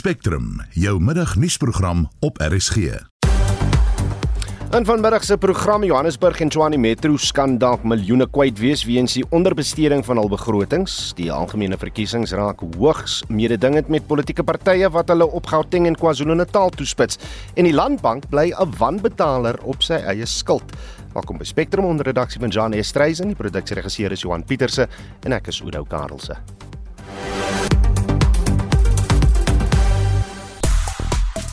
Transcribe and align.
Spectrum, 0.00 0.62
jou 0.72 0.94
middagnuusprogram 1.00 2.06
op 2.24 2.38
RSG. 2.40 2.76
In 4.72 4.84
vanmiddag 4.84 5.24
se 5.24 5.36
program 5.36 5.84
Johannesburg 5.84 6.40
en 6.40 6.48
Tshwane 6.48 6.78
Metro 6.80 7.16
skandaal 7.20 7.82
miljoene 7.84 8.24
kwyt 8.32 8.56
wees 8.62 8.84
weens 8.88 9.18
die 9.18 9.26
onderbesteding 9.28 10.00
van 10.06 10.16
hul 10.16 10.30
begrotings. 10.32 10.94
Die 11.18 11.28
algemene 11.32 11.76
verkiesings 11.76 12.32
raak 12.32 12.64
hoogs 12.78 13.18
mededingend 13.28 13.92
met 13.92 14.06
politieke 14.08 14.46
partye 14.46 14.88
wat 14.94 15.12
hulle 15.12 15.26
op 15.28 15.50
Gauteng 15.52 15.90
en 15.90 15.98
KwaZulu-Natal 16.00 16.72
toespits 16.80 17.20
en 17.60 17.68
die 17.68 17.76
Landbank 17.76 18.30
bly 18.32 18.54
'n 18.56 18.72
wanbetaler 18.78 19.60
op 19.68 19.82
sy 19.82 20.00
eie 20.00 20.26
skuld. 20.26 20.72
Welkom 21.12 21.36
by 21.36 21.44
Spectrum 21.44 21.84
onder 21.84 22.06
redaksie 22.06 22.40
van 22.40 22.48
Jan 22.48 22.72
Estreisen, 22.72 23.26
die 23.26 23.36
produksieregisseur 23.36 24.12
is 24.12 24.22
Johan 24.22 24.44
Pieterse 24.44 24.88
en 25.24 25.32
ek 25.32 25.48
is 25.48 25.60
Oudo 25.60 25.84
Karelse. 25.84 26.40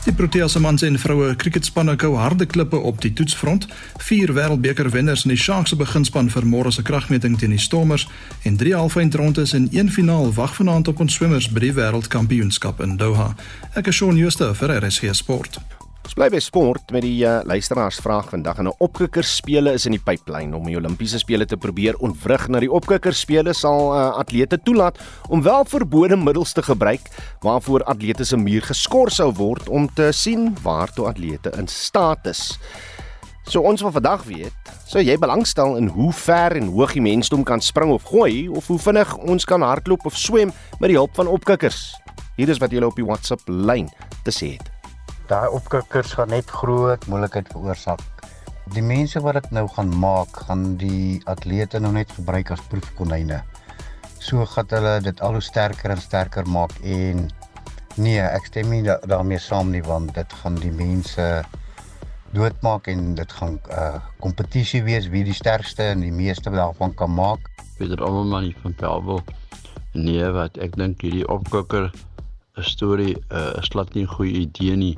Die 0.04 0.12
Proteas 0.14 0.54
mans 0.58 0.82
en 0.86 0.98
vroue 0.98 1.34
kriketspanne 1.36 1.96
kou 1.98 2.14
harde 2.16 2.46
klippe 2.46 2.78
op 2.90 3.00
die 3.02 3.10
toetsfront. 3.12 3.66
Vier 4.06 4.32
wêreldbeker 4.36 4.90
wenners 4.94 5.24
in 5.26 5.34
die 5.34 5.40
Sharks 5.40 5.74
se 5.74 5.78
beginspan 5.80 6.30
vir 6.32 6.46
môre 6.48 6.72
se 6.72 6.82
kragmeting 6.82 7.38
teen 7.38 7.52
die 7.54 7.62
Stormers 7.62 8.06
en 8.48 8.56
drie 8.56 8.76
halfeindrondes 8.76 9.52
en 9.58 9.68
een 9.72 9.90
finaal 9.90 10.32
wag 10.34 10.54
vanaand 10.56 10.88
op 10.88 11.02
ons 11.04 11.18
swemmers 11.18 11.50
by 11.52 11.66
die 11.66 11.74
wêreldkampioenskap 11.80 12.80
in 12.84 12.96
Doha. 12.96 13.34
Ek 13.74 13.90
is 13.92 14.00
Shaun 14.00 14.16
Schuster 14.20 14.54
vir 14.54 14.78
RSG 14.78 15.12
Sport. 15.18 15.60
Ons 16.08 16.16
bly 16.16 16.30
by 16.32 16.38
sport 16.40 16.92
met 16.94 17.02
die 17.04 17.18
uh, 17.20 17.42
luisteraarsvraag 17.44 18.30
vandag 18.32 18.62
en 18.62 18.70
'n 18.70 18.80
opkikkerspele 18.80 19.74
is 19.76 19.84
in 19.84 19.92
die 19.92 20.00
pipeline 20.00 20.56
om 20.56 20.64
die 20.64 20.76
Olimpiese 20.78 21.18
spele 21.20 21.44
te 21.44 21.58
probeer 21.60 21.98
ontwrig 22.00 22.46
na 22.48 22.62
die 22.64 22.70
opkikkerspele 22.72 23.52
sal 23.52 23.92
uh, 23.92 24.16
atlete 24.16 24.56
toelaat 24.56 24.96
om 25.28 25.42
wel 25.44 25.68
verbode 25.68 26.16
middels 26.16 26.54
te 26.56 26.62
gebruik 26.64 27.04
waarvoor 27.44 27.84
atlete 27.84 28.24
se 28.24 28.36
muur 28.40 28.64
geskort 28.64 29.12
sou 29.12 29.28
word 29.36 29.68
om 29.68 29.84
te 29.94 30.08
sien 30.12 30.56
waartoe 30.62 31.10
atlete 31.10 31.52
in 31.58 31.68
staat 31.68 32.24
is. 32.26 32.56
So 33.44 33.60
ons 33.60 33.84
wil 33.84 33.92
vandag 33.92 34.24
weet, 34.24 34.56
sou 34.88 35.04
jy 35.04 35.18
belangstel 35.18 35.76
in 35.76 35.92
hoe 35.92 36.12
ver 36.12 36.56
en 36.56 36.72
hoog 36.72 36.96
die 36.96 37.04
mensdom 37.04 37.44
kan 37.44 37.60
spring 37.60 37.92
of 37.92 38.08
gooi 38.08 38.48
of 38.48 38.66
hoe 38.66 38.78
vinnig 38.78 39.12
ons 39.28 39.44
kan 39.44 39.60
hardloop 39.60 40.06
of 40.06 40.16
swem 40.16 40.56
met 40.80 40.88
die 40.88 40.96
hulp 40.96 41.12
van 41.20 41.28
opkikkers? 41.28 41.92
Hier 42.40 42.48
is 42.48 42.64
wat 42.64 42.72
julle 42.72 42.88
op 42.88 42.96
die 42.96 43.04
WhatsApp 43.04 43.44
lyn 43.44 43.92
te 44.24 44.32
sê 44.32 44.56
het 44.56 44.77
daai 45.28 45.48
opkikkers 45.52 46.14
gaan 46.16 46.30
net 46.32 46.48
groot 46.50 47.02
moeilikheid 47.12 47.50
veroorsaak. 47.52 48.00
Die 48.72 48.84
mense 48.84 49.20
wat 49.24 49.36
dit 49.36 49.50
nou 49.56 49.66
gaan 49.74 49.90
maak, 50.00 50.36
gaan 50.48 50.76
die 50.80 51.20
atlete 51.28 51.80
nou 51.80 51.92
net 51.92 52.12
gebruik 52.16 52.52
as 52.54 52.64
proefkonyne. 52.72 53.42
So 54.24 54.44
gaan 54.48 54.72
hulle 54.72 54.94
dit 55.04 55.20
al 55.24 55.36
hoe 55.36 55.44
sterker 55.44 55.92
en 55.92 56.00
sterker 56.00 56.48
maak 56.48 56.72
en 56.82 57.26
nee, 57.96 58.20
ek 58.20 58.48
stem 58.48 58.72
nie 58.72 58.82
daarmee 58.84 59.40
saam 59.42 59.72
nie 59.72 59.82
want 59.84 60.14
dit 60.16 60.32
gaan 60.40 60.56
die 60.62 60.72
mense 60.72 61.26
doodmaak 62.36 62.88
en 62.92 63.14
dit 63.18 63.32
gaan 63.32 63.58
'n 63.58 63.72
uh, 63.72 64.00
kompetisie 64.20 64.82
wees 64.84 65.08
wie 65.12 65.24
die 65.24 65.36
sterkste 65.36 65.90
en 65.92 66.00
die 66.00 66.12
meeste 66.12 66.50
daarvan 66.50 66.94
kan 66.94 67.12
maak. 67.14 67.50
Peter 67.76 68.02
Alman 68.04 68.54
van 68.62 68.74
Pelvo. 68.74 69.20
Nee, 69.92 70.24
wat 70.32 70.56
ek 70.56 70.76
dink 70.76 71.00
hierdie 71.00 71.28
opkikker 71.28 71.92
'n 72.56 72.62
storie 72.62 73.16
uh, 73.32 73.52
is 73.60 73.68
glad 73.68 73.94
nie 73.94 74.04
'n 74.04 74.14
goeie 74.16 74.48
idee 74.48 74.76
nie 74.76 74.96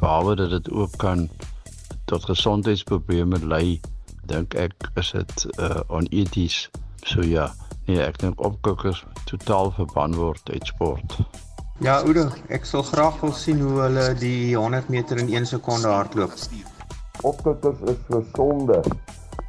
behalwe 0.00 0.36
dat 0.36 0.50
dit 0.50 0.70
ook 0.70 0.96
kan 0.96 1.28
tot 2.04 2.24
gesondheidsprobleme 2.24 3.38
lei, 3.46 3.80
dink 4.28 4.54
ek 4.54 4.90
is 5.00 5.10
dit 5.16 5.46
uh 5.58 5.80
oneties. 5.88 6.68
So 7.08 7.24
ja, 7.24 7.50
nee, 7.86 8.00
ek 8.00 8.18
dink 8.22 8.40
opkokkers 8.40 9.04
totaal 9.28 9.72
verban 9.76 10.16
word 10.16 10.50
uit 10.50 10.66
sport. 10.66 11.18
Ja, 11.78 12.00
Oudo, 12.02 12.24
ek 12.50 12.64
sal 12.66 12.82
graag 12.82 13.20
wil 13.22 13.32
sien 13.38 13.60
hoe 13.62 13.76
hulle 13.84 14.08
die 14.18 14.56
100 14.56 14.88
meter 14.90 15.20
in 15.22 15.28
1 15.30 15.46
sekonde 15.46 15.86
hardloop. 15.86 16.34
Opkokkers 17.22 17.84
is 17.92 18.00
gesonde. 18.08 18.80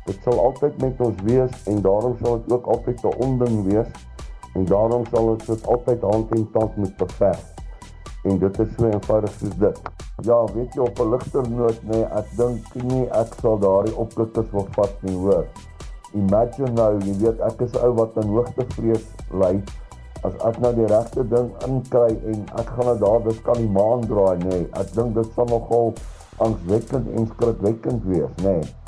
Dit 0.06 0.20
sal 0.28 0.38
altyd 0.44 0.78
met 0.82 1.02
ons 1.02 1.24
wees 1.26 1.56
en 1.66 1.82
daarom 1.82 2.14
sal 2.22 2.38
dit 2.42 2.54
ook 2.54 2.70
altyd 2.76 3.02
'n 3.04 3.16
onding 3.26 3.64
wees 3.72 3.90
en 4.54 4.66
daarom 4.66 5.06
sal 5.10 5.34
ons 5.34 5.46
dit 5.46 5.66
altyd 5.68 6.02
hand 6.02 6.36
in 6.36 6.48
hand 6.54 6.78
moet 6.78 6.96
beveg. 6.98 7.40
En 8.24 8.38
dit 8.40 8.60
is 8.60 8.72
so 8.78 8.86
eenvoudig 8.86 9.32
soos 9.40 9.58
dit. 9.58 9.82
Ja, 10.28 10.38
weet 10.54 10.74
jy 10.74 10.82
op 10.84 11.00
'n 11.00 11.10
ligter 11.10 11.50
noot 11.50 11.84
nê, 11.84 11.96
nee, 11.96 12.06
ek 12.20 12.32
dink 12.38 12.74
nie 12.84 13.06
ek 13.10 13.36
sal 13.42 13.60
daardie 13.60 13.96
opkikkers 13.96 14.50
wil 14.52 14.68
vat 14.76 14.96
nie, 15.02 15.16
hoor. 15.16 15.46
Imagine 16.14 16.72
nou, 16.74 17.00
jy 17.00 17.14
weet 17.22 17.40
ek 17.40 17.62
is 17.62 17.78
ou 17.78 17.94
wat 17.94 18.18
in 18.18 18.34
hoogtevrees 18.34 19.06
ly. 19.32 19.62
As 20.28 20.36
ek 20.44 20.60
nou 20.60 20.74
die 20.76 20.88
regte 20.90 21.24
ding 21.32 21.52
inkry 21.68 22.18
en 22.26 22.46
ek 22.60 22.74
gaan 22.76 22.86
nou 22.86 22.98
daar 23.00 23.24
dis 23.24 23.42
kan 23.42 23.62
die 23.62 23.70
maan 23.70 24.02
draai 24.10 24.38
nê. 24.38 24.50
Nee. 24.50 24.68
Ek 24.74 24.92
dink 24.96 25.16
dit 25.16 25.32
sal 25.36 25.46
nogal 25.46 25.94
angswekkend 26.38 27.08
en 27.16 27.28
skrikwekkend 27.28 28.04
wees, 28.04 28.36
nê. 28.44 28.58
Nee. 28.60 28.79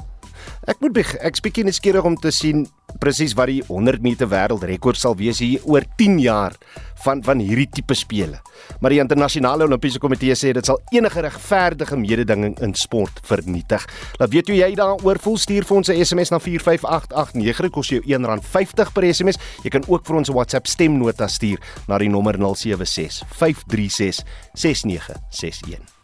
Ek 0.70 0.78
moet 0.78 0.94
be 0.94 1.02
ek 1.26 1.40
spesifiek 1.40 1.66
nuuskierig 1.66 2.06
om 2.06 2.14
te 2.22 2.30
sien 2.30 2.68
presies 3.02 3.34
wat 3.34 3.50
die 3.50 3.64
100 3.66 4.04
meter 4.06 4.28
wêreldrekord 4.30 5.00
sal 5.00 5.16
wees 5.18 5.40
hier 5.42 5.64
oor 5.66 5.82
10 5.98 6.20
jaar 6.22 6.54
van 7.02 7.24
van 7.26 7.40
hierdie 7.42 7.66
tipe 7.80 7.96
spele. 7.98 8.38
Maar 8.78 8.94
die 8.94 9.00
internasionale 9.02 9.66
Olimpiese 9.66 9.98
Komitee 10.04 10.36
sê 10.38 10.52
dit 10.54 10.68
sal 10.70 10.78
enige 10.94 11.24
regverdige 11.26 11.98
mededinging 11.98 12.54
in 12.62 12.76
sport 12.78 13.18
vernietig. 13.26 13.88
Laat 14.22 14.34
weet 14.36 14.52
hoe 14.54 14.60
jy 14.60 14.70
daaroor 14.78 15.22
voel 15.24 15.40
stuur 15.42 15.66
vir 15.66 15.78
ons 15.78 15.90
'n 15.90 16.06
SMS 16.06 16.30
na 16.30 16.38
45889 16.38 17.72
kos 17.72 17.90
jou 17.90 18.02
R1.50 18.06 18.94
per 18.94 19.04
SMS. 19.14 19.42
Jy 19.64 19.70
kan 19.70 19.84
ook 19.88 20.06
vir 20.06 20.16
ons 20.16 20.30
'n 20.30 20.34
WhatsApp 20.34 20.68
stemnota 20.68 21.28
stuur 21.28 21.58
na 21.88 21.98
die 21.98 22.10
nommer 22.10 22.38
076 22.38 23.24
536 23.34 24.22
6961. 24.54 26.01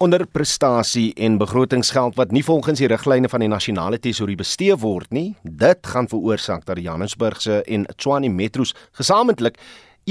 Onderprestasie 0.00 1.12
en 1.14 1.36
begrotingsgeld 1.38 2.16
wat 2.16 2.30
nie 2.32 2.44
volgens 2.44 2.80
die 2.80 2.88
riglyne 2.88 3.28
van 3.28 3.42
die 3.44 3.50
nasionale 3.52 3.98
tesourie 4.00 4.38
bestee 4.40 4.72
word 4.80 5.12
nie, 5.12 5.34
dit 5.44 5.90
gaan 5.92 6.08
veroorsaak 6.08 6.64
dat 6.64 6.78
die 6.80 6.86
Johannesburgse 6.86 7.60
en 7.68 7.84
Tshwane 7.96 8.30
metro's 8.32 8.72
gesamentlik 8.96 9.60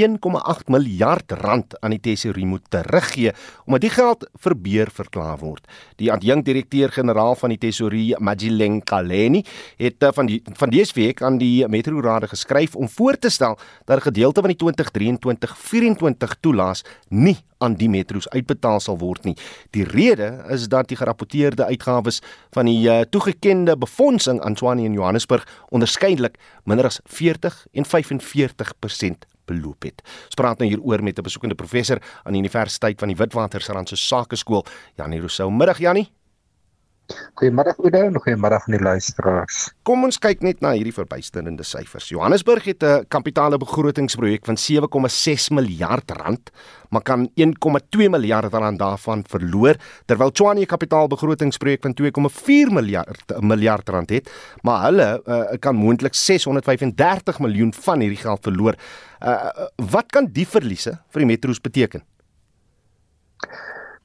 1,8 0.07 0.69
miljard 0.71 1.31
rand 1.31 1.75
aan 1.81 1.93
die 1.95 1.99
tesourier 1.99 2.47
moet 2.47 2.65
teruggee 2.69 3.33
omdat 3.65 3.81
die 3.81 3.93
geld 3.93 4.25
verbeur 4.39 4.89
verklaar 4.93 5.37
word. 5.37 5.67
Die 5.95 6.11
adjunkdirekteur-generaal 6.13 7.35
van 7.35 7.53
die 7.53 7.57
tesourier, 7.57 8.21
Majileng 8.21 8.83
Kaleni, 8.83 9.43
het 9.77 10.03
eh, 10.03 10.13
van 10.13 10.25
die 10.25 10.41
van 10.59 10.69
dese 10.69 10.93
week 10.95 11.21
aan 11.21 11.37
die 11.37 11.67
Metro 11.67 12.01
Raad 12.01 12.29
geskryf 12.29 12.75
om 12.75 12.89
voor 12.89 13.17
te 13.17 13.29
stel 13.29 13.57
dat 13.85 13.97
'n 13.97 14.07
gedeelte 14.09 14.41
van 14.41 14.49
die 14.49 14.57
2023-24 14.57 16.39
toelaas 16.39 16.83
nie 17.09 17.37
aan 17.59 17.75
die 17.75 17.89
metro's 17.89 18.27
uitbetaal 18.29 18.79
sal 18.79 18.97
word 18.97 19.25
nie. 19.27 19.35
Die 19.75 19.83
rede 19.83 20.43
is 20.49 20.67
dat 20.71 20.87
die 20.87 20.97
gerapporteerde 20.97 21.65
uitgawes 21.65 22.21
van 22.55 22.65
die 22.65 22.87
uh, 22.87 23.01
toegekende 23.01 23.77
befondsing 23.77 24.41
aan 24.41 24.53
Tshwane 24.53 24.85
en 24.85 24.93
Johannesburg 24.93 25.47
onderskeidelik 25.69 26.39
minder 26.63 26.85
as 26.85 27.01
40 27.05 27.65
en 27.71 27.85
45% 27.85 29.27
beloop 29.49 29.87
het. 29.87 30.05
Ons 30.29 30.39
praat 30.39 30.61
nou 30.61 30.69
hieroor 30.69 31.03
met 31.03 31.17
'n 31.17 31.27
besoekende 31.27 31.55
professor 31.55 31.97
aan 32.23 32.33
die 32.33 32.41
Universiteit 32.41 32.99
van 32.99 33.07
die 33.07 33.17
Witwatersrand 33.17 33.89
se 33.89 33.95
Sakeskool, 33.95 34.65
Janie 34.95 35.19
Rousseau. 35.19 35.51
Middag 35.51 35.79
Janie. 35.79 36.18
Goeiemôre 37.39 37.73
Oudo 37.79 38.01
en 38.05 38.17
goeiemôre 38.21 38.57
aan 38.59 38.75
die 38.75 38.81
luisteraars. 38.81 39.69
Kom 39.87 40.03
ons 40.05 40.19
kyk 40.21 40.43
net 40.45 40.59
na 40.61 40.75
hierdie 40.75 40.93
verbuisterende 40.93 41.65
syfers. 41.65 42.09
Johannesburg 42.11 42.67
het 42.69 42.83
'n 42.83 43.05
kapitale 43.09 43.57
begrotingsprojek 43.57 44.45
van 44.45 44.57
7,6 44.57 45.49
miljard 45.49 46.11
rand, 46.11 46.51
maar 46.89 47.01
kan 47.01 47.29
1,2 47.35 48.09
miljard 48.09 48.53
rand 48.53 48.79
daarvan 48.79 49.23
verloor, 49.27 49.75
terwyl 50.05 50.31
Tshwane 50.31 50.61
'n 50.61 50.65
kapitaalbegrotingsprojek 50.65 51.81
van 51.81 51.93
2,4 51.93 52.71
miljard 52.71 53.41
miljard 53.41 53.89
rand 53.89 54.09
het, 54.09 54.29
maar 54.61 54.83
hulle 54.83 55.21
uh, 55.25 55.57
kan 55.59 55.75
moontlik 55.75 56.13
635 56.13 57.39
miljoen 57.39 57.73
van 57.73 57.99
hierdie 57.99 58.21
geld 58.21 58.43
verloor. 58.43 58.75
Uh, 59.21 59.49
wat 59.91 60.11
kan 60.11 60.25
die 60.31 60.47
verliese 60.47 60.99
vir 61.09 61.19
die 61.19 61.25
metro's 61.25 61.61
beteken? 61.61 62.03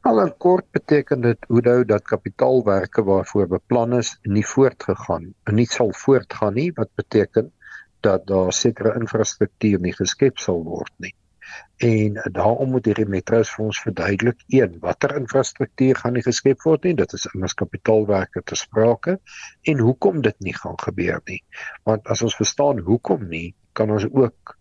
Al 0.09 0.19
in 0.21 0.33
kort 0.45 0.67
beteken 0.77 1.23
dit 1.25 1.47
hoedou 1.49 1.79
dat 1.89 2.09
kapitaalwerke 2.11 3.03
waarvoor 3.05 3.47
beplan 3.53 3.95
is 3.99 4.11
nie 4.37 4.43
voortgegaan 4.47 5.31
en 5.49 5.57
nie 5.57 5.65
sal 5.75 5.95
voortgaan 6.01 6.59
nie 6.61 6.67
wat 6.77 6.91
beteken 7.01 7.49
dat 8.05 8.27
daar 8.29 8.53
sekere 8.53 8.93
infrastruktuur 9.01 9.81
nie 9.87 9.95
geskep 9.97 10.45
sal 10.45 10.61
word 10.67 10.93
nie. 11.07 11.15
En 11.89 12.21
daarom 12.37 12.75
moet 12.77 12.93
hierdie 12.93 13.09
metro's 13.17 13.55
vir 13.57 13.65
ons 13.71 13.83
verduidelik 13.87 14.45
een 14.59 14.77
watter 14.85 15.17
infrastruktuur 15.23 16.03
gaan 16.03 16.19
nie 16.19 16.27
geskep 16.29 16.69
word 16.69 16.85
nie 16.85 16.97
dit 17.01 17.19
is 17.19 17.29
immers 17.33 17.57
kapitaalwerke 17.65 18.45
te 18.53 18.61
sprake 18.61 19.19
en 19.73 19.85
hoekom 19.89 20.21
dit 20.29 20.49
nie 20.51 20.59
gaan 20.61 20.81
gebeur 20.87 21.25
nie 21.33 21.41
want 21.89 22.13
as 22.13 22.29
ons 22.29 22.37
verstaan 22.45 22.85
hoekom 22.93 23.25
nie 23.33 23.47
kan 23.73 23.97
ons 23.97 24.05
ook 24.13 24.59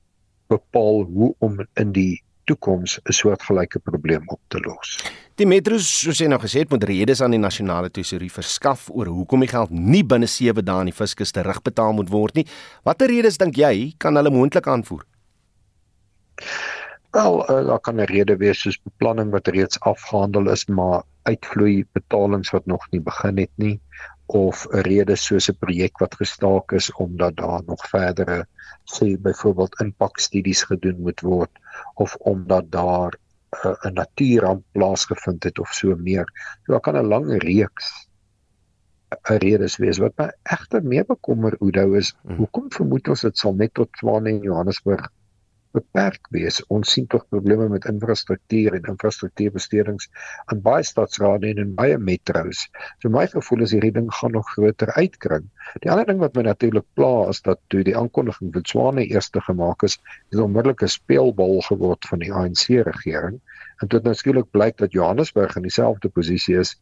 bepaal 0.56 1.04
hoe 1.18 1.34
om 1.50 1.66
in 1.84 1.92
die 2.00 2.13
toekoms 2.45 3.00
'n 3.04 3.12
soortgelyke 3.12 3.80
probleem 3.80 4.24
op 4.25 4.40
te 4.48 4.60
los. 4.60 4.98
Die 5.36 5.48
metro's 5.48 5.88
soos 6.00 6.19
jy 6.19 6.28
nou 6.28 6.40
gesê 6.40 6.60
het 6.60 6.69
moet 6.69 6.84
redes 6.84 7.22
aan 7.22 7.31
die 7.31 7.42
nasionale 7.42 7.90
tesourie 7.90 8.31
verskaf 8.31 8.90
oor 8.92 9.07
hoekom 9.07 9.40
die 9.40 9.50
geld 9.50 9.72
nie 9.72 10.04
binne 10.04 10.28
7 10.28 10.66
dae 10.66 10.75
aan 10.75 10.92
die 10.92 10.94
fiskus 10.94 11.31
terugbetaal 11.31 11.94
moet 11.94 12.10
word 12.10 12.36
nie. 12.36 12.45
Watter 12.84 13.07
redes 13.07 13.38
dink 13.38 13.56
jy 13.56 13.94
kan 13.98 14.16
hulle 14.16 14.30
moontlik 14.30 14.68
aanvoer? 14.68 15.06
Wel, 17.13 17.42
uh, 17.50 17.66
daar 17.68 17.80
kan 17.80 18.00
'n 18.00 18.06
rede 18.06 18.38
wees 18.38 18.62
soos 18.62 18.78
beplanning 18.81 19.31
wat 19.31 19.48
reeds 19.48 19.80
afgehandel 19.80 20.50
is, 20.50 20.66
maar 20.66 21.04
uitvloei 21.24 21.86
betalings 21.94 22.50
wat 22.50 22.66
nog 22.66 22.88
nie 22.92 23.01
begin 23.01 23.38
het 23.38 23.51
nie 23.56 23.80
of 24.25 24.68
'n 24.69 24.81
rede 24.81 25.16
soos 25.16 25.50
'n 25.50 25.57
projek 25.60 25.98
wat 25.98 26.16
gestaak 26.16 26.72
is 26.72 26.92
omdat 26.92 27.36
daar 27.36 27.62
nog 27.66 27.88
verdere 27.89 28.48
sê 28.86 29.18
byvoorbeeld 29.18 29.80
impakstudies 29.82 30.64
gedoen 30.64 31.02
moet 31.02 31.22
word 31.22 31.52
of 31.96 32.16
omdat 32.16 32.72
daar 32.72 33.14
uh, 33.64 33.76
'n 33.88 33.94
natuurramp 33.94 34.64
plaasgevind 34.72 35.44
het 35.44 35.60
of 35.60 35.74
so 35.74 35.96
meer. 35.96 36.28
So 36.64 36.72
daar 36.72 36.82
kan 36.82 36.98
'n 36.98 37.08
lang 37.08 37.44
reeks 37.44 38.08
'n 39.14 39.38
redes 39.46 39.78
wees 39.78 39.98
wat 39.98 40.14
my 40.18 40.30
egter 40.44 40.84
meer 40.84 41.06
bekommer 41.06 41.58
Oudo 41.60 41.94
is 41.94 42.16
hmm. 42.22 42.36
hoekom 42.36 42.72
vermoed 42.72 43.08
ons 43.08 43.22
dit 43.22 43.38
sal 43.38 43.54
net 43.54 43.74
tot 43.74 43.92
Tshwane 43.94 44.30
en 44.30 44.42
Johannesburg 44.48 45.10
beperk 45.74 46.28
wees. 46.36 46.60
Ons 46.74 46.94
sien 46.96 47.08
tog 47.10 47.25
probleme 47.34 47.68
met 47.72 47.88
infrastruktuur 47.90 48.78
en 48.78 48.90
infrastruktuurbestedings 48.94 50.10
aan 50.52 50.62
baie 50.66 50.86
stadsrade 50.88 51.50
en 51.50 51.62
in 51.64 51.74
baie 51.78 51.98
metro's. 51.98 52.68
So 53.02 53.12
my 53.14 53.25
gevoel 53.31 53.66
is 53.66 53.74
hierdie 53.75 53.94
ding 53.98 54.10
gaan 54.20 54.36
nog 54.38 54.50
groter 54.54 54.94
uitkring. 54.98 55.50
Die 55.86 55.92
ander 55.92 56.08
ding 56.10 56.22
wat 56.22 56.38
my 56.38 56.46
natuurlik 56.48 56.86
pla 57.00 57.30
is 57.34 57.42
dat 57.48 57.62
toe 57.74 57.84
die 57.88 57.98
aankondiging 57.98 58.54
van 58.54 58.68
Swane 58.70 59.08
eerste 59.08 59.42
gemaak 59.42 59.84
is, 59.88 59.98
is 60.31 60.44
onmiddellik 60.44 60.84
'n 60.84 60.96
speelbal 60.98 61.62
geword 61.70 62.06
van 62.12 62.20
die 62.20 62.34
ANC 62.34 62.68
regering. 62.90 63.42
En 63.81 63.88
dit 63.88 64.04
nou 64.04 64.14
skielik 64.16 64.52
blyk 64.52 64.78
dat 64.78 64.92
Johannesburg 64.92 65.56
in 65.56 65.66
dieselfde 65.68 66.10
posisie 66.10 66.58
is 66.60 66.78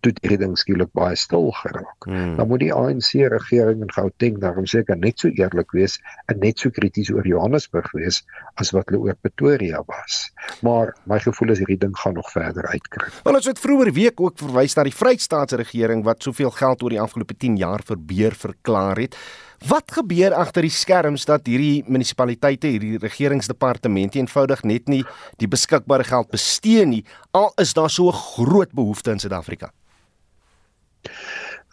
toe 0.00 0.12
die 0.14 0.30
reding 0.30 0.54
skielik 0.58 0.90
baie 0.96 1.16
stil 1.18 1.50
geraak. 1.60 2.06
Hmm. 2.06 2.36
Dan 2.38 2.48
moet 2.50 2.62
die 2.62 2.72
ANC 2.74 3.10
regering 3.32 3.82
in 3.82 3.92
Gauteng 3.92 4.38
daarom 4.42 4.66
seker 4.66 4.98
net 4.98 5.18
so 5.18 5.28
eerlik 5.28 5.74
wees 5.76 5.98
en 6.30 6.38
net 6.42 6.62
so 6.62 6.70
krities 6.74 7.10
oor 7.14 7.26
Johannesburg 7.26 7.90
wees 7.98 8.22
as 8.62 8.70
wat 8.76 8.90
hulle 8.90 9.08
oor 9.08 9.18
Pretoria 9.18 9.82
was. 9.90 10.20
Maar 10.62 10.94
my 11.10 11.18
gevoel 11.22 11.54
is 11.56 11.62
hierdie 11.62 11.80
ding 11.82 11.96
gaan 11.98 12.14
nog 12.18 12.30
verder 12.30 12.66
uitkry. 12.70 13.10
Wel 13.24 13.40
ons 13.40 13.50
het 13.50 13.60
vroeër 13.62 13.92
week 13.96 14.20
ook 14.20 14.38
verwys 14.38 14.78
na 14.78 14.86
die 14.86 14.94
Vrystaatse 14.94 15.58
regering 15.60 16.04
wat 16.06 16.22
soveel 16.22 16.54
geld 16.54 16.82
oor 16.82 16.94
die 16.94 17.02
afgelope 17.02 17.36
10 17.36 17.58
jaar 17.58 17.82
vir 17.86 17.98
beheer 17.98 18.38
verklaar 18.38 19.02
het. 19.02 19.18
Wat 19.66 19.90
gebeur 19.90 20.36
agter 20.38 20.62
die 20.62 20.70
skerms 20.70 21.24
dat 21.26 21.48
hierdie 21.50 21.82
munisipaliteite, 21.90 22.70
hierdie 22.70 23.00
regeringsdepartemente 23.02 24.20
eenvoudig 24.20 24.62
net 24.62 24.86
nie 24.86 25.02
die 25.42 25.50
beskikbare 25.50 26.06
geld 26.06 26.30
bestee 26.30 26.86
nie 26.86 27.02
al 27.34 27.50
is 27.58 27.74
daar 27.74 27.90
so 27.90 28.08
'n 28.08 28.14
groot 28.14 28.72
behoefte 28.72 29.10
in 29.10 29.18
Suid-Afrika? 29.18 29.72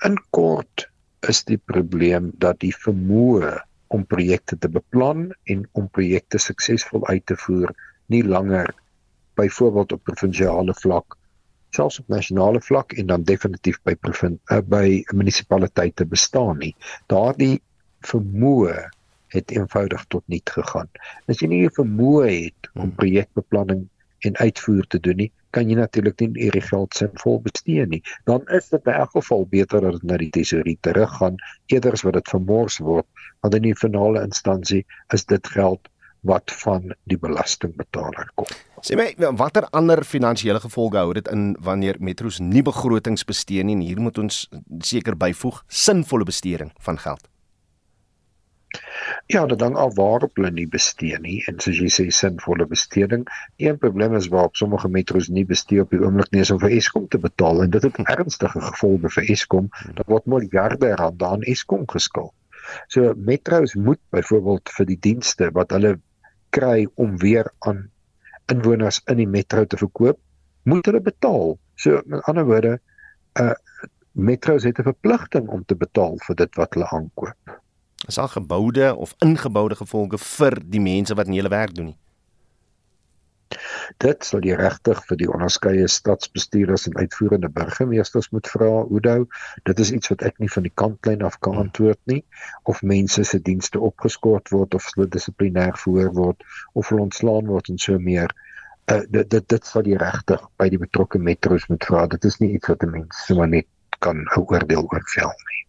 In 0.08 0.18
kort 0.36 0.88
is 1.30 1.44
die 1.50 1.58
probleem 1.58 2.32
dat 2.46 2.60
die 2.64 2.74
vermoë 2.86 3.56
om 3.96 4.06
projekte 4.06 4.58
te 4.58 4.70
beplan 4.70 5.30
en 5.52 5.68
om 5.74 5.90
projekte 5.90 6.42
suksesvol 6.42 7.06
uit 7.08 7.26
te 7.26 7.38
voer 7.46 7.72
nie 8.14 8.24
langer 8.24 8.74
byvoorbeeld 9.40 9.96
op 9.98 10.04
provinsiale 10.10 10.74
vlak 10.82 11.18
selfs 11.76 12.00
op 12.00 12.12
nasionale 12.12 12.62
vlak 12.62 12.94
en 13.00 13.10
dan 13.12 13.24
definitief 13.28 13.80
by 13.88 13.96
provin 13.96 14.38
uh, 14.52 14.62
by 14.64 15.04
munisipaliteite 15.14 16.08
bestaan 16.12 16.62
nie. 16.64 16.74
Daardie 17.12 17.60
vermoë 18.08 18.76
het 19.36 19.52
eenvoudig 19.52 20.06
tot 20.14 20.24
nul 20.32 20.44
gegaan. 20.48 20.90
As 21.28 21.42
jy 21.42 21.50
nie 21.52 21.64
die 21.66 21.74
vermoë 21.76 22.30
het 22.30 22.70
om 22.76 22.86
hmm. 22.86 22.96
projekbeplanning 23.00 23.86
en 24.28 24.38
uitvoer 24.40 24.88
te 24.90 25.02
doen 25.04 25.26
nie, 25.26 25.32
kan 25.56 25.72
jy 25.72 25.80
natuurlik 25.80 26.20
nie 26.22 26.46
hierdie 26.46 26.64
geld 26.66 26.96
sinvol 26.98 27.40
bestee 27.46 27.86
nie. 27.90 28.02
Dan 28.30 28.44
is 28.58 28.70
dit 28.74 28.86
in 28.86 28.94
elk 28.94 29.16
geval 29.16 29.48
beter 29.52 29.88
dat 29.88 30.00
dit 30.00 30.08
na 30.10 30.20
die 30.22 30.32
tesourier 30.36 30.80
teruggaan 30.88 31.40
eerder 31.74 31.96
as 31.96 32.06
wat 32.08 32.20
dit 32.20 32.32
vermors 32.34 32.80
word, 32.84 33.08
want 33.42 33.56
in 33.56 33.70
die 33.70 33.76
finale 33.80 34.24
instansie 34.26 34.84
is 35.16 35.26
dit 35.32 35.54
geld 35.56 35.88
wat 36.26 36.52
van 36.64 36.90
die 37.10 37.18
belastingbetaler 37.22 38.32
kom. 38.36 38.50
Sê 38.86 38.98
my, 38.98 39.12
watter 39.38 39.68
ander 39.78 40.02
finansiële 40.06 40.60
gevolge 40.64 40.98
hou 40.98 41.14
dit 41.18 41.30
in 41.34 41.54
wanneer 41.62 42.00
metro's 42.02 42.42
nie 42.42 42.64
begrotings 42.66 43.26
bestee 43.30 43.64
nie 43.64 43.78
en 43.78 43.86
hier 43.86 44.02
moet 44.02 44.18
ons 44.22 44.46
seker 44.82 45.18
byvoeg 45.18 45.62
sinvolle 45.70 46.26
besteding 46.26 46.74
van 46.88 47.00
geld. 47.02 47.22
Ja, 49.28 49.46
dit 49.46 49.62
hang 49.62 49.76
af 49.76 49.96
waarop 49.98 50.36
hulle 50.38 50.52
nie 50.52 50.68
bestee 50.70 51.18
nie 51.20 51.40
en 51.50 51.60
soos 51.64 51.80
jy 51.82 51.90
sê 51.94 52.06
sinvolle 52.14 52.68
besteding. 52.70 53.26
Een 53.58 53.78
probleem 53.82 54.16
is 54.16 54.30
waarop 54.34 54.56
sommige 54.56 54.90
metro's 54.90 55.30
nie 55.30 55.46
bestee 55.46 55.82
op 55.82 55.94
die 55.94 56.02
oomblik 56.02 56.32
nie 56.32 56.44
is 56.46 56.52
om 56.54 56.60
vir 56.62 56.76
Eskom 56.78 57.08
te 57.08 57.22
betaal 57.22 57.64
en 57.64 57.74
dit 57.74 57.88
het 57.88 58.00
ernstige 58.18 58.62
gevolge 58.62 59.12
vir 59.18 59.32
Eskom. 59.36 59.70
Daar 59.98 60.10
word 60.14 60.30
miljarde 60.36 60.94
rande 61.02 61.26
aan 61.26 61.48
Eskom 61.56 61.88
geskuld. 61.90 62.34
So 62.88 63.14
metro's 63.18 63.76
moet 63.76 64.02
byvoorbeeld 64.10 64.72
vir 64.78 64.90
die 64.90 65.00
dienste 65.02 65.50
wat 65.58 65.74
hulle 65.76 65.98
kry 66.56 66.86
om 67.02 67.18
weer 67.22 67.52
aan 67.68 67.86
inwoners 68.52 69.02
in 69.12 69.20
die 69.22 69.30
metro 69.30 69.66
te 69.66 69.78
verkoop, 69.78 70.20
moet 70.70 70.86
hulle 70.90 71.02
betaal. 71.04 71.56
So 71.82 72.02
met 72.06 72.26
ander 72.30 72.48
woorde, 72.50 72.78
uh 73.42 73.54
metro's 74.16 74.64
het 74.64 74.80
'n 74.80 74.88
verpligting 74.88 75.48
om 75.52 75.66
te 75.66 75.76
betaal 75.76 76.16
vir 76.28 76.36
dit 76.36 76.56
wat 76.56 76.74
hulle 76.74 76.88
aankoop. 76.88 77.60
Is 78.06 78.16
daar 78.16 78.30
geboude 78.30 78.96
of 78.96 79.16
ingeboude 79.18 79.76
gevolge 79.76 80.18
vir 80.18 80.62
die 80.66 80.82
mense 80.82 81.16
wat 81.16 81.28
nie 81.28 81.40
hulle 81.42 81.54
werk 81.54 81.76
doen 81.76 81.86
nie? 81.86 82.00
Dit 84.04 84.26
sal 84.28 84.42
die 84.44 84.56
regtig 84.58 85.00
vir 85.10 85.18
die 85.22 85.28
onderskeie 85.32 85.88
stadsbestuurders 85.94 86.88
en 86.90 86.98
uitvoerende 86.98 87.50
burgemeesters 87.58 88.30
moet 88.36 88.50
vra, 88.54 88.70
Oudo. 88.84 89.28
Dit 89.70 89.82
is 89.84 89.92
iets 89.98 90.12
wat 90.14 90.26
ek 90.30 90.40
nie 90.44 90.50
van 90.56 90.66
die 90.68 90.74
kantlyn 90.82 91.26
af 91.30 91.38
kan 91.48 91.58
antwoord 91.64 92.02
nie 92.12 92.22
of 92.74 92.82
mense 92.94 93.24
se 93.30 93.40
dienste 93.50 93.82
opgeskort 93.90 94.54
word 94.56 94.78
of 94.80 94.90
hulle 94.94 95.10
dissiplinêr 95.18 95.78
verhoor 95.84 96.12
word 96.20 96.46
of 96.74 96.90
hulle 96.90 97.06
ontslaan 97.08 97.54
word 97.54 97.70
en 97.74 97.82
so 97.88 98.02
meer. 98.10 98.34
Uh, 98.92 99.02
dit 99.10 99.30
dit 99.34 99.50
dit 99.54 99.72
sal 99.72 99.86
die 99.86 99.98
regtig 100.02 100.42
by 100.62 100.70
die 100.74 100.82
betrokke 100.82 101.22
metro's 101.30 101.70
moet 101.74 101.86
vra. 101.90 102.06
Dit 102.18 102.26
is 102.30 102.42
nie 102.42 102.54
iets 102.58 102.74
wat 102.74 102.84
'n 102.86 102.98
mens 102.98 103.26
sommer 103.30 103.50
net 103.58 103.70
kan 104.00 104.26
'n 104.26 104.42
oordeel 104.42 104.90
oor 104.92 105.06
vel 105.16 105.34
nie. 105.50 105.62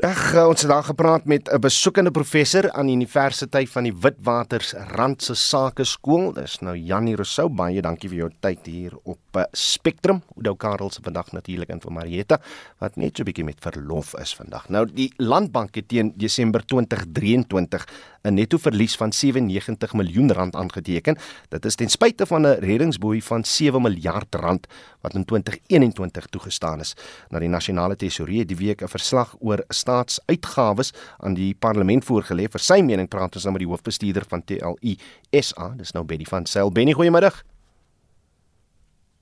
Reg, 0.00 0.20
eh, 0.32 0.46
ons 0.48 0.62
het 0.62 0.70
daar 0.70 0.86
gepraat 0.86 1.24
met 1.24 1.50
'n 1.52 1.60
besoekende 1.60 2.10
professor 2.10 2.72
aan 2.72 2.86
die 2.86 2.94
Universiteit 2.94 3.70
van 3.70 3.82
die 3.82 3.92
Witwatersrand 4.00 5.22
se 5.22 5.34
Sake 5.34 5.84
Skool. 5.84 6.32
Dis 6.32 6.58
nou 6.60 6.76
Janie 6.76 7.14
Rousseau. 7.14 7.48
Baie 7.48 7.82
dankie 7.82 8.08
vir 8.08 8.18
jou 8.18 8.30
tyd 8.40 8.66
hier 8.66 8.96
op 9.02 9.18
uh, 9.36 9.42
Spectrum. 9.52 10.22
Oudou 10.36 10.56
Karel 10.56 10.90
se 10.90 11.02
vandag 11.02 11.32
natuurlik 11.32 11.68
in 11.68 11.80
vir 11.80 11.92
Marieta 11.92 12.40
wat 12.78 12.96
net 12.96 13.16
so 13.16 13.22
'n 13.22 13.24
bietjie 13.24 13.44
met 13.44 13.60
verlof 13.60 14.14
is 14.18 14.34
vandag. 14.34 14.68
Nou 14.68 14.86
die 14.86 15.12
Landbank 15.16 15.74
het 15.74 15.88
teen 15.88 16.14
Desember 16.16 16.64
2023 16.66 17.86
'n 18.22 18.34
netto 18.34 18.58
verlies 18.58 18.96
van 18.96 19.12
97 19.12 19.92
miljoen 19.92 20.32
rand 20.32 20.54
aangeteken. 20.54 21.16
Dit 21.48 21.64
is 21.64 21.74
ten 21.74 21.88
spyte 21.88 22.26
van 22.26 22.46
'n 22.46 22.60
reddingsboei 22.60 23.22
van 23.22 23.44
7 23.44 23.82
miljard 23.82 24.34
rand 24.34 24.66
wat 25.00 25.14
in 25.14 25.24
2021 25.24 26.26
toegestaan 26.26 26.80
is. 26.80 26.94
Na 27.28 27.38
die 27.38 27.48
nasionale 27.48 27.96
tesourier 27.96 28.46
die 28.46 28.56
week 28.56 28.82
'n 28.82 28.88
verslag 28.88 29.36
oor 29.38 29.64
staatsuitgawes 29.68 30.92
aan 31.18 31.34
die 31.34 31.54
parlement 31.54 32.04
voorgelê. 32.04 32.48
Vir 32.48 32.60
sy 32.60 32.80
mening 32.80 33.08
praat 33.08 33.34
ons 33.34 33.44
nou 33.44 33.52
met 33.52 33.62
die 33.62 33.70
hoofbestuurder 33.70 34.24
van 34.28 34.44
TLU 34.44 34.96
SA, 35.30 35.74
dis 35.76 35.92
nou 35.92 36.04
Betty 36.04 36.24
van 36.24 36.46
Sail. 36.46 36.72
Benny, 36.72 36.92
goeiemiddag. 36.92 37.44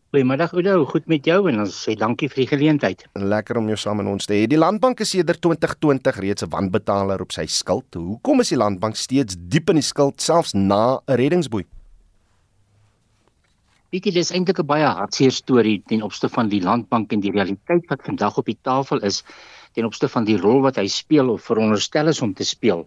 Goeiemiddag 0.09 0.55
Oudo, 0.57 0.87
goed 0.89 1.05
met 1.13 1.27
jou 1.29 1.51
en 1.51 1.59
ons 1.61 1.79
sê 1.85 1.93
dankie 2.01 2.31
vir 2.33 2.41
die 2.41 2.47
geleentheid. 2.49 3.03
Lekker 3.21 3.59
om 3.61 3.67
jou 3.69 3.77
saam 3.77 4.01
in 4.01 4.07
ons 4.09 4.25
te 4.25 4.33
hê. 4.33 4.47
Die 4.49 4.57
Landbank 4.57 5.03
is 5.05 5.11
sedert 5.13 5.43
2020 5.45 6.21
reeds 6.25 6.45
'n 6.47 6.49
wanbetaler 6.49 7.21
op 7.21 7.33
sy 7.37 7.45
skuld. 7.45 7.93
Hoekom 7.93 8.41
is 8.41 8.49
die 8.49 8.57
Landbank 8.57 8.97
steeds 8.97 9.37
diep 9.37 9.69
in 9.69 9.77
die 9.77 9.85
skuld 9.85 10.23
selfs 10.23 10.55
na 10.55 11.03
'n 11.05 11.15
reddingsboei? 11.21 11.67
Jy, 13.93 14.01
dis 14.01 14.33
eintlik 14.33 14.61
'n 14.61 14.67
baie 14.67 14.87
hartseer 14.87 15.31
storie 15.31 15.83
ten 15.87 16.03
opsigte 16.03 16.33
van 16.35 16.49
die 16.49 16.63
Landbank 16.63 17.13
en 17.13 17.21
die 17.21 17.33
realiteit 17.33 17.85
wat 17.91 18.01
vandag 18.03 18.39
op 18.39 18.47
die 18.47 18.59
tafel 18.63 19.05
is 19.05 19.23
ten 19.75 19.85
opsigte 19.85 20.09
van 20.09 20.25
die 20.25 20.39
rol 20.39 20.63
wat 20.63 20.77
hy 20.77 20.87
speel 20.87 21.29
of 21.29 21.43
veronderstel 21.43 22.09
is 22.09 22.23
om 22.23 22.33
te 22.33 22.45
speel. 22.45 22.87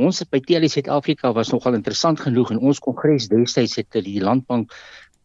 Ons 0.00 0.24
by 0.24 0.40
TLC 0.40 0.68
Suid-Afrika 0.68 1.32
was 1.32 1.52
nogal 1.52 1.74
interessant 1.74 2.20
genoeg 2.20 2.50
en 2.50 2.58
ons 2.58 2.78
kongres 2.80 3.28
destyds 3.28 3.76
het 3.76 3.92
die 3.92 4.20
Landbank 4.20 4.72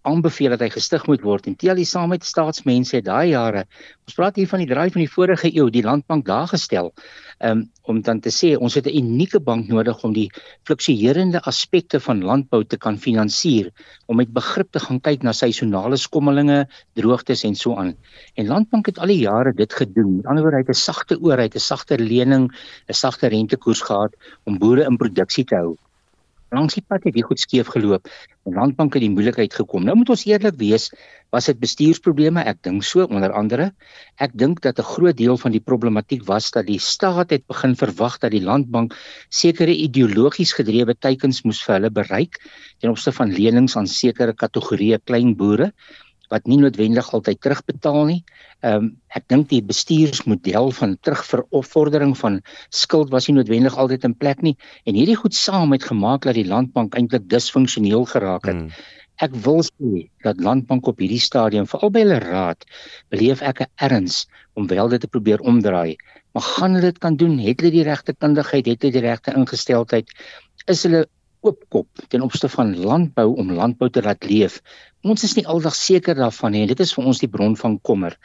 aanbeveel 0.05 0.53
dat 0.53 0.61
hy 0.63 0.69
gestig 0.73 1.05
moet 1.09 1.23
word 1.25 1.47
en 1.49 1.55
tel 1.59 1.75
die 1.75 1.87
saam 1.89 2.11
met 2.13 2.25
staatsmense 2.27 3.01
daai 3.05 3.31
jare. 3.33 3.65
Ons 4.05 4.17
praat 4.17 4.35
hier 4.39 4.49
van 4.51 4.61
die 4.61 4.69
draai 4.69 4.89
van 4.93 5.01
die 5.01 5.11
vorige 5.11 5.49
eeu, 5.51 5.69
die 5.73 5.83
landbank 5.85 6.25
daar 6.25 6.47
gestel. 6.51 6.91
Um, 7.43 7.65
om 7.83 7.99
dan 8.01 8.21
te 8.23 8.31
sê 8.31 8.53
ons 8.55 8.75
het 8.77 8.87
'n 8.87 8.97
unieke 8.97 9.39
bank 9.39 9.67
nodig 9.67 10.03
om 10.03 10.13
die 10.13 10.29
fluktuerende 10.63 11.41
aspekte 11.51 11.99
van 11.99 12.23
landbou 12.23 12.63
te 12.63 12.77
kan 12.77 12.97
finansier, 12.97 13.71
om 14.07 14.17
met 14.17 14.33
begrip 14.33 14.71
te 14.71 14.79
gaan 14.79 15.01
kyk 15.01 15.23
na 15.23 15.33
seisonale 15.33 15.97
skommelinge, 15.97 16.67
droogtes 16.95 17.43
en 17.43 17.55
so 17.55 17.75
aan. 17.75 17.95
En 18.35 18.47
landbank 18.47 18.85
het 18.85 18.99
al 18.99 19.07
die 19.07 19.19
jare 19.19 19.53
dit 19.53 19.73
gedoen. 19.73 20.15
Met 20.17 20.25
ander 20.25 20.43
woorde, 20.43 20.57
hy 20.57 20.63
het 20.63 20.69
'n 20.69 20.79
sagte 20.79 21.19
oor, 21.21 21.37
hy 21.37 21.43
het 21.43 21.55
'n 21.55 21.59
sagte 21.59 21.97
lening, 21.97 22.51
'n 22.89 22.93
sagte 22.93 23.27
rentekoers 23.27 23.81
gehad 23.81 24.13
om 24.45 24.57
boere 24.57 24.85
in 24.85 24.97
produksie 24.97 25.45
te 25.45 25.55
hou. 25.55 25.77
Langs 26.53 26.77
die 26.77 26.83
pad 26.85 27.05
het 27.07 27.15
hier 27.17 27.25
goed 27.25 27.41
skeef 27.41 27.69
geloop. 27.73 28.07
Die 28.45 28.53
landbank 28.53 28.93
het 28.93 29.01
die 29.01 29.09
moeilikheid 29.09 29.53
gekom. 29.53 29.85
Nou 29.85 29.95
moet 29.97 30.11
ons 30.13 30.25
eerlik 30.29 30.57
wees, 30.59 30.91
was 31.33 31.49
dit 31.49 31.57
bestuursprobleme? 31.59 32.43
Ek 32.45 32.61
dink 32.63 32.85
so 32.85 33.07
onder 33.09 33.33
andere. 33.33 33.71
Ek 34.21 34.35
dink 34.37 34.61
dat 34.61 34.79
'n 34.79 34.85
groot 34.85 35.17
deel 35.17 35.37
van 35.37 35.51
die 35.51 35.59
problematiek 35.59 36.23
was 36.27 36.51
dat 36.51 36.67
die 36.67 36.79
staat 36.79 37.29
het 37.29 37.47
begin 37.47 37.75
verwag 37.75 38.19
dat 38.19 38.31
die 38.31 38.43
landbank 38.43 38.93
sekere 39.29 39.73
ideologies 39.73 40.53
gedrewe 40.53 40.93
teikens 40.93 41.43
moes 41.43 41.63
vir 41.63 41.75
hulle 41.75 41.91
bereik 41.91 42.39
ten 42.79 42.89
opsigte 42.89 43.17
van 43.17 43.33
lenings 43.33 43.75
aan 43.75 43.87
sekere 43.87 44.33
kategorieë 44.33 44.99
klein 45.03 45.35
boere 45.35 45.73
wat 46.35 46.49
nie 46.51 46.59
noodwendig 46.59 47.11
altyd 47.15 47.39
terugbetaal 47.41 48.03
nie. 48.11 48.21
Ehm 48.61 48.87
um, 48.87 48.91
ek 49.15 49.27
dink 49.31 49.47
die 49.51 49.61
bestuursmodel 49.63 50.71
van 50.79 50.97
terugvordering 51.07 52.15
van 52.19 52.41
skuld 52.69 53.13
was 53.15 53.29
nie 53.29 53.37
noodwendig 53.37 53.77
altyd 53.79 54.07
in 54.09 54.15
plek 54.23 54.41
nie 54.43 54.55
en 54.83 54.97
hierdie 54.99 55.17
goed 55.21 55.37
saam 55.37 55.71
het 55.75 55.87
gemaak 55.87 56.27
dat 56.27 56.35
die 56.35 56.47
landbank 56.49 56.97
eintlik 56.99 57.29
disfunksioneel 57.31 58.05
geraak 58.11 58.49
het. 58.51 58.59
Hmm. 58.65 58.73
Ek 59.23 59.35
wil 59.45 59.61
sê 59.63 60.07
dat 60.27 60.41
landbank 60.43 60.89
op 60.91 60.99
hierdie 60.99 61.23
stadium 61.23 61.69
veral 61.71 61.93
by 61.95 62.03
hulle 62.03 62.19
raad 62.25 62.65
beleef 63.13 63.41
ek 63.51 63.61
'n 63.63 63.71
erns 63.87 64.25
om 64.59 64.67
wel 64.67 64.91
dit 64.91 65.01
te 65.01 65.07
probeer 65.07 65.39
omdraai. 65.39 65.95
Maar 66.35 66.43
gaan 66.43 66.73
hulle 66.75 66.91
dit 66.91 66.97
kan 66.99 67.15
doen? 67.15 67.37
Het 67.39 67.61
hulle 67.61 67.71
die 67.71 67.87
regte 67.87 68.13
kundigheid? 68.13 68.65
Het 68.67 68.81
hulle 68.81 68.97
die 68.97 69.07
regte 69.07 69.35
ingesteldheid? 69.39 70.11
Is 70.67 70.83
hulle 70.83 71.05
oopkop 71.45 72.05
ten 72.09 72.25
opsigte 72.25 72.49
van 72.55 72.73
landbou 72.89 73.27
om 73.41 73.53
landbou 73.55 73.89
te 73.89 74.03
laat 74.05 74.25
leef. 74.29 74.61
Ons 75.05 75.25
is 75.27 75.35
nie 75.37 75.45
aldag 75.45 75.77
seker 75.77 76.17
daarvan 76.17 76.55
nie 76.55 76.65
en 76.65 76.71
dit 76.73 76.83
is 76.85 76.93
vir 76.97 77.09
ons 77.11 77.21
die 77.21 77.31
bron 77.31 77.55
van 77.59 77.79
kommer. 77.89 78.17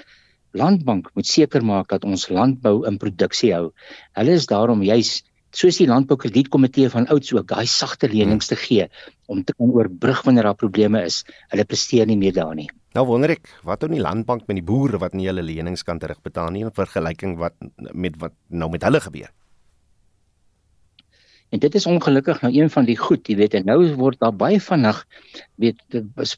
Landbank 0.56 1.10
moet 1.14 1.28
seker 1.30 1.62
maak 1.62 1.92
dat 1.92 2.04
ons 2.08 2.28
landbou 2.28 2.80
in 2.88 2.98
produksie 2.98 3.52
hou. 3.54 3.70
Hulle 4.18 4.38
is 4.40 4.48
daarom 4.50 4.82
juis 4.82 5.20
soos 5.54 5.80
die 5.80 5.88
landboukredietkomitee 5.90 6.90
van 6.92 7.08
ouds 7.10 7.32
ook 7.34 7.48
daai 7.50 7.66
sagte 7.66 8.08
lenings 8.10 8.50
te 8.50 8.58
gee 8.58 8.86
om 9.26 9.42
te 9.44 9.54
kan 9.54 9.70
oorbrug 9.74 10.22
wanneer 10.26 10.46
daar 10.50 10.58
probleme 10.58 11.02
is. 11.06 11.24
Hulle 11.50 11.66
presteer 11.66 12.06
nie 12.06 12.18
meer 12.18 12.34
daar 12.36 12.54
nie. 12.54 12.68
Nou 12.94 13.04
wonder 13.06 13.34
ek, 13.36 13.50
wat 13.66 13.82
doen 13.82 13.94
die 13.94 14.02
landbank 14.02 14.48
met 14.50 14.58
die 14.58 14.66
boere 14.66 14.98
wat 14.98 15.14
nie 15.14 15.28
hulle 15.30 15.44
lenings 15.46 15.86
kan 15.86 15.98
terugbetaal 16.02 16.50
nie 16.54 16.64
in 16.66 16.74
vergelyking 16.74 17.36
wat 17.38 17.54
met 17.92 18.18
wat 18.22 18.34
nou 18.48 18.70
met 18.70 18.86
hulle 18.86 19.02
gebeur? 19.02 19.30
En 21.50 21.58
dit 21.58 21.74
is 21.74 21.86
ongelukkig 21.86 22.42
nou 22.44 22.52
een 22.54 22.70
van 22.70 22.86
die 22.86 22.96
goed, 22.96 23.26
jy 23.26 23.36
weet, 23.40 23.54
en 23.58 23.64
nou 23.66 23.78
word 23.98 24.20
daar 24.22 24.34
baie 24.34 24.60
vinnig 24.62 25.00
weet 25.58 25.80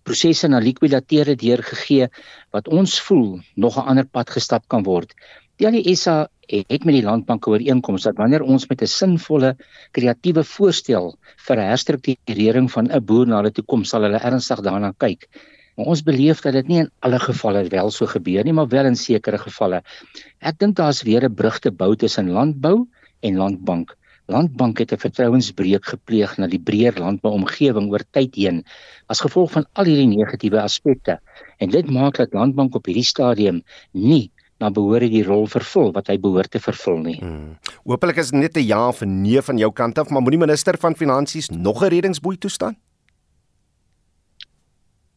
prosesse 0.08 0.48
na 0.48 0.60
likwidateure 0.64 1.34
deurgegee 1.36 2.08
wat 2.56 2.68
ons 2.68 2.98
voel 3.08 3.40
nog 3.54 3.76
'n 3.76 3.88
ander 3.92 4.08
pad 4.08 4.30
gestap 4.30 4.68
kan 4.68 4.82
word. 4.88 5.12
Die 5.60 5.68
ALSA 5.68 6.28
het 6.48 6.84
met 6.84 6.94
die 6.96 7.04
landbank 7.04 7.46
ooreenkoms 7.46 8.02
dat 8.08 8.16
wanneer 8.16 8.42
ons 8.42 8.66
met 8.70 8.82
'n 8.82 8.86
sinvolle 8.86 9.56
kreatiewe 9.92 10.44
voorstel 10.44 11.14
vir 11.46 11.56
'n 11.56 11.68
herstrukturering 11.68 12.70
van 12.72 12.88
'n 12.90 13.04
boer 13.04 13.26
na 13.26 13.42
die 13.42 13.52
toekoms 13.52 13.88
sal 13.88 14.02
hulle 14.02 14.18
ernstig 14.18 14.60
daarna 14.60 14.92
kyk. 14.96 15.28
Maar 15.76 15.86
ons 15.86 16.02
beleef 16.02 16.40
dat 16.40 16.52
dit 16.52 16.68
nie 16.68 16.78
in 16.78 16.90
alle 17.00 17.18
gevalle 17.18 17.68
wel 17.68 17.90
so 17.90 18.06
gebeur 18.06 18.44
nie, 18.44 18.52
maar 18.52 18.68
wel 18.68 18.86
in 18.86 18.96
sekere 18.96 19.38
gevalle. 19.38 19.82
Ek 20.40 20.58
dink 20.58 20.76
daar's 20.76 21.02
weer 21.02 21.24
'n 21.24 21.34
brug 21.34 21.58
te 21.58 21.70
bou 21.70 21.96
tussen 21.96 22.30
landbou 22.30 22.88
en 23.20 23.36
landbank. 23.36 23.96
Landbank 24.26 24.78
het 24.78 24.92
'n 24.92 25.02
vertrouensbreuk 25.02 25.84
gepleeg 25.84 26.36
na 26.38 26.46
die 26.46 26.60
breër 26.60 26.98
landbouomgewing 26.98 27.90
oor 27.90 28.04
tyd 28.10 28.34
heen 28.34 28.64
as 29.06 29.20
gevolg 29.20 29.50
van 29.50 29.66
al 29.72 29.84
hierdie 29.84 30.16
negatiewe 30.16 30.60
aspekte. 30.60 31.18
En 31.58 31.70
dit 31.70 31.90
maak 31.90 32.16
dat 32.16 32.32
Landbank 32.32 32.74
op 32.74 32.86
hierdie 32.86 33.04
stadium 33.04 33.62
nie 33.92 34.30
na 34.58 34.70
behoore 34.70 35.08
die 35.08 35.24
rol 35.24 35.46
vervul 35.46 35.92
wat 35.92 36.06
hy 36.06 36.18
behoort 36.18 36.50
te 36.50 36.60
vervul 36.60 36.98
nie. 36.98 37.18
Hmm. 37.18 37.58
Hoopelik 37.84 38.16
is 38.16 38.30
net 38.30 38.56
'n 38.56 38.66
ja 38.66 38.88
of 38.88 39.00
nee 39.04 39.42
van 39.42 39.58
jou 39.58 39.72
kant 39.72 39.98
af, 39.98 40.08
maar 40.08 40.22
moenie 40.22 40.38
minister 40.46 40.78
van 40.78 40.94
finansies 40.94 41.48
nog 41.48 41.82
'n 41.82 41.88
reddingsboei 41.88 42.38
toestaan 42.38 42.76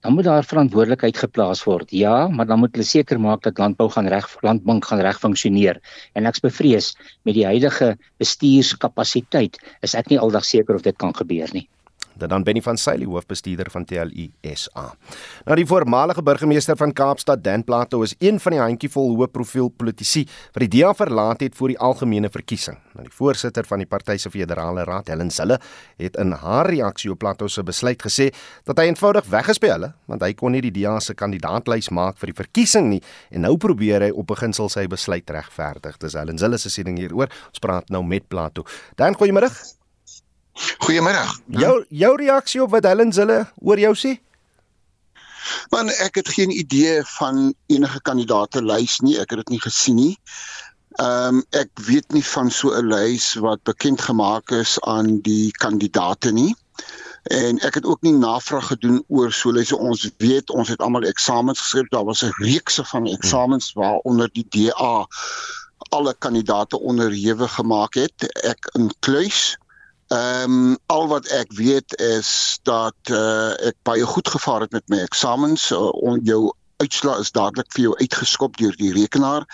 dan 0.05 0.13
moet 0.13 0.27
daar 0.27 0.45
verantwoordelikheid 0.45 1.17
geplaas 1.17 1.63
word. 1.65 1.89
Ja, 1.91 2.27
maar 2.27 2.45
dan 2.45 2.59
moet 2.61 2.75
hulle 2.77 2.85
seker 2.85 3.19
maak 3.19 3.41
dat 3.41 3.57
landbou 3.57 3.89
gaan 3.89 4.07
reg 4.13 4.27
landbank 4.45 4.85
gaan 4.85 5.01
reg 5.01 5.17
funksioneer. 5.19 5.79
En 6.13 6.29
ek's 6.29 6.43
bevrees 6.45 6.93
met 7.25 7.33
die 7.33 7.45
huidige 7.49 7.95
bestuurskapasiteit 8.21 9.57
is 9.81 9.97
ek 9.97 10.13
nie 10.13 10.21
aldag 10.21 10.45
seker 10.45 10.77
of 10.77 10.85
dit 10.85 10.97
kan 11.01 11.15
gebeur 11.17 11.49
nie 11.57 11.65
dit 12.17 12.29
dan 12.29 12.43
Benny 12.43 12.61
van 12.61 12.77
Sailly 12.77 13.05
hoofbestuurder 13.05 13.69
van 13.71 13.85
TLU 13.85 14.29
SA. 14.53 14.85
Nou 15.45 15.57
die 15.59 15.67
voormalige 15.67 16.23
burgemeester 16.23 16.77
van 16.77 16.93
Kaapstad 16.93 17.43
Dan 17.43 17.63
Plato 17.63 18.01
is 18.01 18.15
een 18.19 18.39
van 18.39 18.55
die 18.55 18.61
handjievol 18.61 19.13
hoë 19.15 19.29
profiel 19.31 19.69
politici 19.69 20.25
wat 20.55 20.63
die 20.65 20.71
DA 20.79 20.93
verlaat 20.95 21.43
het 21.45 21.55
vir 21.57 21.73
die 21.73 21.79
algemene 21.79 22.31
verkiesing. 22.31 22.77
Nou 22.95 23.05
die 23.05 23.13
voorsitter 23.13 23.67
van 23.67 23.83
die 23.83 23.89
party 23.89 24.17
se 24.21 24.31
federale 24.31 24.85
raad 24.87 25.11
Helen 25.11 25.31
Zille 25.31 25.59
het 26.01 26.19
in 26.21 26.35
haar 26.41 26.69
reaksie 26.71 27.11
op 27.11 27.19
Plato 27.19 27.47
se 27.47 27.63
besluit 27.63 28.01
gesê 28.01 28.31
dat 28.65 28.79
hy 28.79 28.89
eenvoudig 28.91 29.29
weggespeel 29.31 29.89
het 29.89 30.01
want 30.09 30.23
hy 30.23 30.33
kon 30.37 30.53
nie 30.55 30.63
die 30.65 30.73
DA 30.75 30.97
se 31.01 31.15
kandidaatlys 31.17 31.91
maak 31.95 32.19
vir 32.21 32.31
die 32.31 32.39
verkiesing 32.41 32.91
nie 32.93 33.01
en 33.31 33.45
nou 33.47 33.55
probeer 33.61 34.07
hy 34.07 34.11
op 34.13 34.27
beginsel 34.31 34.69
sy 34.71 34.87
besluit 34.91 35.29
regverdig. 35.29 35.99
Dis 36.01 36.17
Helen 36.17 36.39
Zille 36.41 36.59
se 36.61 36.71
siening 36.73 36.99
hieroor. 37.01 37.31
Ons 37.49 37.63
praat 37.63 37.89
nou 37.93 38.03
met 38.05 38.27
Plato. 38.29 38.65
Dan 38.99 39.17
goeiemôre. 39.17 39.51
Goeiemiddag. 40.85 41.39
Jou 41.49 41.85
jou 41.89 42.15
reaksie 42.15 42.61
op 42.61 42.69
wat 42.69 42.85
Helen 42.85 43.13
Zille 43.13 43.39
oor 43.55 43.79
jou 43.81 43.93
sê? 43.97 44.11
Man, 45.73 45.89
ek 46.03 46.19
het 46.19 46.29
geen 46.29 46.51
idee 46.53 46.99
van 47.15 47.55
enige 47.73 48.01
kandidaate 48.05 48.61
lys 48.61 48.99
nie. 49.01 49.15
Ek 49.17 49.33
het 49.33 49.41
dit 49.41 49.55
nie 49.55 49.61
gesien 49.63 49.97
nie. 49.97 50.13
Ehm 51.01 51.39
um, 51.39 51.41
ek 51.57 51.71
weet 51.87 52.13
nie 52.13 52.21
van 52.25 52.53
so 52.53 52.69
'n 52.69 52.93
lys 52.93 53.31
wat 53.47 53.63
bekend 53.65 54.01
gemaak 54.01 54.53
is 54.53 54.77
aan 54.85 55.19
die 55.25 55.49
kandidaate 55.57 56.31
nie. 56.31 56.53
En 57.33 57.59
ek 57.65 57.81
het 57.81 57.85
ook 57.89 58.05
nie 58.05 58.13
navraag 58.13 58.69
gedoen 58.69 59.03
oor 59.07 59.33
so 59.33 59.49
lyse 59.49 59.77
ons 59.77 60.09
weet 60.21 60.49
ons 60.49 60.69
het 60.69 60.85
almal 60.85 61.09
eksamens 61.09 61.65
geskryf. 61.65 61.89
Daar 61.89 62.05
was 62.05 62.21
'n 62.21 62.37
reekse 62.45 62.85
van 62.85 63.07
eksamens 63.07 63.73
waaronder 63.73 64.29
die 64.33 64.45
DA 64.49 65.07
alle 65.89 66.13
kandidaate 66.13 66.79
onderhewig 66.79 67.53
gemaak 67.53 67.93
het. 67.93 68.29
Ek 68.45 68.69
inkluis 68.77 69.57
Ehm 70.13 70.51
um, 70.51 70.77
al 70.85 71.07
wat 71.07 71.25
ek 71.33 71.53
weet 71.57 71.95
is 71.97 72.59
dat 72.63 72.95
uh, 73.09 73.53
ek 73.65 73.77
baie 73.81 74.05
goed 74.05 74.27
gevaar 74.29 74.61
het 74.61 74.71
met 74.71 74.85
my 74.93 74.99
eksamens. 75.01 75.71
Uh, 75.71 75.89
on, 76.05 76.19
jou 76.23 76.53
uitslaa 76.83 77.19
is 77.19 77.31
dadelik 77.31 77.71
vir 77.75 77.87
jou 77.87 77.93
uitgeskop 77.99 78.57
deur 78.57 78.75
die 78.79 78.93
rekenaar. 78.93 79.45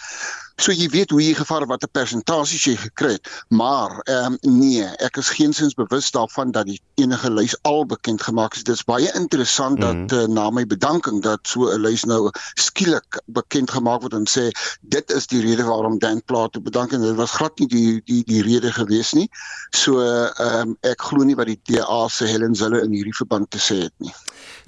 So 0.62 0.74
jy 0.76 0.92
weet 0.94 1.10
hoe 1.10 1.22
jy 1.24 1.34
gevaar 1.34 1.64
wat 1.66 1.84
'n 1.84 1.90
persentasie 1.98 2.60
jy 2.62 2.76
gekry 2.78 3.12
het, 3.14 3.30
maar 3.50 3.96
ehm 4.06 4.38
um, 4.44 4.60
nee, 4.60 4.86
ek 5.08 5.18
is 5.18 5.30
geensins 5.34 5.74
bewus 5.74 6.12
daarvan 6.12 6.52
dat 6.52 6.68
die 6.70 6.80
enige 7.02 7.32
lys 7.32 7.56
al 7.62 7.86
bekend 7.86 8.22
gemaak 8.22 8.54
is. 8.54 8.64
Dit 8.64 8.76
is 8.76 8.84
baie 8.84 9.10
interessant 9.14 9.80
mm 9.80 9.86
-hmm. 9.86 10.08
dat 10.08 10.20
uh, 10.20 10.34
na 10.34 10.50
my 10.50 10.66
bedanking 10.66 11.22
dat 11.22 11.40
so 11.42 11.66
'n 11.66 11.82
lys 11.82 12.04
nou 12.04 12.30
skielik 12.54 13.22
bekend 13.26 13.72
gemaak 13.72 14.02
word 14.02 14.14
en 14.14 14.28
sê 14.30 14.52
dit 14.82 15.12
is 15.12 15.28
die 15.28 15.42
rede 15.42 15.64
waarom 15.64 15.98
Dan 16.00 16.22
Plato 16.24 16.62
bedank 16.62 16.92
en 16.92 17.02
dit 17.02 17.16
was 17.16 17.32
glad 17.32 17.60
nie 17.60 17.68
die 17.68 18.02
die 18.06 18.24
die 18.24 18.42
rede 18.42 18.72
gewees 18.72 19.12
nie. 19.14 19.30
So 19.70 20.02
ehm 20.02 20.70
um, 20.70 20.78
ek 20.82 21.02
glo 21.02 21.24
nie 21.24 21.36
wat 21.36 21.48
die 21.48 21.62
DA 21.64 22.08
se 22.08 22.26
Helen 22.26 22.56
Zille 22.56 22.82
in 22.82 22.92
hierdie 22.92 23.18
verband 23.18 23.50
te 23.50 23.58
sê 23.58 23.82
het 23.82 23.94
nie. 23.98 24.14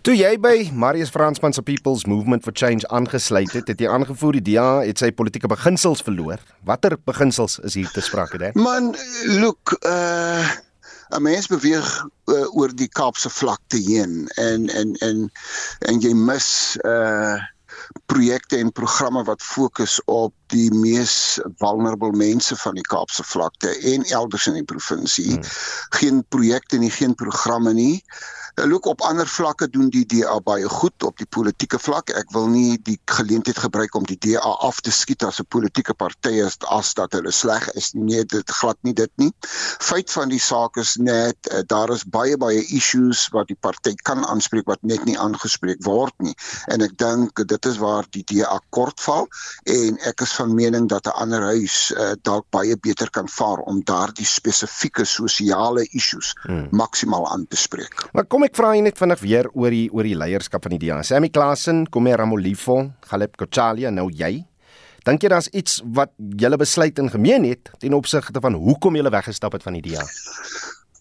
Toe 0.04 0.18
jy 0.20 0.34
by 0.36 0.66
Marius 0.76 1.14
Fransman 1.16 1.54
se 1.56 1.62
People's 1.64 2.02
Movement 2.12 2.44
for 2.44 2.52
Change 2.52 2.84
aangesluit 2.92 3.54
het, 3.56 3.70
het 3.72 3.80
jy 3.80 3.88
aangevoer 3.88 4.36
die 4.36 4.42
DA 4.50 4.82
het 4.84 5.00
sy 5.00 5.14
politieke 5.16 5.48
beginsels 5.48 6.04
verloor. 6.04 6.44
Watter 6.68 6.98
beginsels 7.08 7.56
is 7.64 7.78
hier 7.80 7.88
te 7.96 8.04
sprake, 8.04 8.42
hè? 8.42 8.50
Man, 8.60 8.92
look, 9.40 9.78
uh 9.88 10.44
'n 11.14 11.22
mens 11.24 11.48
beweeg 11.48 11.88
uh, 12.04 12.56
oor 12.58 12.76
die 12.76 12.90
Kaapse 12.90 13.30
vlakte 13.30 13.80
heen 13.80 14.28
en 14.36 14.68
en 14.76 14.96
en 15.08 15.32
en 15.88 16.04
jy 16.04 16.12
mis 16.12 16.52
uh 16.84 17.40
projekte 18.12 18.58
en 18.58 18.72
programme 18.72 19.24
wat 19.24 19.42
fokus 19.42 20.02
op 20.12 20.34
die 20.52 20.72
mees 20.74 21.40
vulnerable 21.64 22.12
mense 22.12 22.56
van 22.56 22.76
die 22.76 22.88
Kaapse 22.92 23.24
vlakte 23.24 23.72
en 23.94 24.04
elders 24.04 24.48
in 24.48 24.60
die 24.60 24.68
provinsie. 24.68 25.32
Hmm. 25.32 25.52
Geen 25.96 26.24
projekte 26.28 26.78
nie, 26.78 26.92
geen 26.92 27.16
programme 27.16 27.74
nie. 27.74 28.04
Uh, 28.04 28.43
look 28.56 28.86
op 28.86 29.02
ander 29.02 29.28
vlakke 29.28 29.70
doen 29.70 29.90
die 29.90 30.06
DA 30.06 30.40
baie 30.40 30.70
goed 30.70 31.04
op 31.04 31.18
die 31.18 31.26
politieke 31.26 31.80
vlak. 31.80 32.12
Ek 32.14 32.30
wil 32.36 32.48
nie 32.52 32.78
die 32.86 33.00
geleentheid 33.10 33.58
gebruik 33.58 33.96
om 33.96 34.06
die 34.06 34.18
DA 34.22 34.54
af 34.62 34.82
te 34.86 34.92
skiet 34.92 35.24
as 35.24 35.40
'n 35.40 35.50
politieke 35.50 35.94
party 35.94 36.42
as 36.46 36.58
as 36.70 36.94
dat 36.94 37.14
hulle 37.14 37.32
sleg 37.32 37.70
is 37.74 37.94
nie. 37.94 38.04
Nee, 38.04 38.26
dit 38.26 38.50
glad 38.52 38.78
nie 38.82 38.94
dit 38.94 39.12
nie. 39.16 39.32
Feit 39.80 40.12
van 40.12 40.30
die 40.30 40.40
saak 40.40 40.78
is 40.78 40.96
net 40.98 41.38
uh, 41.52 41.62
daar 41.66 41.90
is 41.90 42.04
baie 42.04 42.38
baie 42.38 42.62
issues 42.68 43.28
wat 43.34 43.48
die 43.48 43.58
party 43.60 43.96
kan 44.04 44.26
aanspreek 44.26 44.68
wat 44.68 44.82
net 44.82 45.06
nie 45.06 45.18
aangespreek 45.18 45.82
word 45.86 46.14
nie. 46.18 46.36
En 46.68 46.82
ek 46.82 46.98
dink 46.98 47.48
dit 47.48 47.66
is 47.66 47.78
waar 47.78 48.06
die 48.12 48.24
DA 48.24 48.60
kortval 48.70 49.28
en 49.66 49.98
ek 50.06 50.22
is 50.22 50.34
van 50.38 50.54
mening 50.54 50.90
dat 50.90 51.08
'n 51.08 51.18
ander 51.18 51.42
huis 51.42 51.92
uh, 51.98 52.14
dalk 52.22 52.46
baie 52.50 52.78
beter 52.78 53.10
kan 53.10 53.30
vaar 53.30 53.66
om 53.66 53.82
daardie 53.84 54.26
spesifieke 54.26 55.06
sosiale 55.06 55.88
issues 55.92 56.36
hmm. 56.44 56.68
maksimaal 56.72 57.28
aan 57.28 57.48
te 57.48 57.58
spreek. 57.58 58.10
Maar 58.14 58.26
kom 58.26 58.43
ek 58.46 58.56
vra 58.58 58.74
jy 58.76 58.84
net 58.86 59.00
vinnig 59.00 59.22
weer 59.24 59.48
oor 59.54 59.74
die 59.74 59.86
oor 59.94 60.08
die 60.08 60.18
leierskap 60.18 60.66
van 60.66 60.76
die 60.76 60.82
DA. 60.86 61.02
Sammy 61.04 61.30
Klasen, 61.34 61.86
Komé 61.92 62.16
Ramolifo, 62.20 62.80
Galeb 63.10 63.38
Kochalia, 63.40 63.92
nou 63.92 64.10
jy. 64.12 64.44
Dink 65.08 65.24
jy 65.24 65.32
daar's 65.34 65.50
iets 65.52 65.82
wat 65.96 66.14
julle 66.40 66.60
besluit 66.60 67.00
in 67.00 67.12
gemeen 67.12 67.48
het 67.48 67.72
ten 67.80 67.96
opsigte 67.96 68.40
van 68.44 68.56
hoekom 68.56 68.96
julle 68.96 69.12
weggestap 69.12 69.56
het 69.58 69.66
van 69.66 69.76
die 69.80 69.84
DA? 69.90 70.04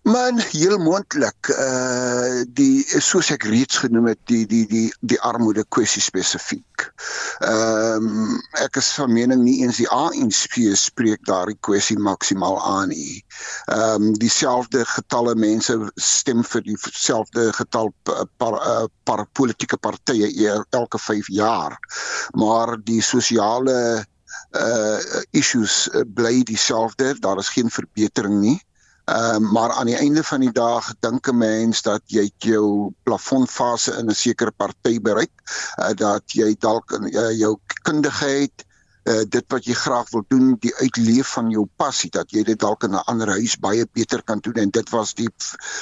Man 0.02 0.38
heel 0.38 0.78
moontlik 0.82 1.46
uh 1.54 2.42
die 2.58 2.82
soos 2.82 3.28
ek 3.30 3.44
reeds 3.46 3.78
genoem 3.84 4.08
het 4.10 4.18
die 4.26 4.46
die 4.50 4.64
die 4.66 4.88
die 4.98 5.18
armoede 5.22 5.62
kwessie 5.70 6.02
spesifiek. 6.02 6.86
Ehm 7.46 8.08
um, 8.08 8.40
ek 8.64 8.80
is 8.80 8.88
van 8.98 9.12
mening 9.14 9.44
nie 9.44 9.60
eens 9.62 9.78
die 9.78 9.86
ANC 9.86 10.58
spreek 10.80 11.22
daardie 11.30 11.58
kwessie 11.68 11.98
maksimaal 12.02 12.58
aan 12.58 12.90
nie. 12.90 13.22
Ehm 13.70 14.08
um, 14.08 14.08
dieselfde 14.24 14.82
getalle 14.90 15.36
mense 15.38 15.78
stem 15.94 16.42
vir 16.50 16.66
dieselfde 16.66 17.46
getal 17.60 17.94
par, 18.02 18.58
uh, 18.58 18.90
par 19.06 19.22
politieke 19.38 19.78
partye 19.78 20.32
elke 20.74 20.98
5 20.98 21.30
jaar. 21.30 21.78
Maar 22.34 22.74
die 22.82 23.02
sosiale 23.06 23.78
uh 24.50 24.98
issues 25.30 25.86
bly 26.18 26.42
dieselfde. 26.42 27.14
Daar 27.22 27.38
is 27.38 27.54
geen 27.54 27.70
verbetering 27.70 28.40
nie. 28.42 28.58
Ehm 29.04 29.44
uh, 29.44 29.50
maar 29.52 29.70
aan 29.70 29.86
die 29.86 29.96
einde 29.96 30.22
van 30.24 30.40
die 30.40 30.52
dag 30.52 30.94
dink 31.00 31.28
'n 31.28 31.36
mens 31.36 31.82
dat 31.82 32.02
jy 32.06 32.30
jou 32.38 32.92
plafondfase 33.02 33.96
in 33.98 34.06
'n 34.10 34.14
sekere 34.14 34.50
party 34.50 35.00
bereik, 35.00 35.32
uh, 35.78 35.90
dat 35.94 36.22
jy 36.26 36.54
dalk 36.58 36.90
uh, 36.92 37.38
jou 37.38 37.58
kundigheid 37.82 38.64
uh, 39.04 39.22
dit 39.28 39.44
wat 39.48 39.66
jy 39.66 39.74
graag 39.74 40.10
wil 40.10 40.24
doen, 40.28 40.56
die 40.60 40.74
uitleef 40.78 41.32
van 41.34 41.50
jou 41.50 41.66
passie 41.76 42.10
dat 42.10 42.30
jy 42.30 42.44
dit 42.46 42.58
dalk 42.58 42.84
in 42.84 42.94
'n 42.94 43.04
ander 43.10 43.28
huis 43.28 43.58
baie 43.58 43.86
beter 43.92 44.22
kan 44.22 44.38
doen 44.38 44.54
en 44.54 44.70
dit 44.70 44.90
was 44.90 45.14
die 45.14 45.28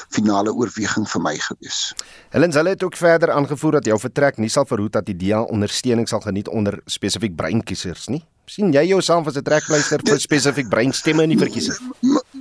finale 0.09 0.53
oorweging 0.53 1.09
vir 1.09 1.21
my 1.21 1.37
gewees. 1.37 1.95
Helen 2.31 2.53
Zelle 2.53 2.69
het 2.69 2.83
ook 2.83 2.97
verder 2.97 3.31
aangevoer 3.31 3.73
dat 3.73 3.85
jou 3.85 3.99
vertrek 3.99 4.37
nie 4.37 4.49
sal 4.49 4.65
verhoed 4.65 4.93
dat 4.93 5.07
DA 5.07 5.43
ondersteuning 5.43 6.09
sal 6.09 6.21
geniet 6.21 6.49
onder 6.49 6.81
spesifiek 6.87 7.37
breinkiesers 7.37 8.09
nie. 8.09 8.25
sien 8.51 8.73
jy 8.73 8.83
jouself 8.87 9.27
as 9.27 9.37
'n 9.37 9.43
trekpleister 9.43 10.01
vir 10.05 10.21
spesifiek 10.21 10.69
breinstemme 10.69 11.23
in 11.23 11.29
die 11.29 11.39
verkiesing? 11.39 11.77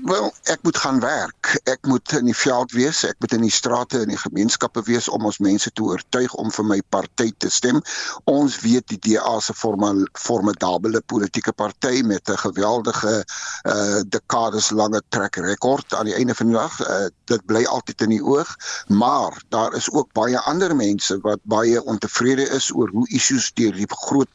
Wel, 0.04 0.34
ek 0.44 0.60
moet 0.62 0.78
gaan 0.78 1.00
werk. 1.00 1.60
Ek 1.64 1.88
moet 1.88 2.12
in 2.12 2.30
die 2.30 2.36
veld 2.36 2.72
wees, 2.72 3.02
ek 3.04 3.16
moet 3.20 3.34
in 3.36 3.44
die 3.44 3.52
strate 3.52 4.00
en 4.00 4.12
die 4.12 4.20
gemeenskappe 4.20 4.84
wees 4.88 5.10
om 5.12 5.26
ons 5.28 5.40
mense 5.44 5.72
te 5.72 5.84
oortuig 5.84 6.34
om 6.40 6.52
vir 6.54 6.66
my 6.72 6.78
party 6.94 7.32
te 7.38 7.50
stem. 7.52 7.82
Ons 8.30 8.60
weet 8.64 8.88
die 8.94 9.00
DA 9.10 9.36
se 9.44 9.56
formidable 9.58 11.02
politieke 11.12 11.52
party 11.52 12.02
met 12.06 12.30
'n 12.30 12.38
geweldige 12.38 13.24
uh 13.66 14.00
dekades 14.06 14.70
lange 14.70 15.02
trek 15.10 15.36
rekord 15.36 15.94
aan 15.94 16.06
die 16.06 16.16
einde 16.16 16.36
van 16.36 16.48
die 16.48 16.56
dag. 16.56 16.80
Uh, 16.80 17.08
dit 17.26 17.46
bly 17.46 17.64
altyd 17.66 18.02
in 18.02 18.10
die 18.10 18.24
oog, 18.24 18.56
maar 18.88 19.42
daar 19.50 19.76
is 19.76 19.92
ook 19.92 20.14
baie 20.14 20.40
ander 20.40 20.76
mense 20.76 21.20
wat 21.22 21.40
baie 21.44 21.84
ontevrede 21.84 22.50
is 22.50 22.72
oor 22.72 22.90
hoe 22.90 23.08
issues 23.10 23.52
deur 23.54 23.74
die 23.74 23.90
groot 23.90 24.30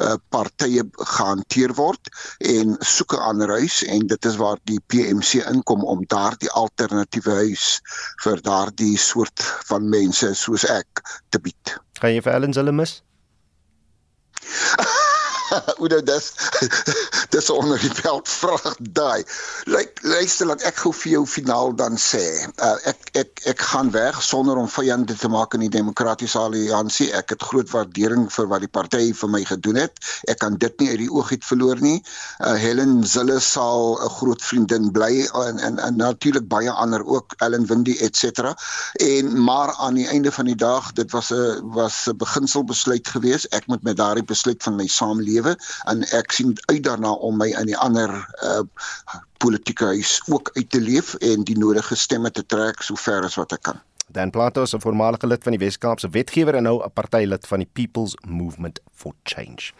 uh 0.00 0.16
partye 0.28 0.82
gehanteer 0.96 1.74
word 1.74 2.08
en 2.38 2.76
soek 2.80 3.12
'n 3.12 3.22
ander 3.30 3.48
huis 3.48 3.82
en 3.84 4.06
dit 4.06 4.24
is 4.24 4.36
waar 4.36 4.58
die 4.64 4.80
P 4.86 5.01
PMC 5.02 5.42
inkom 5.50 5.84
om 5.84 6.04
daardie 6.06 6.50
alternatiewe 6.54 7.34
huis 7.42 7.80
vir 8.22 8.42
daardie 8.46 8.94
soort 8.98 9.42
van 9.66 9.88
mense 9.90 10.34
soos 10.38 10.64
ek 10.70 11.02
te 11.34 11.42
bied. 11.42 11.76
Gaan 11.98 12.14
jy 12.14 12.22
vir 12.22 12.38
Ellen 12.38 12.54
hulle 12.54 12.76
mis? 12.82 13.00
Oudo 15.80 16.00
dis 16.02 16.32
dis 17.34 17.50
onder 17.50 17.80
die 17.80 17.92
veld 17.94 18.28
vrag 18.28 18.76
daai. 18.96 19.24
Lyk 19.70 20.00
luister 20.02 20.48
laat 20.48 20.64
ek 20.68 20.80
gou 20.84 20.92
vir 20.96 21.12
jou 21.16 21.22
finaal 21.28 21.74
dan 21.76 21.98
sê. 22.00 22.22
Uh, 22.56 22.76
ek 22.88 23.10
ek 23.22 23.42
ek 23.52 23.64
gaan 23.72 23.92
weg 23.94 24.20
sonder 24.24 24.60
om 24.60 24.68
vyande 24.70 25.16
te 25.18 25.30
maak 25.32 25.56
in 25.56 25.64
die 25.64 25.72
demokratiese 25.72 26.38
alliansie. 26.40 27.10
Ek 27.16 27.34
het 27.34 27.44
groot 27.48 27.70
waardering 27.72 28.28
vir 28.32 28.48
wat 28.52 28.64
die 28.64 28.70
party 28.72 29.02
vir 29.16 29.32
my 29.32 29.42
gedoen 29.48 29.80
het. 29.84 30.00
Ek 30.32 30.40
kan 30.44 30.58
dit 30.60 30.80
nie 30.80 30.90
uit 30.92 31.02
die 31.04 31.10
oog 31.12 31.32
uit 31.32 31.44
verloor 31.46 31.80
nie. 31.84 31.98
Uh, 32.40 32.54
Helen 32.60 33.02
Zille 33.08 33.40
sal 33.40 33.98
'n 33.98 34.12
groot 34.18 34.42
vriendin 34.42 34.90
bly 34.92 35.26
en 35.46 35.60
en, 35.62 35.78
en 35.78 35.96
natuurlik 35.96 36.48
baie 36.48 36.70
ander 36.70 37.04
ook 37.06 37.36
Ellen 37.40 37.66
Windey 37.66 37.98
et 38.00 38.16
cetera. 38.16 38.54
En 39.00 39.32
maar 39.42 39.74
aan 39.78 39.94
die 40.00 40.08
einde 40.08 40.32
van 40.32 40.46
die 40.46 40.58
dag, 40.58 40.92
dit 40.92 41.10
was 41.12 41.32
'n 41.32 41.72
was 41.74 42.06
'n 42.08 42.16
beginselbesluit 42.16 43.08
geweest. 43.08 43.46
Ek 43.52 43.66
moet 43.66 43.82
met 43.82 43.96
daardie 43.96 44.24
besluit 44.24 44.62
van 44.62 44.76
my 44.76 44.86
saamlewe 44.86 45.41
lewe 45.42 45.56
en 45.84 46.02
ek 46.12 46.32
sien 46.32 46.54
uit 46.70 46.82
daarna 46.82 47.12
om 47.12 47.36
my 47.36 47.50
in 47.58 47.70
die 47.70 47.78
ander 47.78 48.14
uh 48.42 48.62
politieke 49.42 49.84
huis 49.84 50.20
ook 50.30 50.52
uit 50.54 50.68
te 50.70 50.78
leef 50.80 51.14
en 51.18 51.42
die 51.42 51.58
nodige 51.58 51.96
stemme 51.98 52.30
te 52.30 52.44
trek 52.46 52.82
sover 52.82 53.24
as 53.26 53.34
wat 53.34 53.52
ek 53.52 53.62
kan. 53.66 53.80
Dan 54.06 54.30
Plato 54.30 54.62
'n 54.62 54.80
voormalige 54.80 55.26
lid 55.26 55.42
van 55.42 55.52
die 55.52 55.58
Wes-Kaapse 55.58 56.08
wetgewer 56.08 56.54
en 56.54 56.62
nou 56.62 56.78
'n 56.84 56.92
partylid 56.94 57.46
van 57.46 57.58
die 57.58 57.68
People's 57.72 58.14
Movement 58.26 58.80
for 58.94 59.14
Change. 59.24 59.72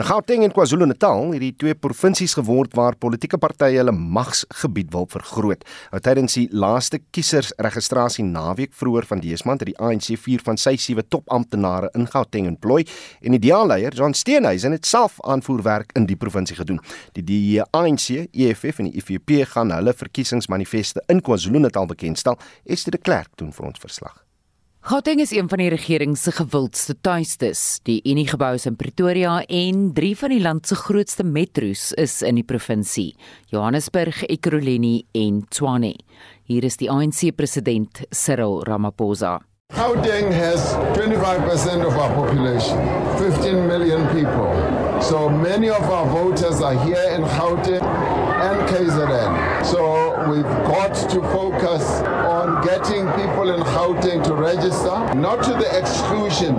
Nou 0.00 0.08
Gauteng 0.08 0.46
en 0.46 0.52
KwaZulu-Natal, 0.56 1.26
hierdie 1.34 1.50
twee 1.60 1.74
provinsies 1.76 2.32
geword 2.38 2.72
waar 2.72 2.94
politieke 2.96 3.36
partye 3.36 3.82
hulle 3.82 3.92
magsgebied 3.92 4.88
wil 4.94 5.04
vergroot. 5.12 5.66
Nou 5.92 6.00
tydens 6.00 6.38
die 6.38 6.46
laaste 6.56 7.02
kiesersregistrasie 7.12 8.24
naweek 8.24 8.72
vroeër 8.80 9.04
van 9.10 9.20
dese 9.20 9.44
maand 9.44 9.60
het 9.60 9.68
die 9.74 9.76
ANC 9.76 10.08
vier 10.22 10.40
van 10.46 10.56
sy 10.56 10.72
sewe 10.80 11.04
topamptenare 11.04 11.90
in 12.00 12.08
Gauteng 12.08 12.48
employ 12.48 12.86
en 13.20 13.36
die 13.36 13.42
DA-leier, 13.44 13.92
John 14.00 14.16
Steenhuisen, 14.16 14.72
het 14.72 14.88
self 14.88 15.20
aanvoerwerk 15.20 15.92
in 16.00 16.08
die 16.08 16.16
provinsie 16.16 16.56
gedoen. 16.56 16.80
Die 17.12 17.26
die 17.34 17.60
ANC, 17.60 18.08
EFF 18.32 18.80
en 18.80 18.88
die 18.88 19.04
IFP 19.04 19.36
gaan 19.52 19.76
hulle 19.76 19.92
verkiesingsmanifeste 19.92 21.04
in 21.12 21.20
KwaZulu-Natal 21.20 21.92
bekendstel. 21.92 22.40
Esther 22.64 22.96
de 22.96 23.04
Klerk 23.04 23.36
doen 23.36 23.52
vir 23.52 23.68
ons 23.74 23.84
verslag. 23.84 24.16
Gauteng 24.80 25.20
is 25.20 25.30
een 25.36 25.48
van 25.48 25.60
die 25.60 25.68
regering 25.68 26.14
se 26.16 26.32
gewildste 26.32 26.94
tuistes. 27.04 27.80
Die 27.84 27.98
Unie-gebou 28.08 28.54
is 28.56 28.64
in 28.64 28.78
Pretoria 28.80 29.42
en 29.44 29.90
drie 29.92 30.14
van 30.16 30.32
die 30.32 30.40
land 30.40 30.66
se 30.66 30.74
grootste 30.74 31.24
metro's 31.24 31.90
is 32.00 32.22
in 32.24 32.40
die 32.40 32.46
provinsie: 32.48 33.12
Johannesburg, 33.52 34.22
Ekurhuleni 34.24 35.04
en 35.12 35.44
Tshwane. 35.50 35.92
Hier 36.48 36.64
is 36.64 36.80
die 36.80 36.88
ANC-president 36.88 38.06
Cyril 38.08 38.62
Ramaphosa. 38.64 39.49
Gauteng 39.72 40.32
has 40.32 40.74
25% 40.98 41.86
of 41.86 41.96
our 41.96 42.12
population, 42.14 42.76
15 43.18 43.66
million 43.66 44.02
people. 44.08 44.50
So 45.00 45.28
many 45.28 45.68
of 45.70 45.82
our 45.82 46.06
voters 46.06 46.60
are 46.60 46.74
here 46.84 47.06
in 47.14 47.22
Gauteng 47.22 47.80
and 47.80 48.68
KZN. 48.68 49.64
So 49.64 50.28
we've 50.28 50.42
got 50.66 50.94
to 51.10 51.20
focus 51.30 51.84
on 52.02 52.66
getting 52.66 53.06
people 53.12 53.54
in 53.54 53.60
Gauteng 53.62 54.24
to 54.24 54.34
register, 54.34 55.14
not 55.14 55.44
to 55.44 55.52
the 55.52 55.78
exclusion 55.78 56.56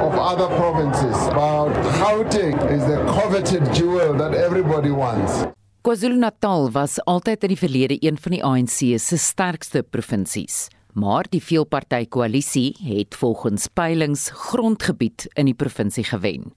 of 0.00 0.14
other 0.14 0.48
provinces. 0.56 1.16
But 1.34 1.74
Gauteng 2.00 2.56
is 2.70 2.86
the 2.86 3.04
coveted 3.06 3.72
jewel 3.74 4.14
that 4.14 4.34
everybody 4.34 4.90
wants. 4.90 5.44
KwaZulu-Natal 5.82 6.70
was 6.72 6.98
altyd 7.04 7.44
in 7.46 7.52
die 7.52 7.58
verlede 7.60 7.96
een 8.02 8.16
van 8.18 8.32
die 8.34 8.42
ANC 8.42 8.98
se 8.98 9.18
sterkste 9.22 9.84
provinsies 9.86 10.66
maar 10.96 11.28
die 11.28 11.42
veelparty 11.44 12.06
koalisie 12.08 12.72
het 12.80 13.16
volgens 13.20 13.68
peilings 13.76 14.30
grondgebied 14.32 15.26
in 15.36 15.50
die 15.50 15.56
provinsie 15.56 16.04
gewen. 16.08 16.50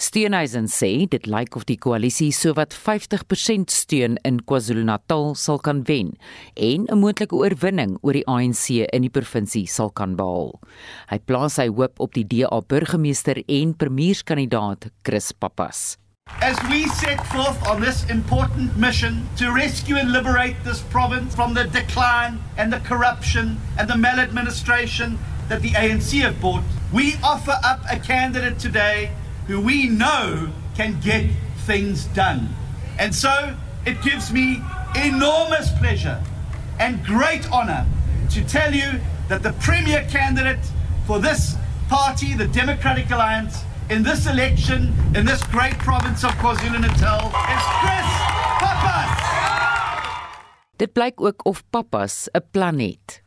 Steenhuisen 0.00 0.68
sê 0.72 1.04
dit 1.12 1.28
lyk 1.28 1.58
of 1.60 1.66
die 1.68 1.76
koalisie 1.76 2.30
sowat 2.32 2.72
50% 2.72 3.72
steun 3.72 4.16
in 4.24 4.40
KwaZulu-Natal 4.48 5.34
sal 5.36 5.60
kan 5.60 5.84
wen 5.88 6.14
en 6.56 6.88
'n 6.88 6.98
moontlike 6.98 7.36
oorwinning 7.36 7.98
oor 8.00 8.16
die 8.16 8.26
ANC 8.26 8.88
in 8.88 9.02
die 9.02 9.12
provinsie 9.12 9.66
sal 9.66 9.90
kan 9.90 10.16
behaal. 10.16 10.58
Hy 11.10 11.18
plaas 11.18 11.54
sy 11.54 11.68
hoop 11.68 12.00
op 12.00 12.14
die 12.14 12.24
DA 12.24 12.60
burgemeester 12.60 13.42
en 13.46 13.76
premierskandidaat 13.76 14.90
Chris 15.02 15.32
Pappas. 15.32 16.01
As 16.42 16.60
we 16.68 16.88
set 16.88 17.24
forth 17.28 17.64
on 17.68 17.80
this 17.80 18.04
important 18.10 18.76
mission 18.76 19.28
to 19.36 19.52
rescue 19.52 19.94
and 19.96 20.10
liberate 20.10 20.56
this 20.64 20.80
province 20.82 21.36
from 21.36 21.54
the 21.54 21.64
decline 21.64 22.40
and 22.56 22.72
the 22.72 22.80
corruption 22.80 23.60
and 23.78 23.88
the 23.88 23.96
maladministration 23.96 25.20
that 25.48 25.62
the 25.62 25.70
ANC 25.70 26.20
have 26.20 26.40
brought, 26.40 26.64
we 26.92 27.14
offer 27.22 27.56
up 27.62 27.80
a 27.88 27.96
candidate 27.96 28.58
today 28.58 29.12
who 29.46 29.60
we 29.60 29.88
know 29.88 30.50
can 30.74 30.98
get 31.00 31.30
things 31.58 32.06
done. 32.06 32.48
And 32.98 33.14
so 33.14 33.56
it 33.86 34.02
gives 34.02 34.32
me 34.32 34.60
enormous 34.96 35.70
pleasure 35.78 36.20
and 36.80 37.04
great 37.04 37.48
honor 37.52 37.86
to 38.30 38.44
tell 38.44 38.74
you 38.74 39.00
that 39.28 39.44
the 39.44 39.52
premier 39.60 40.04
candidate 40.10 40.72
for 41.06 41.20
this 41.20 41.54
party, 41.88 42.34
the 42.34 42.48
Democratic 42.48 43.10
Alliance, 43.10 43.62
in 43.90 44.02
this 44.02 44.26
election 44.26 44.92
in 45.14 45.24
this 45.24 45.42
great 45.44 45.76
province 45.78 46.24
of 46.24 46.30
KwaZulu-Natal 46.32 47.26
is 47.26 47.64
Chris 47.80 48.08
Pappas. 48.60 49.10
Dit 50.76 50.92
blyk 50.92 51.20
ook 51.20 51.46
of 51.46 51.62
Pappas 51.70 52.28
'n 52.32 52.42
plan 52.50 52.78
het. 52.78 53.22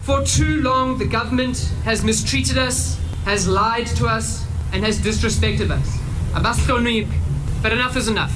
For 0.00 0.22
too 0.22 0.60
long 0.62 0.98
the 0.98 1.08
government 1.08 1.72
has 1.84 2.02
mistreated 2.02 2.56
us, 2.56 2.96
has 3.24 3.46
lied 3.46 3.96
to 3.96 4.06
us 4.06 4.44
and 4.72 4.84
has 4.84 4.98
disrespected 4.98 5.70
us. 5.70 5.88
But 7.62 7.72
enough 7.72 7.96
is 7.96 8.08
enough. 8.08 8.32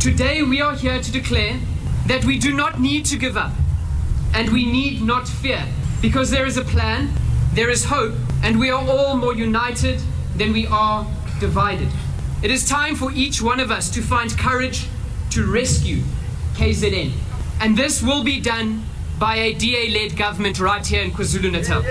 Today 0.00 0.42
we 0.42 0.60
are 0.60 0.76
here 0.76 1.00
to 1.00 1.10
declare 1.10 1.54
that 2.06 2.24
we 2.24 2.38
do 2.38 2.52
not 2.52 2.78
need 2.78 3.04
to 3.06 3.16
give 3.16 3.36
up 3.36 3.52
and 4.34 4.48
we 4.48 4.64
need 4.64 5.02
not 5.02 5.28
fear 5.28 5.62
because 6.00 6.30
there 6.30 6.46
is 6.46 6.56
a 6.56 6.64
plan, 6.64 7.08
there 7.54 7.70
is 7.70 7.84
hope 7.84 8.14
and 8.42 8.58
we 8.58 8.70
are 8.70 8.84
all 8.88 9.16
more 9.16 9.34
united 9.34 10.00
then 10.38 10.52
we 10.52 10.66
are 10.68 11.06
divided. 11.40 11.88
It 12.42 12.50
is 12.50 12.68
time 12.68 12.94
for 12.94 13.10
each 13.12 13.42
one 13.42 13.60
of 13.60 13.70
us 13.70 13.90
to 13.90 14.00
find 14.02 14.30
courage 14.38 14.86
to 15.30 15.44
rescue 15.50 16.02
KZN. 16.54 17.12
And 17.60 17.76
this 17.76 18.02
will 18.02 18.22
be 18.22 18.40
done 18.40 18.84
by 19.18 19.36
a 19.36 19.54
DA 19.54 19.90
led 19.90 20.16
government 20.16 20.60
right 20.60 20.86
here 20.86 21.02
in 21.02 21.10
KwaZulu 21.10 21.50
Natal. 21.50 21.82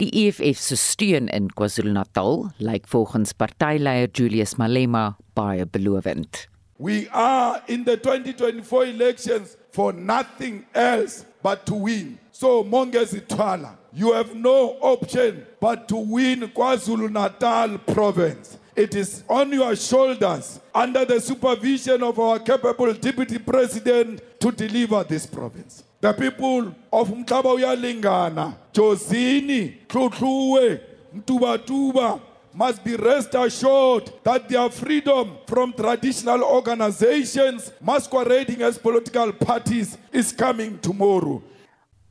Die 0.00 0.10
EFF 0.26 0.58
se 0.58 0.74
steun 0.74 1.28
in 1.30 1.48
KwaZulu-Natal 1.54 2.50
lyk 2.58 2.88
volgens 2.90 3.32
partyleier 3.32 4.08
Julius 4.10 4.56
Malema 4.58 5.14
baie 5.36 5.64
belovend. 5.64 6.48
We 6.78 7.06
are 7.12 7.62
in 7.68 7.84
the 7.84 7.96
2024 7.96 8.86
elections 8.86 9.56
for 9.70 9.92
nothing 9.92 10.66
else 10.74 11.24
but 11.44 11.64
to 11.66 11.74
win. 11.74 12.18
So 12.32 12.64
Mongezi 12.64 13.20
Twala, 13.28 13.78
you 13.94 14.12
have 14.12 14.34
no 14.34 14.76
option 14.80 15.46
but 15.60 15.86
to 15.88 15.96
win 15.96 16.40
KwaZulu-Natal 16.40 17.78
province. 17.78 18.58
It 18.74 18.96
is 18.96 19.22
on 19.28 19.52
your 19.52 19.76
shoulders 19.76 20.58
under 20.74 21.04
the 21.04 21.20
supervision 21.20 22.02
of 22.02 22.18
our 22.18 22.40
capable 22.40 22.92
deputy 22.92 23.38
president 23.38 24.20
to 24.40 24.50
deliver 24.50 25.04
this 25.04 25.26
province. 25.26 25.84
The 26.00 26.12
people 26.12 26.74
of 26.92 27.08
Mtaba 27.08 27.54
uyalingana, 27.54 28.54
Josini, 28.72 29.86
Tlotluwe, 29.86 30.80
Mtubatuba 31.16 32.20
must 32.52 32.82
be 32.84 32.96
rest 32.96 33.34
assured 33.34 34.12
that 34.24 34.48
their 34.48 34.68
freedom 34.70 35.38
from 35.46 35.72
traditional 35.72 36.42
organizations 36.42 37.72
masquerading 37.80 38.60
as 38.62 38.76
political 38.76 39.32
parties 39.32 39.96
is 40.12 40.32
coming 40.32 40.78
tomorrow. 40.80 41.42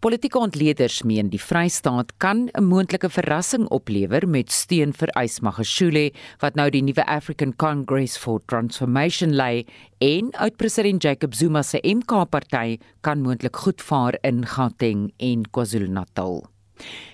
Politieke 0.03 0.35
ontleeders 0.35 0.97
meen 1.07 1.29
die 1.31 1.39
Vrystaat 1.39 2.09
kan 2.19 2.49
'n 2.51 2.63
moontlike 2.67 3.09
verrassing 3.09 3.67
oplewer 3.71 4.27
met 4.27 4.51
steun 4.51 4.91
vir 4.91 5.07
Ysmagashule 5.15 6.11
wat 6.41 6.55
nou 6.55 6.69
die 6.69 6.81
nuwe 6.81 7.05
African 7.07 7.55
Congress 7.55 8.17
for 8.17 8.41
Transformation 8.45 9.31
lei 9.33 9.65
en 9.99 10.31
oud-president 10.31 11.03
Jacob 11.03 11.33
Zuma 11.33 11.61
se 11.61 11.79
MK-party 11.83 12.79
kan 13.01 13.21
moontlik 13.21 13.55
goed 13.55 13.81
vaar 13.81 14.17
in 14.23 14.45
Gauteng 14.45 15.13
en 15.19 15.43
KwaZulu-Natal. 15.51 16.43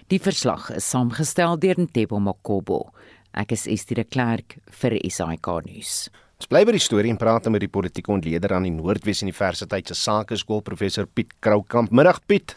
Die 0.08 0.20
verslag 0.20 0.72
is 0.72 0.90
saamgestel 0.90 1.60
deur 1.60 1.76
Ntebo 1.78 2.20
Makobo. 2.20 2.92
Ek 3.34 3.52
is 3.52 3.68
Estie 3.68 3.96
de 3.96 4.04
Klerk 4.04 4.58
vir 4.66 4.98
SAK 5.10 5.46
nuus. 5.66 6.10
Ons 6.40 6.48
bly 6.48 6.66
by 6.66 6.72
die 6.72 6.80
storie 6.80 7.12
en 7.12 7.18
praat 7.18 7.50
met 7.52 7.60
die 7.60 7.68
politieke 7.68 8.12
ontleder 8.12 8.54
aan 8.56 8.64
die 8.64 8.72
Noordwes 8.72 9.22
Universiteit 9.22 9.88
se 9.88 9.94
Sakeskool 9.94 10.62
professor 10.62 11.06
Piet 11.06 11.34
Kroukamp. 11.40 11.92
Middag 11.92 12.26
Piet. 12.26 12.56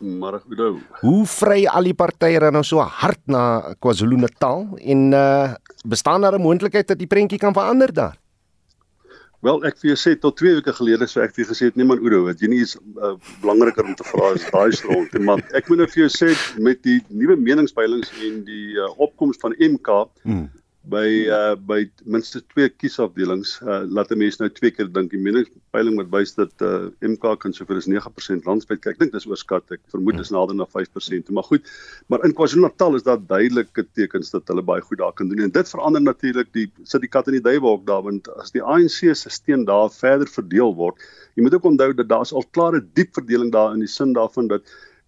Middag 0.00 0.44
Oudo. 0.48 0.78
Hoe 1.00 1.26
vry 1.26 1.64
al 1.66 1.90
die 1.90 1.96
partye 1.96 2.40
dan 2.40 2.56
nou 2.56 2.64
so 2.66 2.82
hard 2.82 3.20
na 3.26 3.74
KwaZulu-Natal 3.82 4.64
en 4.78 5.12
uh 5.12 5.54
bestaan 5.88 6.20
daar 6.20 6.34
'n 6.38 6.42
moontlikheid 6.42 6.88
dat 6.88 6.98
die 6.98 7.06
prentjie 7.06 7.38
kan 7.38 7.54
verander 7.54 7.92
daar? 7.92 8.16
Wel, 9.40 9.64
ek 9.64 9.78
vir 9.78 9.94
jou 9.94 9.96
sê 9.96 10.18
tot 10.18 10.36
2 10.36 10.54
weke 10.58 10.72
gelede 10.74 11.06
sou 11.06 11.22
ek 11.22 11.34
vir 11.34 11.46
gesê 11.46 11.70
het 11.70 11.76
nee 11.76 11.86
man 11.86 12.00
Oudo, 12.02 12.24
wat 12.26 12.40
jy 12.42 12.48
nie 12.48 12.62
is 12.62 12.74
uh, 12.98 13.14
belangriker 13.40 13.86
om 13.86 13.94
te 13.94 14.04
vra 14.04 14.32
is 14.34 14.46
daai 14.50 14.72
stront, 14.74 15.14
maar 15.22 15.38
ek 15.54 15.68
moet 15.68 15.78
nou 15.78 15.86
vir 15.86 16.02
jou 16.02 16.10
sê 16.10 16.34
met 16.58 16.82
die 16.82 16.98
nuwe 17.08 17.36
meningspeilings 17.36 18.10
en 18.18 18.42
die 18.44 18.74
uh, 18.74 18.90
opkoms 18.98 19.38
van 19.38 19.54
MK 19.58 20.10
hmm 20.26 20.57
by 20.88 21.06
uh 21.28 21.54
by 21.68 21.82
minstens 22.08 22.44
twee 22.52 22.68
kiesafdelings 22.80 23.58
uh 23.62 23.82
laat 23.84 24.12
'n 24.12 24.18
mens 24.18 24.38
nou 24.40 24.48
twee 24.48 24.70
keer 24.70 24.88
dink 24.92 25.10
die 25.12 25.20
meningspeiling 25.20 25.98
wat 26.00 26.10
wys 26.14 26.34
dat 26.34 26.64
uh 26.64 26.88
MK 27.04 27.34
kan 27.42 27.52
sover 27.52 27.76
as 27.76 27.88
9% 27.88 28.48
landspyd 28.48 28.80
kyk. 28.80 28.96
Ek 28.96 28.98
dink 29.02 29.12
dis 29.12 29.28
oorskat. 29.28 29.64
Ek 29.76 29.82
vermoed 29.92 30.16
dis 30.16 30.32
nader 30.32 30.56
na 30.56 30.66
5%. 30.66 31.30
Maar 31.30 31.48
goed, 31.50 31.68
maar 32.08 32.24
in 32.24 32.34
KwaZulu-Natal 32.34 32.96
is 32.96 33.06
daar 33.06 33.20
duidelike 33.20 33.86
tekens 33.92 34.30
dat 34.30 34.48
hulle 34.48 34.62
baie 34.62 34.82
goed 34.82 34.98
daar 34.98 35.12
kan 35.12 35.28
doen 35.28 35.44
en 35.44 35.52
dit 35.52 35.68
verander 35.68 36.02
natuurlik 36.02 36.52
die 36.52 36.66
sit 36.84 37.04
die 37.04 37.12
kat 37.12 37.28
in 37.28 37.38
die 37.38 37.44
duiwelhok 37.44 37.86
daar 37.86 38.02
want 38.02 38.28
as 38.40 38.52
die 38.52 38.62
ANC 38.62 39.14
se 39.14 39.30
steun 39.30 39.64
daar 39.68 39.90
verder 39.92 40.28
verdeel 40.28 40.74
word, 40.74 40.96
jy 41.36 41.44
moet 41.44 41.54
ook 41.54 41.68
onthou 41.72 41.92
dat 41.94 42.08
daar 42.08 42.24
is 42.26 42.32
al 42.32 42.46
klare 42.52 42.80
diep 42.94 43.14
verdeling 43.14 43.52
daar 43.52 43.74
in 43.74 43.84
die 43.84 43.90
sin 43.90 44.12
daarvan 44.16 44.48
dat 44.48 44.64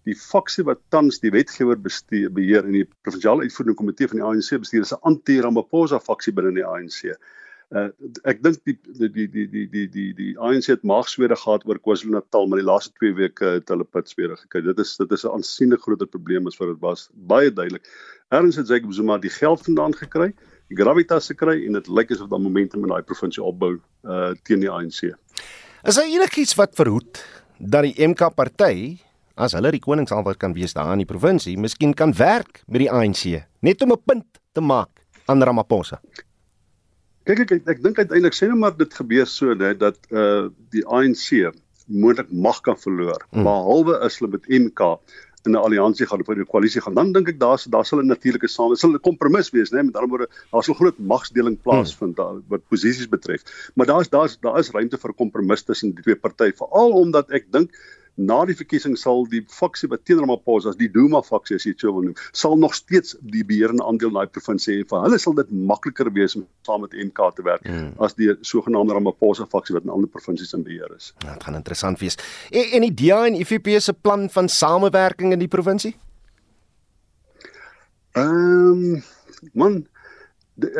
die 0.09 0.15
faksie 0.17 0.65
wat 0.65 0.81
tans 0.89 1.19
die 1.21 1.31
wetgewer 1.33 1.77
bestuur 1.77 2.31
beheer 2.33 2.65
in 2.65 2.79
die 2.79 2.87
provinsiale 3.05 3.45
uitvoerende 3.45 3.77
komitee 3.77 4.09
van 4.09 4.21
die 4.21 4.25
ANC 4.25 4.57
bestuur 4.63 4.87
is 4.87 4.93
'n 4.93 5.03
anti-Ramaphosa 5.11 5.99
faksie 5.99 6.33
binne 6.33 6.53
die 6.57 6.65
ANC. 6.65 7.13
Uh, 7.71 7.87
ek 8.27 8.41
dink 8.43 8.57
die 8.67 8.75
die 8.99 9.07
die 9.07 9.27
die 9.47 9.67
die 9.71 9.87
die 9.87 10.07
die 10.13 10.31
ANC 10.43 10.67
het 10.67 10.81
maagswede 10.83 11.37
gehad 11.39 11.63
oor 11.63 11.79
KwaZulu-Natal, 11.79 12.47
maar 12.47 12.59
die 12.59 12.67
laaste 12.67 12.91
2 12.99 13.13
weke 13.15 13.51
het 13.59 13.69
hulle 13.71 13.85
pitswede 13.87 14.35
gekry. 14.35 14.61
Dit 14.65 14.79
is 14.79 14.97
dit 14.97 15.11
is 15.11 15.23
'n 15.23 15.31
aansienlik 15.37 15.81
groter 15.81 16.07
probleem 16.07 16.47
as 16.47 16.57
wat 16.59 16.67
dit 16.67 16.81
was, 16.81 17.09
baie 17.13 17.53
duidelik. 17.53 17.87
Erns 18.29 18.55
het 18.55 18.67
Jacob 18.67 18.93
Zuma 18.93 19.17
die 19.17 19.29
geld 19.29 19.61
vandaan 19.63 19.93
gekry, 19.93 20.33
die 20.67 20.75
gravitas 20.75 21.27
gekry 21.31 21.65
en 21.65 21.73
dit 21.73 21.87
lyk 21.87 22.11
asof 22.11 22.27
daar 22.27 22.43
momentum 22.43 22.83
in 22.83 22.89
daai 22.89 23.03
provinsie 23.03 23.43
opbou 23.43 23.79
uh 24.03 24.33
teen 24.43 24.59
die 24.59 24.69
ANC. 24.69 25.15
Is 25.83 25.95
daar 25.95 26.05
enigiets 26.05 26.55
wat 26.55 26.75
verhoed 26.75 27.23
dat 27.57 27.83
die 27.83 28.07
MK 28.07 28.35
party 28.35 28.99
as 29.41 29.55
hulle 29.57 29.71
die 29.73 29.81
koningsalwer 29.81 30.37
kan 30.37 30.53
wees 30.57 30.75
daar 30.77 30.93
in 30.93 31.01
die 31.01 31.09
provinsie, 31.09 31.57
miskien 31.57 31.95
kan 31.97 32.13
werk 32.19 32.61
met 32.67 32.83
die 32.83 32.91
ANC 32.91 33.41
net 33.65 33.81
om 33.81 33.91
'n 33.91 34.03
punt 34.05 34.27
te 34.53 34.61
maak 34.61 35.01
aan 35.25 35.43
Ramaphosa. 35.43 36.01
Kyk 37.25 37.39
ek 37.39 37.51
ek, 37.51 37.67
ek 37.67 37.83
dink 37.83 37.97
uiteindelik 37.97 38.37
sê 38.37 38.47
nou 38.49 38.57
maar 38.57 38.77
dit 38.77 38.93
gebeur 38.93 39.27
so 39.29 39.53
net 39.53 39.79
dat 39.79 39.97
uh 40.11 40.49
die 40.73 40.85
ANC 40.85 41.53
moontlik 41.87 42.31
mag 42.31 42.61
kan 42.61 42.77
verloor, 42.77 43.21
hmm. 43.31 43.43
behalwe 43.43 43.99
as 44.05 44.19
hulle 44.19 44.31
met 44.31 44.47
MK 44.47 44.97
in 45.45 45.51
'n 45.51 45.63
alliansie 45.65 46.05
gaan 46.05 46.21
of 46.21 46.29
'n 46.29 46.45
koalisie 46.45 46.81
gaan, 46.81 46.93
dan 46.93 47.11
dink 47.13 47.29
ek 47.29 47.39
daar 47.39 47.57
daar 47.69 47.85
sal 47.85 47.99
'n 48.01 48.07
natuurlike 48.07 48.47
saam, 48.47 48.75
sal 48.75 48.93
'n 48.93 48.99
kompromis 48.99 49.49
wees, 49.49 49.71
né? 49.71 49.83
Met 49.83 49.95
ander 49.95 50.09
woorde, 50.09 50.29
daar 50.51 50.63
sal 50.63 50.75
groot 50.75 50.97
magsdeling 50.99 51.57
plaasvind 51.61 52.17
hmm. 52.17 52.43
wat 52.47 52.61
posisies 52.69 53.09
betref. 53.09 53.41
Maar 53.75 53.85
daar's 53.85 54.09
daar's 54.09 54.37
daar 54.39 54.59
is 54.59 54.71
ruimte 54.71 54.97
vir 54.97 55.13
kompromis 55.13 55.63
tussen 55.63 55.95
die 55.95 56.03
twee 56.03 56.15
partye, 56.15 56.53
veral 56.53 56.91
omdat 56.91 57.29
ek 57.31 57.51
dink 57.51 57.71
na 58.15 58.41
die 58.45 58.55
verkiesing 58.57 58.97
sal 58.99 59.23
die 59.29 59.41
faksie 59.49 59.89
wat 59.91 60.03
teen 60.05 60.19
Ramaphosa 60.19 60.71
as 60.73 60.79
die 60.79 60.89
Duma 60.91 61.21
faksie 61.25 61.55
as 61.57 61.65
jy 61.65 61.73
dit 61.73 61.85
sou 61.85 61.93
wil 61.95 62.09
noem, 62.09 62.17
sal 62.35 62.57
nog 62.59 62.75
steeds 62.75 63.15
die 63.21 63.43
beheerende 63.47 63.85
aandeel 63.87 64.11
in 64.11 64.19
daai 64.19 64.33
provinsie 64.35 64.77
hê. 64.77 64.87
Vir 64.87 65.05
hulle 65.05 65.19
sal 65.21 65.37
dit 65.37 65.53
makliker 65.71 66.11
wees 66.13 66.35
om 66.37 66.45
saam 66.67 66.83
met 66.85 66.93
MK 66.93 67.31
te 67.37 67.45
werk 67.47 67.65
hmm. 67.67 67.93
as 68.03 68.17
die 68.19 68.31
sogenaamde 68.47 68.97
Ramaphosa 68.97 69.47
faksie 69.51 69.77
wat 69.77 69.87
in 69.87 69.93
ander 69.95 70.11
provinsies 70.11 70.53
in 70.57 70.65
beheer 70.67 70.91
is. 70.97 71.13
Ja, 71.23 71.33
dit 71.33 71.47
gaan 71.47 71.59
interessant 71.59 72.03
wees. 72.03 72.19
En, 72.51 72.67
en 72.77 72.87
die 72.89 72.93
DA 73.05 73.23
en 73.29 73.39
IFP 73.39 73.73
se 73.79 73.93
plan 73.93 74.27
van 74.29 74.51
samewerking 74.51 75.33
in 75.35 75.43
die 75.43 75.51
provinsie? 75.51 75.95
Ehm 78.19 78.85
um, 78.91 79.03
man 79.57 79.81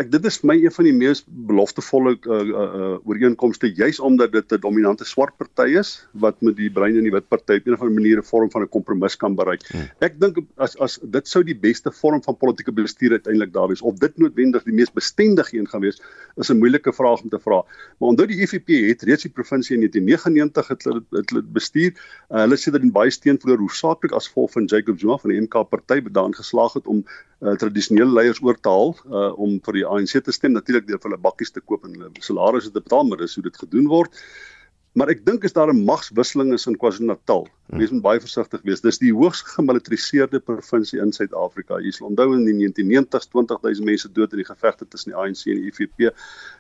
ek 0.01 0.11
dit 0.11 0.25
is 0.25 0.39
my 0.47 0.55
een 0.59 0.73
van 0.73 0.87
die 0.87 0.93
mees 0.95 1.23
beloftevolle 1.27 2.13
uh, 2.17 2.39
uh, 2.41 2.65
uh, 2.81 2.89
ooreenkomste 3.07 3.69
juis 3.75 3.99
omdat 3.99 4.31
dit 4.31 4.53
'n 4.53 4.61
dominante 4.61 5.05
swart 5.05 5.37
party 5.37 5.77
is 5.79 6.07
wat 6.11 6.41
met 6.41 6.55
die 6.55 6.69
bruin 6.69 6.97
en 6.97 7.03
die 7.03 7.11
wit 7.11 7.27
party 7.27 7.59
op 7.59 7.67
'n 7.67 7.73
of 7.73 7.81
ander 7.81 7.95
manier 8.01 8.17
'n 8.17 8.23
vorm 8.23 8.51
van 8.51 8.61
'n 8.61 8.69
kompromis 8.69 9.15
kan 9.15 9.35
bereik. 9.35 9.63
Hmm. 9.71 9.89
Ek 9.99 10.19
dink 10.19 10.37
as 10.57 10.77
as 10.79 10.99
dit 11.03 11.27
sou 11.27 11.43
die 11.43 11.55
beste 11.55 11.91
vorm 11.91 12.21
van 12.23 12.37
politieke 12.37 12.71
bestuur 12.71 13.11
uiteindelik 13.11 13.53
daar 13.53 13.67
wees 13.67 13.81
of 13.81 13.97
dit 13.97 14.17
noodwendig 14.17 14.63
die 14.63 14.73
mees 14.73 14.91
bestendige 14.91 15.57
een 15.57 15.67
gaan 15.67 15.81
wees 15.81 16.01
is 16.37 16.49
'n 16.49 16.57
moeilike 16.57 16.93
vraag 16.93 17.21
om 17.23 17.29
te 17.29 17.39
vra. 17.39 17.63
Maar 17.99 18.09
onthou 18.09 18.27
die 18.27 18.41
EFF 18.41 18.65
het 18.65 19.01
reeds 19.03 19.23
die 19.23 19.31
provinsie 19.31 19.75
in 19.75 19.81
1999 19.81 20.67
het 20.67 20.83
hulle 20.83 21.03
het 21.11 21.29
hulle 21.29 21.43
bestuur. 21.43 21.91
Uh, 22.29 22.43
hulle 22.45 22.57
sê 22.57 22.71
dat 22.71 22.81
in 22.81 22.91
baie 22.91 23.09
steenvoer 23.09 23.57
hoofsaaklik 23.57 24.11
as 24.11 24.27
gevolg 24.27 24.51
van 24.51 24.65
Jacob 24.65 24.99
Zuma 24.99 25.17
van 25.17 25.29
die 25.29 25.41
MK 25.41 25.69
party 25.69 26.01
bedaan 26.01 26.33
geslaag 26.35 26.73
het 26.73 26.87
om 26.87 27.05
uh, 27.41 27.55
tradisionele 27.57 28.13
leiers 28.13 28.41
oor 28.45 28.57
te 28.59 28.69
haal 28.69 28.95
uh, 29.09 29.31
om 29.41 29.57
vir 29.65 29.81
die 29.81 29.87
ANC 29.87 30.17
te 30.23 30.35
stem 30.35 30.55
natuurlik 30.55 30.87
deur 30.87 31.01
hulle 31.03 31.19
bakkies 31.21 31.51
te 31.51 31.61
koop 31.61 31.85
en 31.85 31.97
hulle 31.97 32.25
salarisse 32.25 32.71
te 32.71 32.81
betaal 32.81 33.07
maar 33.09 33.21
dis 33.23 33.35
hoe 33.37 33.45
dit 33.49 33.61
gedoen 33.65 33.89
word. 33.91 34.17
Maar 34.91 35.13
ek 35.13 35.21
dink 35.23 35.45
as 35.47 35.53
daar 35.55 35.71
'n 35.71 35.85
magswisseling 35.87 36.51
is 36.53 36.67
in 36.67 36.75
KwaZulu-Natal. 36.75 37.47
Wees 37.79 37.91
moet 37.95 38.03
baie 38.03 38.19
versigtig 38.19 38.59
wees. 38.67 38.81
Dis 38.83 38.97
die 38.99 39.13
hoogs 39.15 39.39
gemilitariseerde 39.47 40.41
provinsie 40.43 40.99
in 40.99 41.13
Suid-Afrika. 41.15 41.79
Jy 41.79 41.91
sal 41.95 42.09
onthou 42.09 42.33
in 42.35 42.43
die 42.43 42.57
1990s 42.59 43.29
20000 43.31 43.85
mense 43.87 44.11
dood 44.11 44.33
in 44.35 44.41
die 44.43 44.49
gevegte 44.49 44.87
tussen 44.87 45.13
die 45.13 45.17
ANC 45.17 45.45
en 45.47 45.61
die 45.61 45.71
IFP 45.71 46.11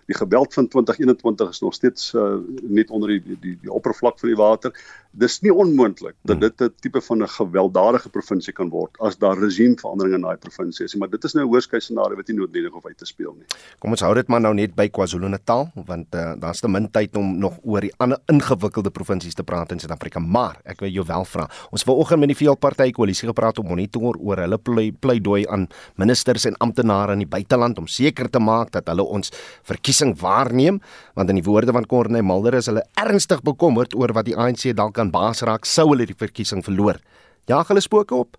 die 0.07 0.15
geweld 0.15 0.53
van 0.53 0.67
2021 0.67 1.49
is 1.49 1.59
nog 1.59 1.73
steeds 1.73 2.13
uh, 2.13 2.37
net 2.63 2.89
onder 2.89 3.09
die 3.09 3.35
die, 3.35 3.57
die 3.61 3.71
oppervlak 3.71 4.19
van 4.19 4.29
die 4.29 4.39
water. 4.39 4.71
Dis 5.11 5.39
nie 5.43 5.53
onmoontlik 5.53 6.15
dat 6.23 6.37
hmm. 6.37 6.47
dit 6.47 6.61
'n 6.61 6.73
tipe 6.79 7.01
van 7.01 7.23
'n 7.23 7.27
gewelddadige 7.27 8.09
provinsie 8.09 8.53
kan 8.53 8.69
word 8.69 8.97
as 8.99 9.17
daar 9.17 9.37
regimeverandering 9.37 10.15
in 10.15 10.21
daai 10.21 10.37
provinsie 10.37 10.85
is, 10.85 10.95
maar 10.95 11.09
dit 11.09 11.23
is 11.23 11.33
nou 11.33 11.45
'n 11.45 11.49
hoërskyn 11.49 11.81
scenario 11.81 12.15
wat 12.15 12.27
nie 12.27 12.37
noodwendig 12.37 12.73
of 12.73 12.85
uit 12.85 12.97
te 12.97 13.05
speel 13.05 13.33
nie. 13.37 13.45
Kom 13.79 13.91
ons 13.91 14.01
hou 14.01 14.13
dit 14.13 14.27
maar 14.27 14.41
nou 14.41 14.53
net 14.53 14.75
by 14.75 14.87
KwaZulu-Natal 14.89 15.71
want 15.85 16.15
uh, 16.15 16.33
daar's 16.39 16.59
te 16.59 16.67
min 16.67 16.91
tyd 16.91 17.15
om 17.15 17.37
nog 17.37 17.59
oor 17.63 17.81
die 17.81 17.93
ander 17.97 18.17
ingewikkelde 18.25 18.89
provinsies 18.89 19.33
te 19.33 19.43
praat 19.43 19.71
in 19.71 19.79
Suid-Afrika, 19.79 20.19
maar 20.19 20.57
ek 20.63 20.79
wil 20.79 20.89
jou 20.89 21.05
wel 21.05 21.25
vra. 21.25 21.49
Ons 21.71 21.83
vanoggend 21.83 22.19
met 22.19 22.29
die 22.29 22.47
veelpartytjie 22.47 22.93
koalisie 22.93 23.27
gepraat 23.27 23.57
om 23.59 23.67
monitor 23.67 24.17
oor 24.17 24.37
hulle 24.37 24.57
pleidooi 24.99 25.47
aan 25.47 25.67
ministers 25.95 26.45
en 26.45 26.57
amptenare 26.57 27.11
in 27.11 27.19
die 27.19 27.27
buiteland 27.27 27.77
om 27.77 27.87
seker 27.87 28.29
te 28.29 28.39
maak 28.39 28.71
dat 28.71 28.87
hulle 28.87 29.03
ons 29.03 29.31
verkies 29.63 29.91
verkiesing 29.91 30.15
waarneem 30.21 30.79
want 31.15 31.29
in 31.29 31.39
die 31.39 31.45
woorde 31.45 31.73
van 31.75 31.85
Corne 31.85 32.21
Mulder 32.21 32.55
is 32.59 32.69
hulle 32.69 32.83
ernstig 32.99 33.41
bekommerd 33.43 33.95
oor 33.95 34.13
wat 34.15 34.25
die 34.29 34.35
ANC 34.37 34.71
dalk 34.75 34.97
kan 35.01 35.11
baas 35.13 35.41
raak 35.47 35.65
sou 35.65 35.89
hulle 35.91 36.05
die 36.05 36.17
verkiesing 36.17 36.61
verloor. 36.65 37.01
Ja, 37.49 37.63
hulle 37.65 37.81
spooke 37.81 38.15
op. 38.15 38.37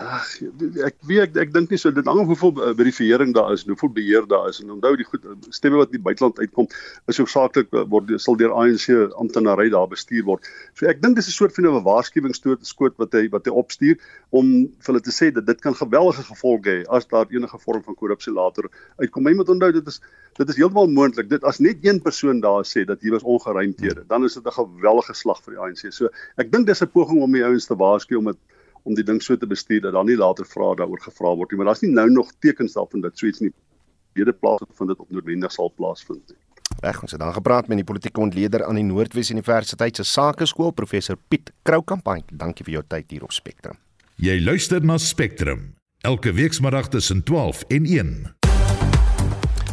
Ag 0.00 0.28
ek 0.86 0.94
weet 1.04 1.20
ek, 1.20 1.34
ek 1.36 1.50
dink 1.52 1.72
nie 1.72 1.78
so 1.80 1.92
dit 1.92 2.06
hang 2.08 2.22
af 2.22 2.30
hoeveel 2.30 2.52
uh, 2.64 2.70
verifiering 2.76 3.34
daar 3.36 3.52
is 3.52 3.64
hoeveel 3.68 3.90
beheer 3.92 4.24
daar 4.28 4.48
is 4.48 4.62
en 4.62 4.70
onthou 4.72 4.94
die 4.96 5.04
goed 5.04 5.26
stemme 5.52 5.76
wat 5.76 5.92
die 5.92 6.00
buiteland 6.00 6.38
uitkom 6.40 6.68
is 7.12 7.20
hoofsaaklik 7.20 7.68
uh, 7.76 7.84
word 7.92 8.08
sal 8.24 8.38
deur 8.40 8.54
ANC 8.56 8.88
amptenary 9.20 9.68
daar 9.74 9.90
bestuur 9.90 10.24
word. 10.30 10.48
So 10.78 10.88
ek 10.88 11.02
dink 11.02 11.18
dis 11.20 11.28
'n 11.28 11.36
soort 11.36 11.52
van 11.58 11.68
'n 11.68 11.84
waarskuwingsstoot 11.84 12.64
skoot 12.64 12.96
wat 12.96 13.12
hy 13.12 13.28
wat 13.34 13.44
hy 13.44 13.52
opstuur 13.52 14.00
om 14.30 14.64
vir 14.64 14.92
hulle 14.92 15.04
te 15.04 15.12
sê 15.12 15.28
dat 15.30 15.46
dit 15.46 15.60
kan 15.60 15.76
geweldige 15.76 16.24
gevolge 16.24 16.70
hê 16.72 16.80
as 16.88 17.06
daar 17.12 17.28
enige 17.28 17.58
vorm 17.60 17.84
van 17.84 17.94
korrupsie 17.94 18.32
later 18.32 18.70
uitkom. 18.96 19.28
Jy 19.28 19.34
moet 19.36 19.52
onthou 19.52 19.72
dit 19.72 19.86
is 19.86 20.00
dit 20.40 20.48
is 20.48 20.56
heeltemal 20.56 20.88
moontlik. 20.88 21.28
Dit 21.28 21.44
as 21.44 21.60
net 21.60 21.84
een 21.84 22.00
persoon 22.00 22.40
daar 22.40 22.64
sê 22.64 22.86
dat 22.88 23.04
hier 23.04 23.12
was 23.12 23.22
ongeruimthede, 23.28 24.08
dan 24.08 24.24
is 24.24 24.34
dit 24.34 24.46
'n 24.46 24.56
geweldige 24.56 25.14
slag 25.14 25.44
vir 25.44 25.54
die 25.54 25.60
ANC. 25.60 25.92
So 25.92 26.08
ek 26.38 26.50
dink 26.50 26.66
dis 26.66 26.80
'n 26.80 26.88
poging 26.88 27.20
om 27.20 27.32
die 27.32 27.44
ouens 27.44 27.66
te 27.66 27.76
waarsku 27.76 28.16
om 28.16 28.32
dit 28.32 28.38
om 28.82 28.94
die 28.98 29.04
ding 29.06 29.20
so 29.22 29.36
te 29.36 29.46
bestuur 29.46 29.80
dat 29.84 29.96
dan 29.96 30.06
nie 30.06 30.16
later 30.18 30.46
vrae 30.48 30.76
daaroor 30.80 31.02
gevra 31.02 31.34
word 31.36 31.52
nie, 31.52 31.60
maar 31.60 31.72
daar's 31.72 31.84
nie 31.84 31.92
nou 31.92 32.08
nog 32.10 32.32
tekens 32.44 32.74
daarvan 32.78 33.04
dat 33.04 33.18
so 33.18 33.26
iets 33.26 33.42
nie 33.44 33.52
beide 34.16 34.32
plaas 34.32 34.64
vind 34.78 34.92
dit 34.92 34.98
op 34.98 35.10
noodwendig 35.10 35.52
sal 35.52 35.72
plaasvind 35.76 36.22
nie. 36.28 36.38
Reg, 36.82 37.02
ons 37.02 37.14
het 37.14 37.20
dan 37.20 37.34
gepraat 37.36 37.68
met 37.70 37.78
die 37.78 37.86
politieke 37.86 38.20
ontleder 38.20 38.64
aan 38.66 38.80
die 38.80 38.86
Noordwes 38.86 39.30
Universiteit 39.30 39.96
se 39.96 40.04
Sakeskool, 40.08 40.72
professor 40.72 41.18
Piet 41.28 41.52
Kroukamp. 41.62 42.08
Dankie 42.32 42.66
vir 42.66 42.78
jou 42.78 42.84
tyd 42.88 43.10
hier 43.10 43.22
op 43.22 43.32
Spectrum. 43.32 43.78
Jy 44.16 44.40
luister 44.42 44.82
na 44.84 44.98
Spectrum 44.98 45.72
elke 46.02 46.32
weekmiddag 46.34 46.88
tussen 46.88 47.22
12 47.22 47.64
en 47.68 47.84
1. 47.84 48.16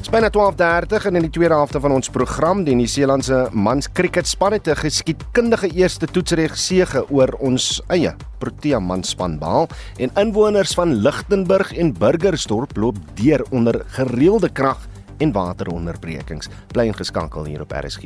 Byna 0.10 0.30
12:30 0.34 1.06
en 1.06 1.16
in 1.16 1.22
die 1.28 1.30
tweede 1.30 1.54
helfte 1.54 1.78
van 1.80 1.94
ons 1.94 2.10
program, 2.10 2.64
die 2.66 2.74
Nieu-Seelandse 2.74 3.44
mans 3.54 3.86
cricketspan 3.94 4.56
het 4.56 4.68
'n 4.68 4.76
geskiedkundige 4.76 5.70
eerste 5.70 6.08
toetsregsege 6.08 7.04
oor 7.10 7.36
ons 7.40 7.82
eie 7.88 8.16
Protea 8.40 8.80
manspan 8.80 9.38
behaal 9.38 9.68
en 9.98 10.10
inwoners 10.16 10.74
van 10.74 10.94
Lichtenburg 10.94 11.78
en 11.78 11.94
Burgersdorp 11.94 12.78
loop 12.78 12.96
deur 13.14 13.46
onder 13.52 13.84
gereelde 13.88 14.50
krag 14.50 14.88
en 15.18 15.32
wateronderbrekings. 15.32 16.50
Bly 16.72 16.86
ingeskakel 16.86 17.46
hier 17.46 17.62
op 17.62 17.72
RSG. 17.72 18.04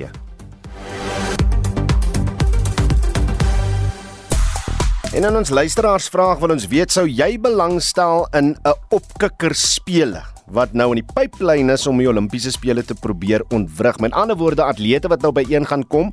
En 5.13 5.23
in 5.23 5.35
ons 5.35 5.49
luisteraarsvraag 5.49 6.39
wil 6.39 6.49
ons 6.49 6.67
weet 6.67 6.91
sou 6.91 7.07
jy 7.07 7.39
belangstel 7.39 8.27
in 8.31 8.57
'n 8.63 8.73
opkikker 8.89 9.55
spele 9.55 10.32
wat 10.51 10.73
nou 10.73 10.89
in 10.93 11.01
die 11.01 11.13
pyplyn 11.15 11.71
is 11.73 11.87
om 11.87 11.99
die 12.01 12.07
Olimpiese 12.09 12.51
spele 12.51 12.83
te 12.83 12.95
probeer 12.95 13.43
ontwrig. 13.55 13.99
Met 14.03 14.13
ander 14.17 14.37
woorde, 14.37 14.63
atlete 14.63 15.11
wat 15.11 15.21
nou 15.21 15.31
byeen 15.35 15.67
gaan 15.69 15.87
kom 15.87 16.11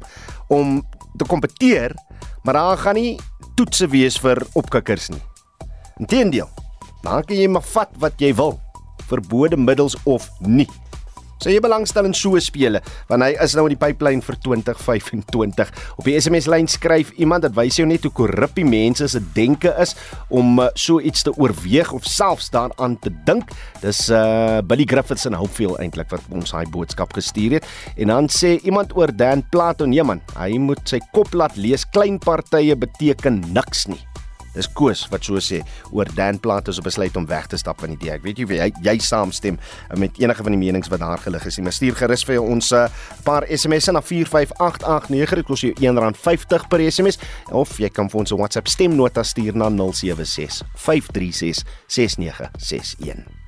om 0.48 0.80
te 1.18 1.26
kompeteer, 1.26 1.94
maar 2.42 2.54
daar 2.54 2.78
gaan 2.78 2.94
nie 2.94 3.18
toetse 3.58 3.88
wees 3.90 4.18
vir 4.22 4.40
opkikkers 4.54 5.10
nie. 5.10 5.22
Inteendeel, 6.00 6.48
kan 7.02 7.24
jy 7.28 7.48
maar 7.50 7.66
vat 7.74 7.90
wat 8.00 8.20
jy 8.22 8.32
wil, 8.38 8.56
verbode 9.10 9.58
middels 9.60 9.98
of 10.04 10.30
nie. 10.40 10.68
So 11.40 11.48
jy 11.48 11.60
belangstel 11.64 12.04
in 12.04 12.16
so 12.16 12.36
spele 12.42 12.82
want 13.08 13.24
hy 13.24 13.30
is 13.40 13.54
nou 13.56 13.64
in 13.68 13.74
die 13.74 13.80
pipeline 13.80 14.20
vir 14.24 14.36
2025. 14.44 15.70
Op 15.96 16.04
die 16.06 16.16
SMS 16.20 16.48
lyn 16.50 16.68
skryf 16.70 17.14
iemand 17.20 17.46
dat 17.46 17.56
wys 17.56 17.78
jou 17.80 17.86
net 17.88 18.04
hoe 18.04 18.12
korrup 18.14 18.52
die 18.58 18.66
mense 18.68 19.08
se 19.08 19.22
denke 19.36 19.72
is 19.80 19.94
om 20.28 20.60
uh, 20.60 20.68
so 20.76 21.00
iets 21.00 21.24
te 21.26 21.32
oorweeg 21.40 21.94
of 21.96 22.04
selfs 22.08 22.50
daaraan 22.52 22.98
te 23.00 23.12
dink. 23.28 23.54
Dis 23.84 24.06
uh 24.12 24.60
Billy 24.70 24.84
Griffiths 24.88 25.26
en 25.28 25.38
Hopefield 25.38 25.80
eintlik 25.80 26.10
wat 26.12 26.28
ons 26.34 26.52
daai 26.52 26.68
boodskap 26.70 27.14
gestuur 27.16 27.58
het. 27.58 27.68
En 27.96 28.12
dan 28.12 28.28
sê 28.32 28.58
iemand 28.68 28.92
oor 28.98 29.12
Dan 29.16 29.42
Plato, 29.50 29.88
nee 29.88 30.04
man, 30.04 30.20
hy 30.36 30.52
moet 30.60 30.84
sy 30.88 31.00
kop 31.14 31.32
laat 31.34 31.56
lees. 31.56 31.88
Klein 31.94 32.20
partye 32.20 32.76
beteken 32.76 33.42
niks 33.54 33.88
nie. 33.90 34.09
Dis 34.54 34.68
Koos 34.74 35.06
wat 35.12 35.24
so 35.24 35.40
sê 35.42 35.60
oor 35.94 36.08
Dan 36.16 36.40
Plato 36.42 36.72
se 36.72 36.82
besluit 36.82 37.16
om 37.16 37.26
weg 37.26 37.46
te 37.50 37.58
stap 37.60 37.80
van 37.80 37.94
die 37.94 37.98
DA. 38.00 38.16
Ek 38.18 38.24
weet 38.24 38.42
jy 38.42 38.58
jy, 38.58 38.70
jy 38.82 38.96
saamstem 38.98 39.58
met 39.96 40.18
enige 40.18 40.42
van 40.46 40.56
die 40.56 40.60
menings 40.60 40.90
wat 40.90 41.02
daar 41.04 41.22
gelig 41.22 41.46
is. 41.46 41.60
Maar 41.62 41.76
stuur 41.76 41.96
gerus 41.96 42.24
vir 42.26 42.40
ons 42.42 42.72
'n 42.72 42.76
uh, 42.76 42.88
paar 43.24 43.46
SMS'e 43.46 43.92
na 43.92 44.02
45889. 44.02 45.34
Dit 45.34 45.46
kos 45.46 45.60
jou 45.60 45.72
R1.50 45.72 46.68
per 46.68 46.80
SMS 46.90 47.18
of 47.50 47.78
jy 47.78 47.88
kan 47.88 48.10
vir 48.10 48.20
ons 48.20 48.32
'n 48.32 48.36
WhatsApp 48.36 48.68
stemnota 48.68 49.22
stuur 49.22 49.56
na 49.56 49.68
076 49.70 50.62
536 50.74 51.64
6961. 51.86 53.40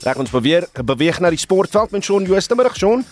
Raak 0.00 0.16
ons 0.16 0.30
beweeg 0.30 0.64
beweeg 0.84 1.18
na 1.20 1.28
die 1.28 1.38
sportveld 1.38 1.90
met 1.90 2.04
Shaun 2.04 2.24
Joostermiddag 2.24 2.76
Shaun. 2.76 3.04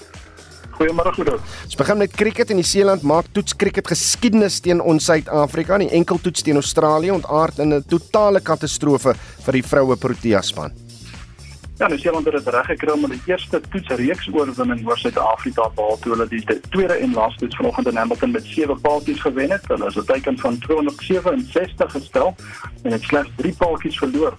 Goeiemôre 0.78 1.10
Guido. 1.10 1.38
Ons 1.66 1.78
begin 1.78 1.98
met 1.98 2.12
cricket 2.14 2.52
en 2.54 2.60
die 2.60 2.66
Seeland 2.66 3.02
maak 3.02 3.26
toets 3.34 3.56
cricket 3.58 3.88
geskiedenis 3.90 4.60
teen 4.62 4.78
ons 4.78 5.08
Suid-Afrika. 5.10 5.78
Die 5.82 5.90
enkeltoets 5.98 6.44
teen 6.46 6.60
Australië 6.60 7.10
ontaard 7.16 7.58
in 7.58 7.74
'n 7.74 7.84
totale 7.88 8.40
katastrofe 8.40 9.14
vir 9.46 9.52
die 9.52 9.62
vroue 9.62 9.96
Protea 9.96 10.42
span. 10.42 10.70
Ja, 11.78 11.88
die 11.88 11.98
Seeland 11.98 12.24
het 12.26 12.34
dit 12.34 12.48
reg 12.54 12.66
gekry 12.66 12.90
om 12.90 13.10
die 13.10 13.20
eerste 13.26 13.60
toetsreeks 13.70 14.28
oorwinning 14.32 14.86
oor 14.86 14.98
Suid-Afrika 14.98 15.62
te 15.62 15.74
behaal 15.74 15.98
toe 15.98 16.12
hulle 16.12 16.28
die 16.28 16.44
tweede 16.70 16.94
en 16.94 17.12
laaste 17.14 17.38
toets 17.38 17.56
vanoggend 17.56 17.86
in 17.86 17.96
Hamilton 17.96 18.30
met 18.30 18.44
7 18.44 18.80
paaltjies 18.80 19.20
gewen 19.20 19.50
het. 19.50 19.68
Hulle 19.68 19.86
is 19.86 19.96
'n 19.96 20.04
teiken 20.04 20.38
van 20.38 20.58
267 20.58 21.92
gestel 21.92 22.34
en 22.82 22.92
het 22.92 23.02
slegs 23.02 23.30
3 23.36 23.54
paaltjies 23.58 23.98
verloor 23.98 24.34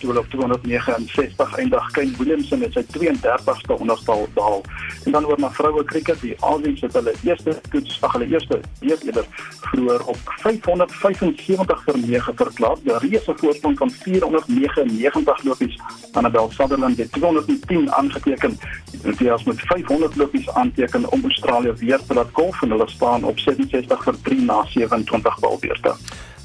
toe 0.00 0.18
op 0.18 0.26
269 0.28 1.56
eindig. 1.56 1.90
Kane 1.90 2.16
Williamson 2.18 2.60
het 2.64 2.72
sy 2.72 2.84
32ste 2.96 3.76
onderstal 3.76 4.28
behaal. 4.34 4.62
En 5.04 5.12
dan 5.12 5.26
oor 5.26 5.40
na 5.40 5.50
vroue 5.50 5.84
cricket, 5.84 6.20
die 6.20 6.36
Aussies 6.40 6.80
het 6.80 6.96
hulle 6.98 7.14
eerste 7.24 7.56
toets, 7.70 7.98
ag 8.00 8.16
hulle 8.16 8.28
eerste 8.32 8.60
eerder 8.80 9.26
vroeër 9.70 10.04
op 10.12 10.18
575 10.44 11.82
vir 11.86 11.98
9 11.98 12.36
verklaar. 12.36 12.80
Die 12.84 12.96
reuse 13.04 13.34
voorsprong 13.42 13.78
van 13.78 13.90
499 13.90 15.44
lopies. 15.44 15.78
Annabel 16.12 16.50
Sutherland 16.50 16.98
het 16.98 17.12
210 17.12 17.92
aangeteken. 17.92 18.58
Die 18.90 19.00
Proteas 19.00 19.44
met 19.44 19.60
500 19.60 20.16
lopies 20.16 20.50
aanteken 20.50 21.12
om 21.12 21.22
Australië 21.22 21.72
weer 21.76 22.00
te 22.06 22.14
laat 22.14 22.32
golf 22.32 22.62
en 22.62 22.70
hulle 22.70 22.88
staan 22.90 23.24
op 23.24 23.38
67 23.38 24.04
vir 24.04 24.20
3 24.22 24.40
na 24.40 24.64
27 24.64 25.38
balbeurte. 25.40 25.94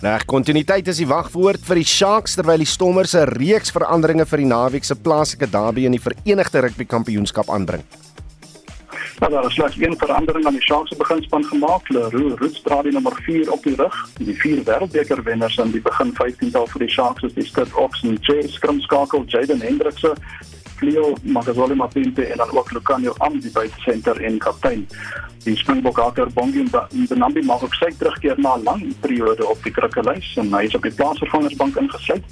Reg, 0.05 0.21
kontinuïteit 0.29 0.85
is 0.91 0.99
die 1.01 1.07
wagwoord 1.09 1.63
vir 1.65 1.79
die 1.79 1.87
Sharks 1.89 2.35
terwyl 2.37 2.61
die 2.61 2.69
Stormers 2.69 3.15
'n 3.17 3.25
reeks 3.39 3.71
veranderinge 3.73 4.25
vir 4.29 4.37
die 4.37 4.51
naweek 4.51 4.85
se 4.85 4.93
plaaslike 4.93 5.49
derby 5.49 5.85
in 5.85 5.97
die 5.97 6.03
Verenigde 6.03 6.61
Rugby 6.61 6.85
Kampioenskap 6.85 7.49
aanbring. 7.49 7.81
Nou, 9.19 9.31
daar 9.31 9.45
is 9.45 9.53
slegs 9.53 9.77
een 9.81 9.97
verandering 9.97 10.45
aan 10.45 10.53
die 10.53 10.61
Sharks 10.61 10.89
se 10.89 10.95
beginspan 10.95 11.45
gemaak. 11.45 11.89
Leroux 11.89 12.37
Roetstradi 12.37 12.91
nommer 12.91 13.15
4 13.25 13.51
op 13.51 13.63
die 13.63 13.75
rug. 13.75 13.95
Die 14.17 14.35
vier 14.35 14.61
wêreldbeker 14.63 15.23
wenners 15.23 15.59
aan 15.59 15.71
die 15.71 15.81
begin 15.81 16.13
15tal 16.13 16.67
vir 16.67 16.79
die 16.79 16.89
Sharks 16.89 17.23
is 17.23 17.33
die 17.33 17.45
Sturt 17.45 17.73
Oxen, 17.73 18.17
Jay 18.21 18.47
Skrimskakel, 18.47 19.23
Jaden 19.25 19.61
Hendrikse, 19.61 20.13
Cleo 20.75 21.13
Magazoli 21.23 21.75
Mapinte 21.75 22.25
en 22.25 22.38
dan 22.38 22.51
ook 22.51 22.71
Lucanio 22.71 23.13
Am 23.17 23.39
die 23.39 23.51
by 23.51 23.69
senter 23.77 24.21
en 24.21 24.38
kaptein. 24.38 24.88
Die 25.43 25.55
Springbok 25.55 25.99
Aker 25.99 26.27
Bongi 26.33 26.59
en 26.59 27.07
Benambi 27.07 27.41
maak 27.45 27.63
ook 27.63 27.73
sy 27.73 27.91
terugkeer 27.97 28.35
na 28.38 28.55
'n 28.55 28.63
lang 28.63 28.93
periode 28.99 29.47
op 29.47 29.63
die 29.63 29.71
krikkelys 29.71 30.38
en 30.38 30.53
hy 30.53 30.63
is 30.63 30.75
op 30.75 30.81
die 30.81 30.93
plaatsvervangersbank 30.93 31.75
ingesluit. 31.75 32.23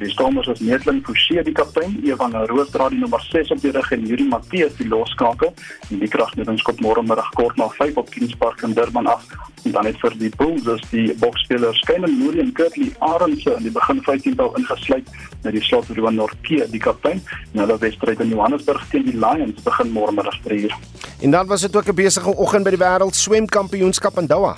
Die 0.00 0.08
Stormers 0.08 0.48
is 0.48 0.60
Netling 0.60 1.02
Forsie 1.04 1.42
die 1.44 1.52
kaptein, 1.52 1.98
Evan 2.08 2.32
Roostra 2.48 2.86
die 2.88 3.02
nommer 3.02 3.20
6 3.20 3.50
op 3.52 3.58
die 3.60 3.72
rug 3.74 3.90
en 3.92 4.06
Yuri 4.08 4.24
Matthee 4.30 4.70
die 4.78 4.86
loskakel. 4.88 5.50
En 5.92 6.00
die 6.00 6.08
kragmetings 6.08 6.64
kom 6.64 6.80
môre 6.80 7.02
middag 7.04 7.28
kort 7.36 7.58
na 7.60 7.66
5 7.74 7.98
op 8.00 8.08
Kings 8.14 8.32
Park 8.40 8.64
in 8.64 8.72
Durban 8.72 9.10
af. 9.12 9.26
En 9.68 9.74
dan 9.76 9.90
het 9.90 10.00
vir 10.00 10.16
die 10.22 10.30
Bulls 10.40 10.70
is 10.72 10.86
die 10.88 11.04
boksspelers 11.20 11.82
Kenen 11.84 12.16
Moody 12.16 12.40
en 12.46 12.54
Kurtley 12.56 12.88
Arendse 13.10 13.58
in 13.58 13.68
die 13.68 13.74
begin 13.76 14.00
15tal 14.08 14.56
ingesluit 14.62 15.12
met 15.44 15.52
die 15.58 15.64
slot 15.68 15.92
Ruan 15.92 16.16
Norke 16.16 16.64
die 16.72 16.80
kaptein. 16.80 17.20
Nou 17.52 17.66
hulle 17.66 17.76
wedstryd 17.84 18.24
in 18.24 18.32
Johannesburg 18.32 18.88
teen 18.88 19.04
die 19.04 19.18
Lions 19.20 19.60
begin 19.68 19.92
môre 19.92 20.16
middag 20.16 20.40
3uur. 20.48 20.80
En 21.20 21.36
dan 21.36 21.46
was 21.46 21.68
dit 21.68 21.76
ook 21.76 21.92
'n 21.92 21.94
besige 21.94 22.36
oggend 22.36 22.64
by 22.64 22.70
die 22.70 22.84
wêreld 22.86 23.14
swemkampioenskap 23.14 24.16
in 24.16 24.32
Doha. 24.32 24.56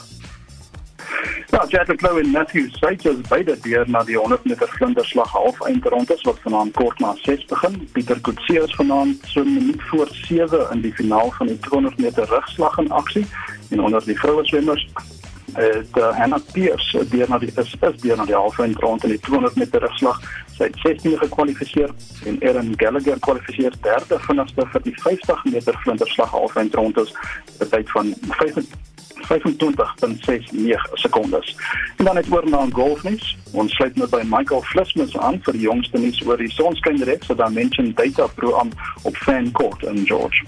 Ja, 1.51 1.65
Jacques 1.69 1.97
Clou 1.97 2.19
en 2.19 2.31
Matthew 2.31 2.69
Saitjes 2.71 3.21
beide 3.29 3.57
deur 3.61 3.85
na 3.91 4.03
die 4.05 4.17
100 4.17 4.45
meter 4.45 4.69
vlinderslag 4.69 5.33
half 5.33 5.61
eindrondes 5.61 6.23
wat 6.23 6.39
vanaand 6.45 6.75
kort 6.75 6.99
na 6.99 7.15
6 7.23 7.45
begin. 7.45 7.89
Pieter 7.93 8.21
Kutse 8.21 8.63
is 8.63 8.75
vanaand 8.75 9.17
so 9.27 9.41
'n 9.41 9.55
minuut 9.55 9.83
voor 9.83 10.09
7 10.13 10.71
in 10.73 10.81
die 10.81 10.95
finaal 10.95 11.31
van 11.31 11.47
die 11.47 11.59
200 11.59 11.99
meter 11.99 12.25
rugslag 12.29 12.79
in 12.79 12.91
aksie 12.91 13.27
en 13.71 13.81
onder 13.81 14.05
die 14.05 14.19
vroue 14.19 14.45
swemmers 14.45 14.87
het 15.53 15.97
uh, 15.97 16.17
Hannah 16.19 16.41
Pierce 16.53 17.09
deur 17.09 17.29
na 17.29 17.39
die 17.39 17.53
is, 17.57 17.75
is 17.81 18.01
deur 18.01 18.17
na 18.17 18.25
die 18.25 18.35
half 18.35 18.59
eindronde 18.59 19.07
in 19.07 19.17
die 19.17 19.21
200 19.21 19.57
meter 19.57 19.81
rugslag. 19.85 20.21
Sy 20.57 20.65
het 20.65 20.79
16 20.85 21.19
gekwalifiseer 21.19 21.93
en 22.27 22.39
Erin 22.41 22.73
Gallagher 22.77 23.19
kwalifiseer 23.21 23.77
derde 23.83 24.19
vinnigste 24.19 24.67
vir 24.73 24.87
die 24.87 24.95
50 25.03 25.45
meter 25.45 25.77
vlinderslag 25.85 26.31
half 26.31 26.57
eindrondes. 26.57 27.13
'n 27.61 27.69
tyd 27.69 27.91
van 27.91 28.15
25.69 29.27 30.93
sekondes. 30.93 31.57
En 31.97 32.05
dan 32.05 32.17
het 32.17 32.31
oor 32.31 32.49
na 32.49 32.67
golfnuus. 32.73 33.37
Ons 33.53 33.75
sluit 33.75 33.97
nou 33.97 34.09
by 34.09 34.23
Michael 34.25 34.63
Flismus 34.63 35.17
aan 35.19 35.41
vir 35.45 35.53
die 35.59 35.67
jongste 35.69 35.99
nuus 35.99 36.23
oor 36.27 36.41
die 36.41 36.51
sonskynreeks 36.53 37.27
wat 37.33 37.39
dan 37.39 37.53
mention 37.53 37.93
data 37.95 38.27
pro 38.35 38.57
aan 38.59 38.73
op 39.03 39.17
Fan 39.17 39.53
Court 39.53 39.83
in 39.83 40.07
George. 40.07 40.45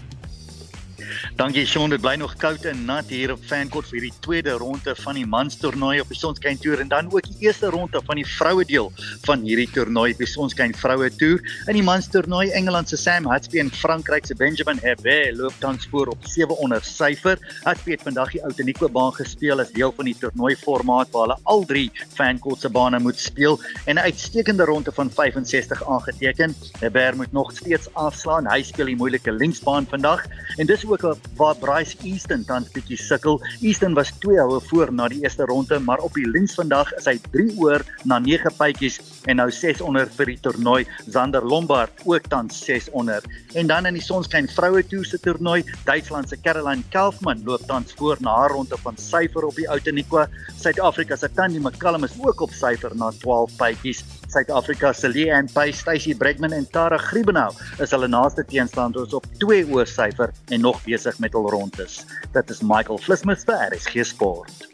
Dankie 1.35 1.65
Sean, 1.67 1.91
dit 1.91 1.99
bly 1.99 2.13
nog 2.15 2.37
koud 2.39 2.63
en 2.71 2.85
nat 2.87 3.09
hier 3.11 3.33
op 3.33 3.41
Fancourt 3.43 3.89
vir 3.91 4.05
die 4.05 4.13
tweede 4.23 4.53
ronde 4.61 4.93
van 5.01 5.17
die 5.19 5.25
mans 5.27 5.57
toernooi 5.59 5.97
op 5.99 6.13
die 6.13 6.19
Sonskyn 6.21 6.61
Tour 6.63 6.79
en 6.79 6.93
dan 6.93 7.09
ook 7.11 7.27
die 7.27 7.49
eerste 7.49 7.73
ronde 7.75 7.99
van 8.07 8.21
die 8.21 8.27
vroue 8.37 8.63
deel 8.69 8.93
van 9.27 9.43
hierdie 9.43 9.67
toernooi 9.75 10.13
op 10.15 10.23
die 10.23 10.29
Sonskyn 10.31 10.77
Vroue 10.79 11.09
Tour. 11.19 11.43
In 11.67 11.75
die 11.75 11.83
mans 11.83 12.07
toernooi 12.13 12.53
Engeland 12.55 12.89
se 12.89 12.97
Sam 13.03 13.27
Hatsby 13.27 13.59
en 13.65 13.73
Frankryk 13.75 14.29
se 14.31 14.37
Benjamin 14.39 14.79
Hebert 14.85 15.35
loop 15.41 15.57
tans 15.59 15.89
voor 15.91 16.13
op 16.15 16.23
7 16.23 16.55
onder 16.55 16.87
syfer. 16.87 17.43
Hatsby 17.65 17.97
het 17.97 18.07
vandag 18.07 18.31
die 18.37 18.45
Outeniqua 18.47 18.93
baan 18.95 19.19
gespeel 19.19 19.59
as 19.59 19.75
deel 19.75 19.91
van 19.99 20.07
die 20.07 20.15
toernooi 20.21 20.55
formaat 20.63 21.11
waar 21.11 21.27
hulle 21.27 21.39
al 21.51 21.67
drie 21.67 21.91
Fancourt 22.15 22.63
se 22.63 22.71
bane 22.71 23.03
moet 23.03 23.19
speel 23.19 23.59
en 23.87 23.99
'n 23.99 24.07
uitstekende 24.07 24.71
ronde 24.71 24.95
van 24.95 25.11
65 25.11 25.83
aangeteken. 25.83 26.55
Hebert 26.79 27.17
moet 27.17 27.33
nog 27.33 27.51
steeds 27.59 27.91
afslaan. 27.95 28.47
Hy 28.47 28.63
speel 28.63 28.87
die 28.87 28.97
moeilike 29.03 29.33
linksbaan 29.33 29.91
vandag 29.91 30.23
en 30.57 30.67
dis 30.67 30.87
ook 30.87 31.03
waar 31.37 31.57
Bryce 31.59 31.97
Easton 32.03 32.45
tans 32.45 32.71
bietjie 32.75 32.99
sukkel. 33.01 33.41
Easton 33.61 33.95
was 33.95 34.13
2 34.23 34.39
houe 34.39 34.61
voor 34.69 34.93
na 34.93 35.09
die 35.09 35.23
eerste 35.23 35.45
ronde, 35.51 35.79
maar 35.79 35.99
op 35.99 36.15
die 36.15 36.27
lens 36.29 36.55
vandag 36.55 36.93
is 36.99 37.09
hy 37.11 37.17
3 37.33 37.59
oor 37.63 37.85
na 38.05 38.19
9 38.19 38.53
bytjies 38.59 39.01
en 39.31 39.41
nou 39.41 39.49
6 39.51 39.81
onder 39.85 40.11
vir 40.17 40.33
die 40.33 40.39
toernooi. 40.45 40.85
Zander 41.11 41.45
Lombard 41.45 42.05
ook 42.05 42.29
tans 42.33 42.61
6 42.65 42.91
onder. 42.91 43.25
En 43.55 43.67
dan 43.71 43.87
in 43.87 43.99
die 43.99 44.05
sonskyn 44.05 44.49
vroue 44.49 44.85
toer 44.87 45.05
se 45.09 45.21
toernooi, 45.21 45.63
Duitsland 45.85 46.29
se 46.29 46.41
Caroline 46.41 46.85
Kaufmann 46.91 47.45
loop 47.45 47.67
tans 47.69 47.95
voor 47.99 48.21
na 48.21 48.35
haar 48.41 48.51
ronde 48.51 48.77
van 48.83 48.97
syfer 49.01 49.49
op 49.49 49.57
die 49.57 49.69
Outeniqua. 49.71 50.29
Suid-Afrika 50.61 51.17
se 51.17 51.31
Tannie 51.33 51.61
McCallum 51.61 52.05
is 52.05 52.17
ook 52.21 52.41
op 52.41 52.53
syfer 52.53 52.97
na 52.97 53.11
12 53.21 53.57
bytjies. 53.59 54.05
Suid-Afrika 54.35 54.93
se 54.93 55.09
Leanne 55.09 55.49
Pace, 55.53 55.79
Stacy 55.79 56.15
Bregman 56.19 56.53
en 56.53 56.67
Tara 56.67 56.99
Griebenow 56.99 57.55
is 57.79 57.93
hulle 57.95 58.09
naaste 58.11 58.43
teenstanders 58.43 59.15
op 59.15 59.29
2 59.39 59.63
oor 59.71 59.87
syfer 59.87 60.33
en 60.51 60.65
nog 60.67 60.81
besig 60.83 61.21
met 61.23 61.37
hul 61.39 61.47
rondes. 61.55 62.01
Dit 62.35 62.51
is 62.51 62.63
Michael 62.67 62.99
Flismith 62.99 63.47
vir 63.47 63.63
RSG 63.69 64.03
Sport. 64.11 64.67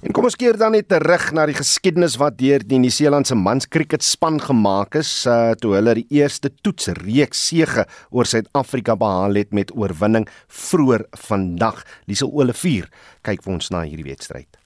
En 0.00 0.12
kom 0.16 0.28
ons 0.28 0.36
keer 0.36 0.60
dan 0.60 0.76
net 0.76 0.90
terug 0.92 1.26
na 1.36 1.46
die 1.48 1.56
geskiedenis 1.56 2.18
wat 2.20 2.36
deur 2.40 2.60
die 2.60 2.82
Nieu-Seelandse 2.82 3.36
mans 3.36 3.68
kriketspan 3.68 4.40
gemaak 4.44 5.00
is 5.00 5.10
uh, 5.24 5.52
toe 5.60 5.78
hulle 5.78 5.96
die 6.02 6.20
eerste 6.20 6.52
toetsreeks 6.52 7.48
sege 7.48 7.88
oor 8.12 8.28
Suid-Afrika 8.28 8.96
behaal 9.00 9.40
het 9.40 9.56
met 9.56 9.72
oorwinning 9.72 10.28
vroeër 10.68 11.08
vandag. 11.28 11.86
Liesel 12.04 12.32
Olivier 12.32 12.92
kyk 13.24 13.44
vir 13.44 13.56
ons 13.56 13.72
na 13.72 13.86
hierdie 13.88 14.12
wedstryd. 14.12 14.59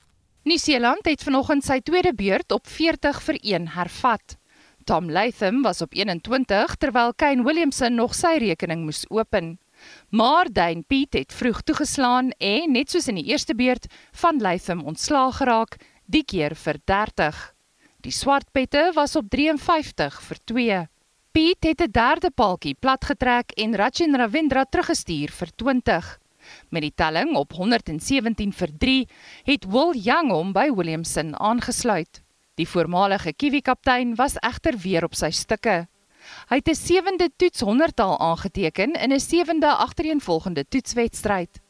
Nieu-Seeland 0.45 1.07
het 1.09 1.23
vanoggend 1.25 1.65
sy 1.65 1.79
tweede 1.81 2.11
beurt 2.13 2.53
op 2.53 2.67
40 2.69 3.17
vir 3.25 3.37
1 3.41 3.69
hervat. 3.79 4.35
Tom 4.85 5.07
Latham 5.09 5.63
was 5.65 5.81
op 5.81 5.95
21 5.97 6.75
terwyl 6.77 7.15
Kane 7.17 7.47
Williamson 7.47 7.95
nog 7.97 8.13
sy 8.13 8.35
rekening 8.43 8.83
moes 8.85 9.07
open. 9.09 9.55
Maar 10.13 10.51
Dane 10.53 10.85
Piet 10.85 11.17
het 11.17 11.33
vroeg 11.33 11.63
toegeslaan 11.65 12.29
en 12.37 12.77
net 12.77 12.93
soos 12.93 13.09
in 13.09 13.17
die 13.17 13.25
eerste 13.33 13.57
beurt 13.57 13.89
van 14.21 14.43
Latham 14.45 14.85
ontslaag 14.85 15.39
geraak, 15.41 15.79
die 16.05 16.25
keer 16.29 16.53
vir 16.53 16.77
30. 16.85 17.41
Die 18.05 18.13
swartpette 18.13 18.91
was 18.95 19.17
op 19.17 19.33
53 19.33 20.21
vir 20.29 20.43
2. 20.45 20.83
Piet 21.33 21.65
het 21.65 21.81
'n 21.81 21.91
derde 21.91 22.31
paaltjie 22.31 22.77
platgetrek 22.77 23.57
en 23.57 23.75
Rachin 23.75 24.15
Ravindra 24.15 24.65
teruggestuur 24.65 25.31
vir 25.31 25.49
20. 25.57 26.19
Met 26.69 26.83
die 26.83 26.93
telling 26.95 27.37
op 27.37 27.53
117 27.53 28.53
vir 28.53 28.71
3 28.79 29.09
het 29.45 29.65
Will 29.65 29.93
Young 29.95 30.31
hom 30.31 30.53
by 30.53 30.71
Williamson 30.75 31.35
aangesluit. 31.39 32.23
Die 32.55 32.69
voormalige 32.69 33.33
Kiwi-kaptein 33.33 34.15
was 34.15 34.37
egter 34.41 34.79
weer 34.79 35.05
op 35.05 35.15
sy 35.15 35.31
stukke. 35.31 35.87
Hy 36.49 36.57
het 36.57 36.69
'n 36.69 36.75
sewende 36.75 37.31
toets 37.37 37.61
100-tal 37.61 38.19
aangeteken 38.19 38.93
in 38.93 39.13
'n 39.13 39.21
sewende 39.21 39.75
agtereenvolgende 39.75 40.65
toetswedstryd. 40.69 41.61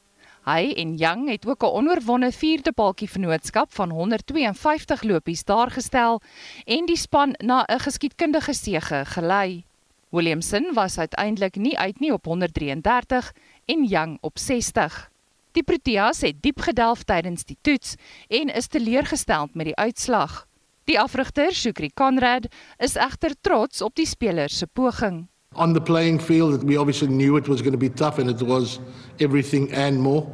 Hy 0.45 0.75
en 0.77 0.97
Young 0.97 1.29
het 1.29 1.47
ook 1.47 1.63
'n 1.63 1.75
onoorwonde 1.79 2.33
vierde 2.33 2.73
paaltjie 2.73 3.09
vennootskap 3.11 3.75
van 3.75 3.91
152 3.91 5.03
lopies 5.03 5.45
daargestel 5.45 6.21
en 6.65 6.87
die 6.87 6.97
span 6.97 7.35
na 7.39 7.65
'n 7.67 7.81
geskiedkundige 7.81 8.53
sege 8.53 9.05
gelei. 9.05 9.65
Williamson 10.11 10.75
was 10.75 10.99
uiteindelik 10.99 11.57
nie 11.57 11.79
uit 11.79 12.01
nie 12.01 12.13
op 12.13 12.25
133 12.25 13.33
en 13.67 13.85
Young 13.85 14.19
op 14.21 14.39
60. 14.39 15.11
Die 15.53 15.63
Proteas 15.63 16.21
het 16.21 16.41
diep 16.43 16.61
gedelf 16.61 17.05
tydens 17.07 17.45
die 17.45 17.57
toets 17.61 17.95
en 18.29 18.51
is 18.51 18.67
teleurgestel 18.67 19.49
met 19.53 19.71
die 19.71 19.77
uitslag. 19.77 20.47
Die 20.85 20.99
afrigter, 21.01 21.53
Shukri 21.55 21.91
Conrad, 21.95 22.49
is 22.79 22.97
egter 22.97 23.33
trots 23.41 23.83
op 23.83 23.95
die 23.97 24.07
spelers 24.07 24.59
se 24.59 24.67
poging. 24.67 25.27
On 25.55 25.73
the 25.73 25.81
playing 25.81 26.21
field, 26.21 26.65
we 26.65 26.77
obviously 26.77 27.09
knew 27.09 27.37
it 27.37 27.47
was 27.49 27.61
going 27.61 27.73
to 27.73 27.79
be 27.79 27.93
tough 27.93 28.19
and 28.19 28.29
it 28.29 28.43
was 28.43 28.81
everything 29.21 29.73
and 29.73 30.01
more. 30.01 30.27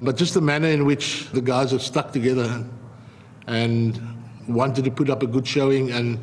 But 0.00 0.16
just 0.16 0.34
the 0.34 0.40
manner 0.40 0.68
in 0.68 0.84
which 0.84 1.28
the 1.32 1.42
guys 1.42 1.70
have 1.70 1.82
stuck 1.82 2.12
together 2.12 2.64
and 3.46 4.00
wanted 4.46 4.84
to 4.84 4.90
put 4.90 5.10
up 5.10 5.22
a 5.22 5.26
good 5.26 5.46
showing 5.46 5.90
and 5.90 6.18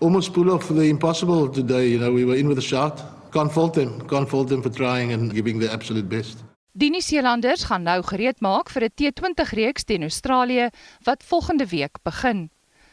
almost 0.00 0.32
pull 0.32 0.50
off 0.50 0.68
the 0.68 0.90
impossible 0.90 1.48
today. 1.48 1.86
You 1.86 2.00
know, 2.00 2.12
we 2.12 2.24
were 2.24 2.36
in 2.36 2.48
with 2.48 2.58
a 2.58 2.62
shot. 2.62 3.11
Can't 3.32 3.52
fault 3.52 3.74
them. 3.74 4.06
Can't 4.06 4.28
fault 4.28 4.48
them 4.48 4.62
for 4.62 4.70
trying 4.70 5.12
and 5.12 5.32
giving 5.32 5.60
their 5.60 5.70
absolute 5.72 6.08
best. 6.08 6.44
Die 6.72 6.90
Nieu-Seelanders 6.90 7.64
gaan 7.64 7.82
nou 7.82 8.02
gereed 8.04 8.40
maak 8.40 8.68
vir 8.68 8.84
'n 8.84 8.92
T20 8.96 9.52
reeks 9.56 9.84
teen 9.84 10.02
Australië 10.02 10.70
wat 11.04 11.24
volgende 11.24 11.66
week 11.66 11.96
begin. 12.02 12.50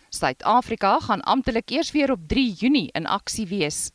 Suid-Afrika 0.09 0.99
gaan 0.99 1.21
amptelik 1.21 1.69
eers 1.69 1.91
weer 1.91 2.11
op 2.11 2.19
3 2.27 2.53
Junie 2.53 2.89
in 2.91 3.05
aksie 3.05 3.47
wees. 3.47 3.91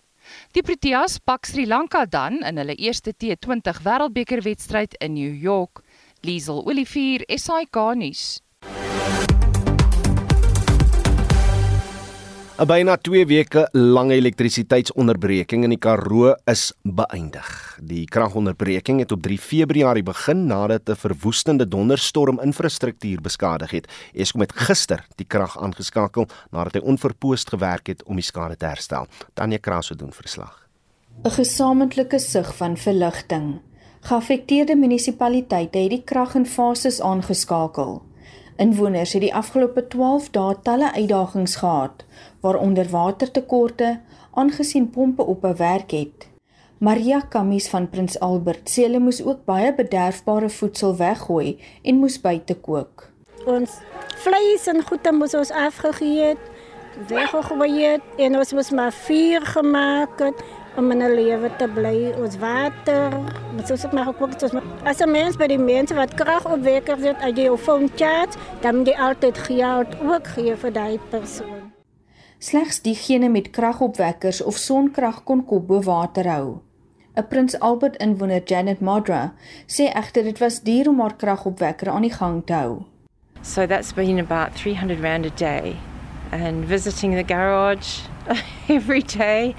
Die 0.52 0.62
Proteas 0.62 1.18
pak 1.18 1.44
Sri 1.46 1.66
Lanka 1.66 2.04
dan 2.04 2.42
in 2.44 2.56
hulle 2.56 2.74
eerste 2.74 3.14
T20 3.16 3.82
Wêreldbeker 3.82 4.42
wedstryd 4.42 4.94
in 5.00 5.12
New 5.12 5.34
York. 5.34 5.80
Liesel 6.20 6.64
Olivier, 6.66 7.24
SAK 7.28 7.76
nuus. 7.94 8.43
'n 12.54 12.66
Byna 12.70 12.94
2 12.96 13.26
weke 13.26 13.68
lange 13.72 14.14
elektrisiteitsonderbreking 14.14 15.64
in 15.66 15.72
die 15.74 15.78
Karoo 15.78 16.36
is 16.46 16.68
beëindig. 16.86 17.48
Die 17.82 18.04
kragonderbreking 18.06 19.00
het 19.02 19.12
op 19.12 19.22
3 19.22 19.38
Februarie 19.38 20.04
begin 20.06 20.46
nadat 20.46 20.88
'n 20.88 20.94
verwoestende 20.94 21.66
donderstorm 21.68 22.38
infrastruktuur 22.40 23.20
beskadig 23.20 23.70
het. 23.70 23.90
Eskom 24.14 24.40
het 24.40 24.52
gister 24.52 25.04
die 25.16 25.26
krag 25.26 25.58
aangeskakel 25.58 26.28
nadat 26.50 26.74
hy 26.74 26.80
onverpoost 26.80 27.48
gewerk 27.48 27.86
het 27.86 28.04
om 28.04 28.14
die 28.14 28.24
skade 28.24 28.56
te 28.56 28.66
herstel. 28.66 29.06
Tanya 29.34 29.58
Kraso 29.58 29.94
doen 29.94 30.12
verslag. 30.12 30.68
'n 31.24 31.30
Gesamentlike 31.30 32.18
sug 32.18 32.56
van 32.56 32.76
verligting. 32.76 33.60
Geaffekteerde 34.00 34.76
munisipaliteite 34.76 35.78
het 35.78 35.90
die 35.90 36.04
krag 36.04 36.34
in 36.34 36.46
fases 36.46 37.00
aangeskakel. 37.00 38.02
Inwoners 38.56 39.12
het 39.12 39.22
die 39.24 39.34
afgelope 39.34 39.82
12 39.90 40.28
dae 40.30 40.54
talle 40.62 40.92
uitdagings 40.94 41.56
gehad, 41.56 42.04
waaronder 42.44 42.88
watertekorte, 42.92 44.00
aangesien 44.34 44.90
pompe 44.90 45.24
op 45.24 45.40
bewerk 45.40 45.90
het. 45.96 46.28
Maria 46.84 47.20
Kamies 47.20 47.68
van 47.72 47.86
Prins 47.88 48.18
Albert 48.20 48.68
sê 48.68 48.84
hulle 48.84 49.00
moes 49.00 49.22
ook 49.24 49.44
baie 49.48 49.70
bederfbare 49.72 50.50
voedsel 50.52 50.96
weggooi 50.98 51.54
en 51.82 52.02
moes 52.02 52.18
buite 52.20 52.56
kook. 52.66 53.06
Ons 53.48 53.78
vleis 54.24 54.66
en 54.68 54.82
goede 54.84 55.12
moes 55.16 55.36
ons 55.38 55.52
afgegee 55.54 56.34
het, 56.34 56.50
weggegooi 57.08 57.72
het 57.78 58.20
en 58.26 58.36
ons 58.42 58.52
moes 58.58 58.70
maar 58.76 58.92
vuur 58.92 59.48
gemaak 59.54 60.20
het 60.26 60.44
om 60.76 60.90
in 60.90 61.02
'n 61.02 61.14
lewe 61.14 61.50
te 61.56 61.68
bly. 61.68 62.12
Ons 62.20 62.36
water, 62.38 63.12
ons 63.56 63.84
ook 63.84 63.92
maar 63.92 64.04
gekook 64.04 64.30
het. 64.30 64.42
As 64.84 65.00
'n 65.00 65.10
mens 65.10 65.36
by 65.36 65.46
die 65.46 65.58
mense 65.58 65.94
wat 65.94 66.14
krag 66.14 66.44
opwekkers 66.52 67.02
het, 67.02 67.16
as 67.16 67.32
jy 67.36 67.44
jou 67.44 67.56
phone 67.56 67.88
chat, 67.96 68.36
dan 68.60 68.76
moet 68.76 68.86
jy 68.86 68.96
altyd 68.98 69.38
geld 69.38 69.88
ook 70.02 70.26
gee 70.26 70.56
vir 70.56 70.72
daai 70.72 70.98
persoon. 71.08 71.63
Slegs 72.44 72.82
diegene 72.84 73.28
met 73.28 73.50
kragopwekkers 73.50 74.42
of 74.42 74.56
sonkrag 74.60 75.22
kon 75.24 75.44
kop 75.48 75.62
bo 75.68 75.78
water 75.80 76.26
hou. 76.28 76.60
'n 77.16 77.24
Prins 77.30 77.54
Albert 77.68 77.96
inwoner 77.96 78.42
Janet 78.44 78.80
Madra 78.80 79.32
sê 79.66 79.86
egter 80.00 80.26
dit 80.28 80.38
was 80.42 80.60
duur 80.66 80.90
om 80.90 81.00
haar 81.00 81.16
kragopwekker 81.16 81.88
aan 81.88 82.04
die 82.04 82.12
gang 82.12 82.42
te 82.44 82.52
hou. 82.52 82.84
So 83.42 83.66
that's 83.66 83.92
been 83.92 84.18
about 84.18 84.52
300 84.60 85.00
rand 85.00 85.26
a 85.26 85.30
day 85.30 85.76
and 86.32 86.68
visiting 86.68 87.14
the 87.16 87.34
garage 87.34 88.04
every 88.76 89.02
day. 89.02 89.54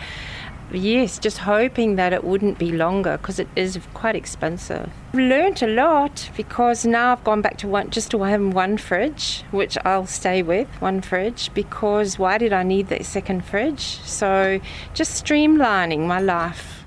Yes, 0.71 1.19
just 1.19 1.37
hoping 1.37 1.95
that 1.95 2.11
it 2.11 2.23
wouldn't 2.23 2.57
be 2.57 2.71
longer 2.71 3.17
because 3.17 3.39
it 3.39 3.47
is 3.55 3.79
quite 3.93 4.15
expensive. 4.15 4.89
I've 5.13 5.19
learned 5.19 5.61
a 5.63 5.67
lot 5.67 6.29
because 6.35 6.85
now 6.85 7.11
I've 7.11 7.23
gone 7.23 7.41
back 7.41 7.57
to 7.59 7.67
one, 7.67 7.91
just 7.91 8.11
to 8.11 8.23
having 8.23 8.51
one 8.51 8.77
fridge, 8.77 9.43
which 9.51 9.77
I'll 9.85 10.07
stay 10.07 10.41
with, 10.41 10.67
one 10.81 11.01
fridge, 11.01 11.51
because 11.53 12.19
why 12.19 12.37
did 12.37 12.51
I 12.51 12.63
need 12.63 12.87
that 12.87 13.05
second 13.05 13.45
fridge? 13.45 13.99
So 14.03 14.59
just 14.93 15.23
streamlining 15.23 16.07
my 16.07 16.19
life. 16.19 16.85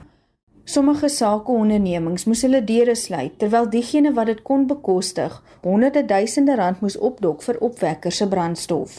Sommige 0.68 1.08
sakeondernemings 1.08 2.26
moes 2.28 2.42
hulle 2.44 2.60
deure 2.60 2.92
sluit 2.92 3.38
terwyl 3.40 3.70
diegene 3.72 4.10
wat 4.12 4.28
dit 4.28 4.42
kon 4.44 4.66
bekostig, 4.68 5.38
honderde 5.64 6.02
duisende 6.04 6.58
rand 6.60 6.82
moes 6.84 6.98
opdok 7.00 7.40
vir 7.46 7.56
opwekkers 7.64 8.20
se 8.20 8.28
brandstof. 8.28 8.98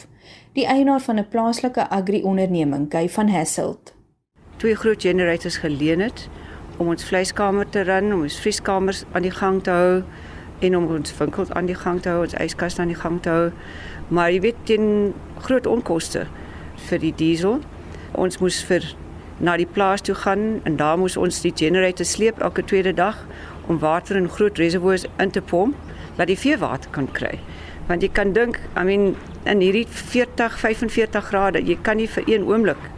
Die 0.58 0.66
eienaar 0.66 1.00
van 1.06 1.20
'n 1.20 1.28
plaaslike 1.30 1.86
agri-onderneming, 1.88 2.90
Guy 2.90 3.08
van 3.08 3.28
Hasselt, 3.28 3.94
twee 4.60 4.76
groot 4.76 5.02
generators 5.02 5.56
geleen 5.56 6.00
het 6.04 6.26
om 6.76 6.88
ons 6.92 7.04
vleiskamer 7.04 7.68
te 7.68 7.80
run, 7.88 8.12
om 8.12 8.24
ons 8.26 8.40
vrieskamers 8.40 9.04
aan 9.12 9.24
die 9.24 9.32
gang 9.32 9.62
te 9.64 9.72
hou 9.72 10.02
en 10.60 10.76
om 10.76 10.88
ons 10.92 11.14
winkels 11.16 11.52
aan 11.56 11.68
die 11.68 11.76
gang 11.76 12.00
te 12.04 12.12
hou, 12.12 12.24
ons 12.26 12.36
yskas 12.40 12.76
aan 12.80 12.92
die 12.92 12.98
gang 12.98 13.16
te 13.24 13.32
hou. 13.32 13.46
Maar 14.12 14.32
jy 14.34 14.40
weet 14.44 14.60
teen 14.68 14.86
groot 15.46 15.68
onkoste 15.68 16.26
vir 16.88 17.00
die 17.00 17.12
diesel. 17.16 17.60
Ons 18.20 18.40
moes 18.44 18.60
vir 18.68 18.84
na 19.40 19.56
die 19.56 19.68
plaas 19.68 20.04
toe 20.04 20.16
gaan 20.24 20.60
en 20.68 20.76
daar 20.76 21.00
moes 21.00 21.16
ons 21.16 21.40
die 21.40 21.54
generator 21.56 22.04
sleep 22.04 22.40
elke 22.44 22.64
tweede 22.64 22.92
dag 22.96 23.24
om 23.68 23.80
water 23.80 24.20
in 24.20 24.28
groot 24.28 24.60
reservoirs 24.60 25.06
in 25.16 25.32
te 25.32 25.40
pomp 25.40 25.76
dat 26.18 26.28
die 26.28 26.36
vee 26.36 26.60
water 26.60 26.92
kan 26.92 27.08
kry. 27.16 27.38
Want 27.88 28.04
jy 28.04 28.12
kan 28.12 28.34
dink, 28.36 28.60
I 28.76 28.84
mean 28.84 29.14
in 29.48 29.64
hierdie 29.64 29.86
40, 29.88 30.60
45 30.60 31.28
grade, 31.32 31.64
jy 31.64 31.78
kan 31.80 31.96
nie 31.96 32.08
vir 32.08 32.28
een 32.28 32.44
oomblik 32.44 32.90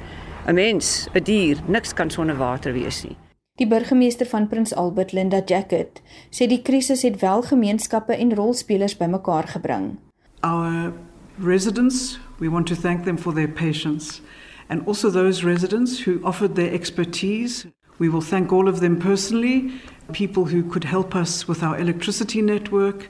'n 0.47 0.55
mens, 0.55 1.09
'n 1.14 1.22
dier, 1.22 1.57
niks 1.66 1.95
kan 1.95 2.11
sonder 2.11 2.36
water 2.36 2.72
wees 2.72 3.05
nie. 3.05 3.16
Die 3.59 3.66
burgemeester 3.66 4.26
van 4.26 4.49
Prins 4.49 4.74
Albert, 4.74 5.12
Linda 5.12 5.43
Jacket, 5.45 6.03
sê 6.30 6.47
die 6.49 6.62
krisis 6.62 7.03
het 7.03 7.20
wel 7.20 7.43
gemeenskappe 7.43 8.16
en 8.16 8.34
rolspelers 8.34 8.97
bymekaar 8.97 9.49
gebring. 9.49 9.99
Our 10.40 10.93
residents, 11.38 12.18
we 12.38 12.51
want 12.51 12.66
to 12.66 12.74
thank 12.74 13.05
them 13.05 13.18
for 13.18 13.34
their 13.34 13.49
patience 13.49 14.20
and 14.68 14.86
also 14.86 15.11
those 15.11 15.45
residents 15.45 16.07
who 16.07 16.18
offered 16.22 16.55
their 16.55 16.72
expertise. 16.72 17.66
We 17.99 18.09
will 18.09 18.24
thank 18.28 18.53
all 18.53 18.68
of 18.68 18.80
them 18.80 18.97
personally, 18.97 19.70
people 20.12 20.45
who 20.45 20.62
could 20.68 20.84
help 20.84 21.14
us 21.14 21.47
with 21.47 21.62
our 21.62 21.78
electricity 21.78 22.43
network. 22.43 23.09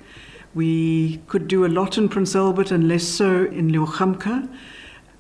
We 0.55 1.21
could 1.29 1.49
do 1.49 1.65
a 1.65 1.69
lot 1.69 1.97
in 1.97 2.09
Prince 2.09 2.37
Albert 2.37 2.73
and 2.73 2.89
less 2.89 3.05
so 3.05 3.45
in 3.45 3.71
Leuchamka. 3.71 4.49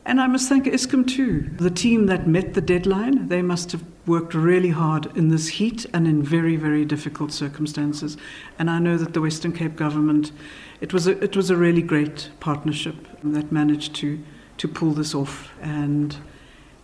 And 0.05 0.21
I 0.21 0.27
must 0.27 0.49
thank 0.49 0.65
ISCOM 0.65 1.07
too, 1.07 1.49
the 1.59 1.71
team 1.71 2.07
that 2.07 2.27
met 2.27 2.55
the 2.55 2.61
deadline. 2.61 3.29
They 3.29 3.41
must 3.41 3.71
have 3.73 3.85
worked 4.05 4.35
really 4.35 4.71
hard 4.71 5.17
in 5.17 5.29
this 5.29 5.47
heat 5.47 5.87
and 5.93 6.09
in 6.09 6.23
very, 6.23 6.57
very 6.57 6.85
difficult 6.85 7.31
circumstances. 7.31 8.17
And 8.59 8.69
I 8.69 8.81
know 8.81 8.97
that 8.97 9.15
the 9.15 9.21
Western 9.21 9.53
Cape 9.53 9.77
government, 9.77 10.33
it 10.81 10.93
was 10.93 11.07
a, 11.07 11.23
it 11.23 11.37
was 11.37 11.51
a 11.51 11.57
really 11.57 11.83
great 11.83 12.31
partnership 12.41 12.97
that 13.23 13.53
managed 13.53 13.95
to, 13.97 14.19
to 14.59 14.67
pull 14.67 14.91
this 14.91 15.15
off. 15.15 15.53
And 15.63 16.17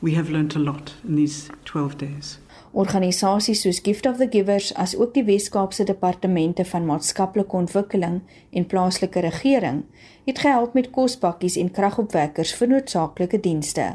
we 0.00 0.14
have 0.14 0.30
learnt 0.30 0.54
a 0.54 0.60
lot 0.60 0.94
in 1.02 1.16
these 1.16 1.50
12 1.64 1.98
days. 1.98 2.38
Organisasies 2.78 3.64
soos 3.64 3.80
Gift 3.82 4.06
of 4.06 4.20
the 4.20 4.28
Givers 4.30 4.68
as 4.78 4.92
ook 4.94 5.10
die 5.14 5.24
Wes-Kaapse 5.26 5.82
Departemente 5.84 6.64
van 6.64 6.86
Maatskaplike 6.86 7.56
Ontwikkeling 7.56 8.20
en 8.54 8.66
plaaslike 8.70 9.20
regering 9.20 9.82
het 10.24 10.38
gehelp 10.38 10.78
met 10.78 10.90
kospakkies 10.94 11.58
en 11.58 11.74
kragopwekkers 11.74 12.54
vir 12.54 12.70
noodsaaklike 12.76 13.42
dienste. 13.42 13.90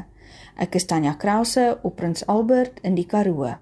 Ek 0.60 0.76
is 0.76 0.84
Tanya 0.84 1.16
Krause 1.16 1.78
op 1.82 1.96
Prins 1.96 2.26
Albert 2.28 2.84
in 2.84 3.00
die 3.00 3.08
Karoo. 3.08 3.54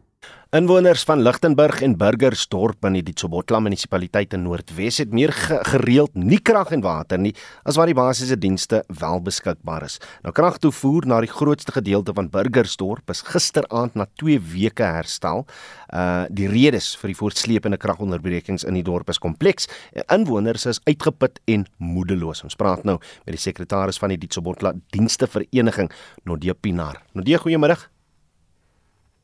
Inwoners 0.53 1.00
van 1.09 1.22
Lichtenburg 1.24 1.78
en 1.80 1.94
Burgersdorp 1.96 2.84
in 2.84 2.98
die 2.98 3.03
Ditsobotla 3.07 3.57
munisipaliteit 3.64 4.34
in 4.36 4.42
Noordwes 4.44 4.98
het 5.00 5.14
meer 5.16 5.30
gereeld 5.32 6.12
nie 6.12 6.42
krag 6.44 6.74
en 6.76 6.82
water 6.84 7.16
nie 7.16 7.30
as 7.64 7.78
wat 7.80 7.88
die 7.88 7.96
basiese 7.96 8.36
dienste 8.36 8.82
wel 9.00 9.22
beskikbaar 9.24 9.86
is. 9.86 9.96
Nou 10.20 10.34
kragtoevoer 10.36 11.07
na 11.09 11.22
die 11.24 11.30
grootste 11.32 11.72
gedeelte 11.72 12.12
van 12.18 12.28
Burgersdorp 12.34 13.09
is 13.14 13.24
gisteraand 13.30 13.96
na 13.96 14.05
2 14.20 14.42
weke 14.50 14.84
herstel. 14.84 15.46
Uh 15.88 16.28
die 16.28 16.50
redes 16.53 16.90
vir 17.00 17.14
die 17.14 17.16
voortsleepende 17.22 17.80
kragonderbrekings 17.80 18.68
in 18.68 18.76
die 18.76 18.84
dorp 18.84 19.09
is 19.09 19.22
kompleks. 19.24 19.70
Inwoners 20.05 20.68
is 20.68 20.82
uitgeput 20.84 21.40
en 21.48 21.64
moedeloos. 21.80 22.44
Ons 22.44 22.61
praat 22.61 22.84
nou 22.84 22.98
met 23.00 23.38
die 23.38 23.40
sekretaris 23.40 23.96
van 24.05 24.12
die 24.12 24.20
Ditsobotla 24.20 24.76
Dienste 24.92 25.32
Vereniging, 25.32 25.88
Nodie 26.28 26.53
Pinaar. 26.53 27.00
Nodie, 27.16 27.40
goeiemôre. 27.40 27.80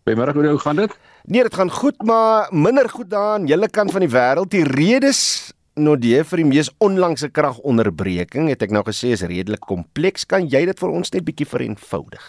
Goeiemôre, 0.09 0.33
hoe 0.33 0.59
gaan 0.59 0.77
dit? 0.77 0.93
Nee, 1.29 1.43
dit 1.43 1.55
gaan 1.55 1.71
goed, 1.71 2.03
maar 2.03 2.49
minder 2.51 2.89
goed 2.89 3.11
daar 3.11 3.35
aan 3.37 3.47
julle 3.47 3.69
kant 3.69 3.93
van 3.93 4.01
die 4.01 4.09
wêreld. 4.09 4.49
Die 4.49 4.65
redes 4.65 5.53
Nodie 5.77 6.23
vir 6.25 6.41
die 6.41 6.47
mees 6.49 6.71
onlangse 6.81 7.29
kragonderbreking 7.29 8.49
het 8.49 8.65
ek 8.65 8.73
nou 8.73 8.81
gesê 8.87 9.13
is 9.13 9.27
redelik 9.29 9.61
kompleks. 9.69 10.25
Kan 10.25 10.49
jy 10.49 10.65
dit 10.71 10.81
vir 10.81 10.95
ons 10.97 11.13
net 11.13 11.27
bietjie 11.27 11.47
vereenvoudig? 11.51 12.25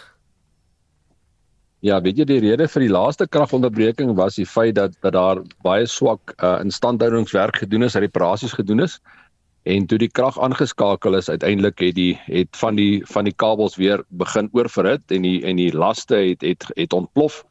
Ja, 1.80 1.96
weet 2.04 2.20
jy 2.20 2.26
die 2.28 2.42
rede 2.44 2.68
vir 2.68 2.84
die 2.84 2.92
laaste 2.92 3.24
kragonderbreking 3.26 4.12
was 4.18 4.36
die 4.36 4.44
feit 4.44 4.76
dat 4.76 4.92
dat 5.00 5.16
daar 5.16 5.40
baie 5.64 5.88
swak 5.88 6.36
uh, 6.36 6.58
instandhoudingswerk 6.60 7.62
gedoen 7.64 7.88
is, 7.88 7.96
reparasies 7.96 8.52
gedoen 8.60 8.84
is 8.84 9.00
en 9.62 9.86
toe 9.86 9.98
die 10.00 10.08
krag 10.08 10.38
aangeskakel 10.40 11.16
is 11.18 11.28
uiteindelik 11.28 11.80
het 11.84 11.94
die 11.96 12.14
het 12.24 12.56
van 12.56 12.76
die 12.76 13.02
van 13.06 13.24
die 13.28 13.34
kabels 13.36 13.76
weer 13.76 14.04
begin 14.08 14.48
oorverhit 14.52 15.12
en 15.12 15.22
die 15.22 15.40
en 15.44 15.56
die 15.56 15.72
laste 15.72 16.16
het 16.16 16.44
het 16.44 16.64
het 16.76 16.92
ontplof. 16.92 17.44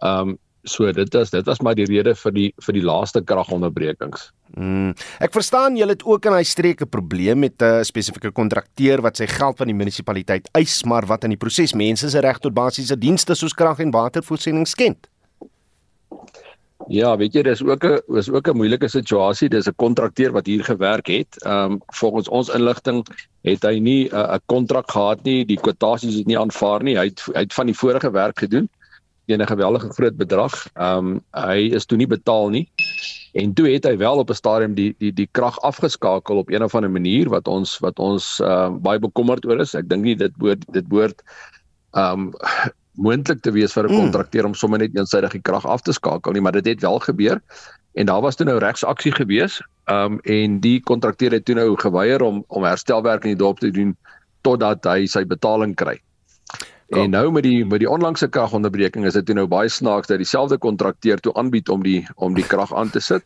Ehm 0.00 0.28
um, 0.28 0.38
so 0.68 0.92
dit 0.92 1.14
is 1.14 1.30
dit 1.30 1.46
was 1.46 1.60
maar 1.64 1.74
die 1.74 1.86
rede 1.88 2.14
vir 2.14 2.32
die 2.32 2.48
vir 2.64 2.76
die 2.76 2.84
laaste 2.84 3.22
kragonderbrekings. 3.24 4.30
Mm, 4.56 4.92
ek 5.24 5.32
verstaan 5.32 5.78
julle 5.78 5.94
het 5.96 6.04
ook 6.04 6.26
in 6.28 6.36
hy 6.36 6.42
streek 6.44 6.82
'n 6.82 6.88
probleem 6.88 7.38
met 7.38 7.62
'n 7.62 7.84
spesifieke 7.84 8.30
kontrakteur 8.30 9.00
wat 9.00 9.16
sy 9.16 9.26
geld 9.26 9.56
van 9.56 9.66
die 9.66 9.74
munisipaliteit 9.74 10.48
eis, 10.52 10.84
maar 10.84 11.06
wat 11.06 11.24
in 11.24 11.30
die 11.30 11.40
proses 11.40 11.72
mense 11.72 12.10
se 12.10 12.20
reg 12.20 12.38
tot 12.38 12.54
basiese 12.54 12.98
dienste 12.98 13.34
soos 13.34 13.54
krag 13.54 13.80
en 13.80 13.90
watervoorsiening 13.90 14.66
skend. 14.66 15.08
Ja, 16.88 17.16
weet 17.16 17.34
jy, 17.34 17.42
dis 17.42 17.62
ook 17.62 17.84
'n 17.84 18.16
is 18.16 18.30
ook 18.30 18.48
'n 18.48 18.56
moeilike 18.56 18.88
situasie. 18.88 19.48
Dis 19.48 19.68
'n 19.68 19.76
kontrakteur 19.76 20.32
wat 20.32 20.46
hier 20.46 20.64
gewerk 20.64 21.06
het. 21.06 21.42
Ehm 21.44 21.72
um, 21.72 21.80
volgens 21.94 22.28
ons 22.28 22.48
inligting 22.48 23.06
het 23.42 23.62
hy 23.62 23.78
nie 23.78 24.08
'n 24.08 24.14
uh, 24.14 24.38
kontrak 24.46 24.90
gehad 24.90 25.22
nie. 25.22 25.44
Die 25.44 25.60
kwotasies 25.60 26.16
is 26.16 26.24
nie 26.24 26.38
aanvaar 26.38 26.82
nie. 26.82 26.96
Hy 26.96 27.04
het 27.04 27.20
hy 27.34 27.40
het 27.40 27.54
van 27.54 27.66
die 27.66 27.76
vorige 27.76 28.10
werk 28.10 28.38
gedoen 28.38 28.68
teen 29.30 29.42
'n 29.42 29.46
geweldige 29.46 29.92
groot 29.94 30.16
bedrag. 30.16 30.54
Ehm 30.74 31.06
um, 31.06 31.20
hy 31.46 31.70
is 31.78 31.86
toe 31.86 31.98
nie 31.98 32.10
betaal 32.10 32.50
nie. 32.50 32.66
En 33.32 33.54
toe 33.54 33.68
het 33.70 33.84
hy 33.86 33.96
wel 33.96 34.18
op 34.18 34.30
'n 34.30 34.34
stadium 34.34 34.74
die 34.74 34.94
die 34.98 35.12
die 35.12 35.28
krag 35.30 35.60
afgeskakel 35.60 36.36
op 36.36 36.50
een 36.50 36.62
of 36.62 36.74
ander 36.74 36.90
manier 36.90 37.28
wat 37.28 37.48
ons 37.48 37.78
wat 37.78 37.98
ons 37.98 38.40
ehm 38.40 38.74
uh, 38.74 38.80
baie 38.82 38.98
bekommerd 38.98 39.46
oor 39.46 39.60
is. 39.60 39.74
Ek 39.74 39.88
dink 39.88 40.04
nie 40.04 40.16
dit 40.16 40.36
behoort 40.36 40.64
dit 40.72 40.88
behoort 40.88 41.22
ehm 41.94 42.30
um, 42.30 42.32
moontlik 43.00 43.40
te 43.40 43.52
wees 43.52 43.72
vir 43.72 43.88
'n 43.88 43.92
mm. 43.92 44.00
kontrakteur 44.00 44.44
om 44.44 44.54
sommer 44.54 44.78
net 44.78 44.96
eensydig 44.96 45.32
die 45.32 45.46
krag 45.48 45.66
af 45.66 45.82
te 45.82 45.92
skakel 45.92 46.32
nie, 46.32 46.40
maar 46.40 46.52
dit 46.52 46.66
het 46.66 46.80
wel 46.80 46.98
gebeur. 46.98 47.40
En 47.94 48.06
daar 48.06 48.20
was 48.20 48.36
toe 48.36 48.46
nou 48.46 48.58
regsaksie 48.58 49.12
gewees. 49.12 49.62
Ehm 49.84 50.12
um, 50.12 50.20
en 50.20 50.60
die 50.60 50.80
kontrakteur 50.80 51.32
het 51.32 51.44
toe 51.44 51.54
nou 51.54 51.76
geweier 51.76 52.22
om 52.22 52.44
om 52.48 52.64
herstelwerk 52.64 53.24
in 53.24 53.36
die 53.36 53.44
dorp 53.44 53.58
te 53.58 53.70
doen 53.70 53.96
totdat 54.40 54.84
hy 54.84 55.06
sy 55.06 55.24
betaling 55.24 55.74
kry. 55.74 56.00
Kom. 56.90 57.02
En 57.02 57.10
nou 57.10 57.30
met 57.30 57.44
die 57.46 57.64
met 57.64 57.78
die 57.78 57.90
onlangse 57.90 58.26
kragonderbreking 58.28 59.04
is 59.06 59.14
dit 59.14 59.28
nou 59.38 59.46
baie 59.46 59.68
snaaks 59.70 60.10
dat 60.10 60.18
dieselfde 60.18 60.58
kontrakteur 60.58 61.20
toe 61.22 61.34
aanbied 61.38 61.68
om 61.70 61.84
die 61.86 62.00
om 62.16 62.34
die 62.34 62.46
krag 62.46 62.74
aan 62.74 62.90
te 62.90 63.00
sit. 63.00 63.22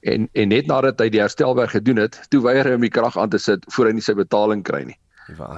En 0.00 0.26
en 0.32 0.48
net 0.48 0.66
nadat 0.66 0.98
hy 0.98 1.06
die 1.14 1.20
herstelwerk 1.22 1.76
gedoen 1.76 2.02
het, 2.02 2.18
toe 2.28 2.42
weier 2.42 2.66
hy 2.66 2.74
om 2.74 2.82
die 2.82 2.90
krag 2.90 3.18
aan 3.18 3.30
te 3.30 3.38
sit 3.38 3.62
voor 3.70 3.86
hy 3.86 3.92
nie 4.00 4.02
sy 4.02 4.16
betaling 4.18 4.64
kry 4.66 4.82
nie. 4.88 4.98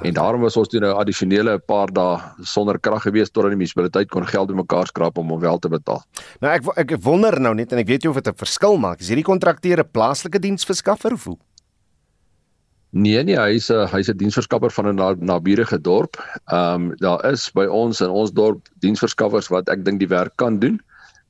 En 0.03 0.13
daarom 0.13 0.45
was 0.45 0.57
ons 0.61 0.69
toe 0.69 0.81
nou 0.85 0.93
addisionele 0.93 1.55
'n 1.57 1.65
paar 1.67 1.93
dae 1.93 2.21
sonder 2.43 2.79
krag 2.79 3.03
gewees 3.03 3.31
totdat 3.31 3.51
die 3.51 3.57
munisipaliteit 3.57 4.11
kon 4.11 4.27
geld 4.27 4.49
bymekaar 4.49 4.87
skraap 4.87 5.19
om 5.19 5.29
hom 5.29 5.41
wel 5.41 5.59
te 5.59 5.69
betaal. 5.69 6.05
Nou 6.41 6.53
ek 6.53 6.69
ek 6.77 7.03
wonder 7.03 7.41
nou 7.41 7.55
net 7.55 7.73
en 7.73 7.79
ek 7.79 7.87
weet 7.87 8.03
nie 8.03 8.11
of 8.11 8.21
dit 8.21 8.29
'n 8.29 8.37
verskil 8.37 8.77
maak. 8.77 9.01
Is 9.01 9.09
hierdie 9.09 9.25
kontrakteur 9.25 9.81
'n 9.81 9.91
plaaslike 9.91 10.39
diensverskaffer 10.39 11.13
of 11.13 11.25
hoe? 11.25 11.39
Nee 12.95 13.25
nee, 13.27 13.35
hy's 13.35 13.73
'n 13.75 13.89
hy's 13.91 14.09
'n 14.09 14.17
diensverskaffer 14.17 14.71
van 14.71 14.87
'n 14.87 15.25
naburige 15.27 15.81
dorp. 15.81 16.15
Ehm 16.47 16.75
um, 16.75 16.97
daar 16.97 17.25
is 17.33 17.51
by 17.51 17.65
ons 17.67 18.01
in 18.01 18.09
ons 18.09 18.33
dorp 18.33 18.69
diensverskaffers 18.79 19.49
wat 19.51 19.69
ek 19.69 19.85
dink 19.85 19.99
die 19.99 20.09
werk 20.09 20.37
kan 20.37 20.59
doen, 20.59 20.81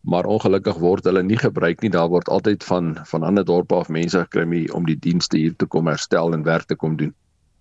maar 0.03 0.29
ongelukkig 0.29 0.77
word 0.77 1.05
hulle 1.05 1.23
nie 1.23 1.39
gebruik 1.41 1.81
nie. 1.81 1.91
Daar 1.91 2.09
word 2.09 2.29
altyd 2.29 2.65
van 2.65 2.99
van 3.05 3.23
ander 3.23 3.45
dorpe 3.45 3.75
af 3.75 3.89
mense 3.89 4.19
gekry 4.19 4.69
om 4.73 4.85
die 4.85 4.99
dienste 4.99 5.39
hier 5.39 5.57
te 5.57 5.67
kom 5.67 5.87
herstel 5.87 6.35
en 6.35 6.43
werk 6.43 6.67
te 6.69 6.77
kom 6.77 6.97
doen. 6.97 7.15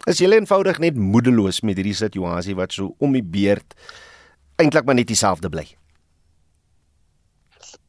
Is 0.05 0.19
jy 0.19 0.27
eenvoudig 0.27 0.79
net 0.79 0.97
moedeloos 0.97 1.61
met 1.61 1.75
hierdie 1.79 1.95
situasie 1.95 2.55
wat 2.55 2.73
so 2.73 2.95
om 2.99 3.13
die 3.13 3.23
beurt 3.23 3.73
eintlik 4.59 4.85
maar 4.85 4.95
net 4.95 5.07
dieselfde 5.07 5.49
bly? 5.49 5.63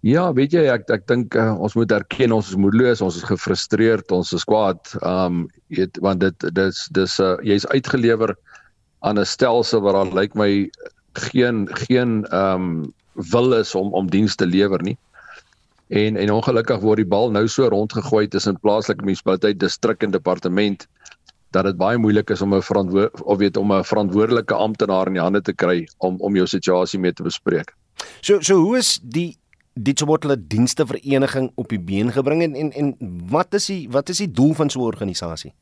Ja, 0.05 0.27
weet 0.37 0.53
jy 0.53 0.67
ek 0.69 0.91
ek 0.93 1.07
dink 1.09 1.37
uh, 1.41 1.55
ons 1.65 1.73
moet 1.79 1.93
erken 1.97 2.35
ons 2.37 2.51
is 2.51 2.59
moedeloos, 2.61 3.01
ons 3.01 3.17
is 3.17 3.25
gefrustreerd, 3.25 4.11
ons 4.13 4.35
is 4.37 4.43
kwaad. 4.45 4.81
Um 5.01 5.47
weet 5.73 5.97
want 6.05 6.21
dit 6.21 6.45
dis 6.53 6.81
dis 6.93 7.15
uh, 7.25 7.39
jy's 7.41 7.65
uitgelewer 7.73 8.35
aan 9.01 9.17
'n 9.17 9.25
stelsel 9.25 9.81
wat 9.81 9.97
dan 9.97 10.13
lyk 10.13 10.35
my 10.37 10.69
geen 11.31 11.65
geen 11.89 12.27
um 12.37 12.93
wil 13.33 13.57
is 13.57 13.73
om 13.75 13.95
om 13.97 14.11
diens 14.13 14.37
te 14.37 14.45
lewer 14.47 14.83
nie. 14.85 14.99
En 15.89 16.21
en 16.21 16.33
ongelukkig 16.37 16.85
word 16.85 17.01
die 17.01 17.09
bal 17.09 17.33
nou 17.33 17.49
so 17.49 17.69
rondgegooi 17.73 18.29
tussen 18.29 18.61
plaaslike 18.61 19.05
munisipaliteit, 19.05 19.59
distrik 19.59 20.05
en 20.05 20.11
departement 20.13 20.85
dat 21.57 21.65
dit 21.65 21.77
baie 21.81 21.97
moeilik 21.97 22.29
is 22.31 22.43
om 22.43 22.53
'n 22.53 22.61
verantwoord 22.61 23.23
of 23.23 23.39
weet 23.39 23.57
om 23.57 23.73
'n 23.73 23.85
verantwoordelike 23.85 24.55
amptenaar 24.55 25.07
in 25.07 25.17
die 25.17 25.25
hande 25.25 25.41
te 25.41 25.55
kry 25.55 25.89
om 25.99 26.21
om 26.21 26.37
jou 26.37 26.47
situasie 26.47 27.01
mee 27.01 27.13
te 27.13 27.23
bespreek. 27.23 27.73
So 28.21 28.41
so 28.41 28.61
hoe 28.61 28.77
is 28.77 29.01
die 29.01 29.39
Ditsobotla 29.75 30.37
dienste 30.39 30.87
vereniging 30.87 31.51
op 31.55 31.69
die 31.69 31.81
been 31.81 32.13
gebring 32.13 32.43
en 32.43 32.55
en 32.55 32.73
en 32.73 32.97
wat 33.31 33.55
is 33.55 33.67
die 33.67 33.89
wat 33.91 34.09
is 34.09 34.19
die 34.23 34.31
doel 34.31 34.55
van 34.55 34.71
so 34.71 34.81
'n 34.81 34.87
organisasie? 34.87 35.53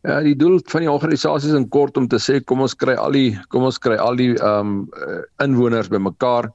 Ja, 0.00 0.20
die 0.22 0.36
doel 0.36 0.60
van 0.64 0.80
die 0.80 0.90
organisasie 0.90 1.50
is 1.50 1.56
in 1.56 1.68
kort 1.68 1.96
om 1.96 2.08
te 2.08 2.18
sê 2.22 2.44
kom 2.44 2.60
ons 2.60 2.74
kry 2.74 2.94
al 2.94 3.12
die 3.12 3.38
kom 3.48 3.62
ons 3.62 3.78
kry 3.78 3.96
al 3.96 4.16
die 4.16 4.34
ehm 4.38 4.86
um, 4.86 4.88
inwoners 5.42 5.88
bymekaar 5.88 6.52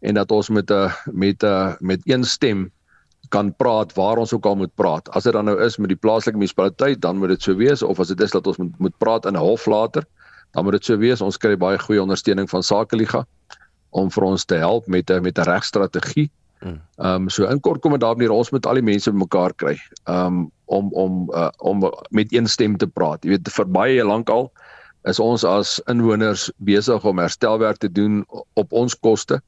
en 0.00 0.14
dat 0.14 0.30
ons 0.30 0.48
met 0.48 0.70
'n 0.70 0.90
met 1.12 1.42
'n 1.42 1.76
met 1.80 2.00
een 2.04 2.24
stem 2.24 2.70
kan 3.28 3.54
praat 3.56 3.94
waar 3.94 4.16
ons 4.16 4.32
ook 4.32 4.46
al 4.46 4.56
moet 4.56 4.74
praat. 4.74 5.08
As 5.10 5.24
dit 5.24 5.32
dan 5.32 5.44
nou 5.44 5.60
is 5.64 5.76
met 5.76 5.88
die 5.88 5.96
plaaslike 5.96 6.36
munisipaliteit, 6.36 7.00
dan 7.00 7.16
moet 7.16 7.28
dit 7.28 7.42
so 7.42 7.56
wees 7.56 7.82
of 7.82 8.00
as 8.00 8.08
dit 8.08 8.20
is 8.20 8.30
dat 8.30 8.46
ons 8.46 8.56
moet 8.56 8.78
moet 8.78 8.98
praat 8.98 9.26
in 9.26 9.34
'n 9.34 9.44
hof 9.44 9.66
later, 9.66 10.04
dan 10.52 10.64
moet 10.64 10.72
dit 10.72 10.84
so 10.84 10.96
wees. 10.96 11.20
Ons 11.20 11.36
kry 11.36 11.56
baie 11.56 11.78
goeie 11.78 12.02
ondersteuning 12.02 12.50
van 12.50 12.62
Sakeliga 12.62 13.26
om 13.92 14.10
vir 14.10 14.24
ons 14.24 14.44
te 14.44 14.58
help 14.60 14.86
met 14.86 15.10
'n 15.10 15.22
met 15.22 15.38
'n 15.38 15.48
regstrategie. 15.48 16.30
Hmm. 16.62 16.80
Ehm 16.96 17.22
um, 17.22 17.28
so 17.28 17.44
in 17.44 17.60
kort 17.60 17.80
kom 17.80 17.92
dit 17.92 18.00
daarop 18.00 18.18
neer 18.18 18.30
ons 18.30 18.50
moet 18.50 18.66
al 18.66 18.78
die 18.78 18.82
mense 18.82 19.10
bymekaar 19.10 19.54
kry. 19.54 19.76
Ehm 20.04 20.26
um, 20.26 20.50
om 20.64 20.92
om 20.92 21.30
uh, 21.34 21.48
om 21.58 21.90
met 22.10 22.32
een 22.32 22.46
stem 22.46 22.76
te 22.76 22.86
praat. 22.86 23.24
Jy 23.24 23.36
weet 23.36 23.48
vir 23.52 23.66
baie 23.66 24.04
lank 24.04 24.30
al 24.30 24.50
is 25.10 25.18
ons 25.18 25.44
as 25.44 25.80
inwoners 25.90 26.50
besig 26.62 27.04
om 27.04 27.18
herstelwerk 27.18 27.80
te 27.82 27.90
doen 27.92 28.22
op 28.54 28.72
ons 28.72 28.94
koste 28.94 29.40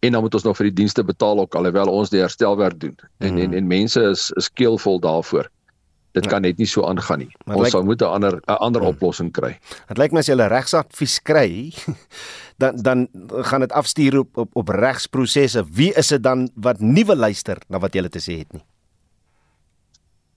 en 0.00 0.12
dan 0.12 0.22
moet 0.22 0.34
ons 0.34 0.46
nog 0.46 0.56
vir 0.56 0.70
die 0.70 0.78
dienste 0.80 1.04
betaal 1.04 1.40
ook 1.40 1.54
alhoewel 1.54 1.88
ons 1.92 2.10
die 2.10 2.20
herstelwerk 2.20 2.80
doen. 2.80 2.96
En 3.18 3.28
hmm. 3.28 3.38
en 3.38 3.54
en 3.54 3.66
mense 3.66 4.02
is 4.02 4.30
is 4.40 4.52
keelvol 4.52 5.00
daarvoor. 5.00 5.50
Dit 6.16 6.24
ja. 6.24 6.30
kan 6.32 6.46
net 6.46 6.56
nie 6.56 6.68
so 6.68 6.86
aangaan 6.88 7.26
nie. 7.26 7.32
Maar 7.44 7.60
ons 7.60 7.74
sal 7.74 7.84
moet 7.84 8.00
'n 8.00 8.08
ander 8.08 8.34
'n 8.40 8.58
ander 8.66 8.82
hmm. 8.82 8.96
oplossing 8.96 9.32
kry. 9.32 9.58
Dit 9.88 9.98
lyk 9.98 10.12
my 10.12 10.24
as 10.24 10.28
jy 10.28 10.36
'n 10.36 10.48
regsadvies 10.48 11.18
kry, 11.22 11.74
dan 12.62 12.80
dan 12.80 13.08
gaan 13.44 13.60
dit 13.60 13.72
afstuur 13.72 14.18
op 14.18 14.36
op, 14.36 14.56
op 14.56 14.68
regsprosesse. 14.68 15.64
Wie 15.72 15.92
is 15.92 16.08
dit 16.08 16.22
dan 16.22 16.48
wat 16.54 16.80
nie 16.80 17.04
wil 17.04 17.16
luister 17.16 17.60
na 17.68 17.78
wat 17.78 17.94
jy 17.94 18.08
te 18.08 18.22
sê 18.24 18.38
het 18.38 18.52
nie? 18.52 18.64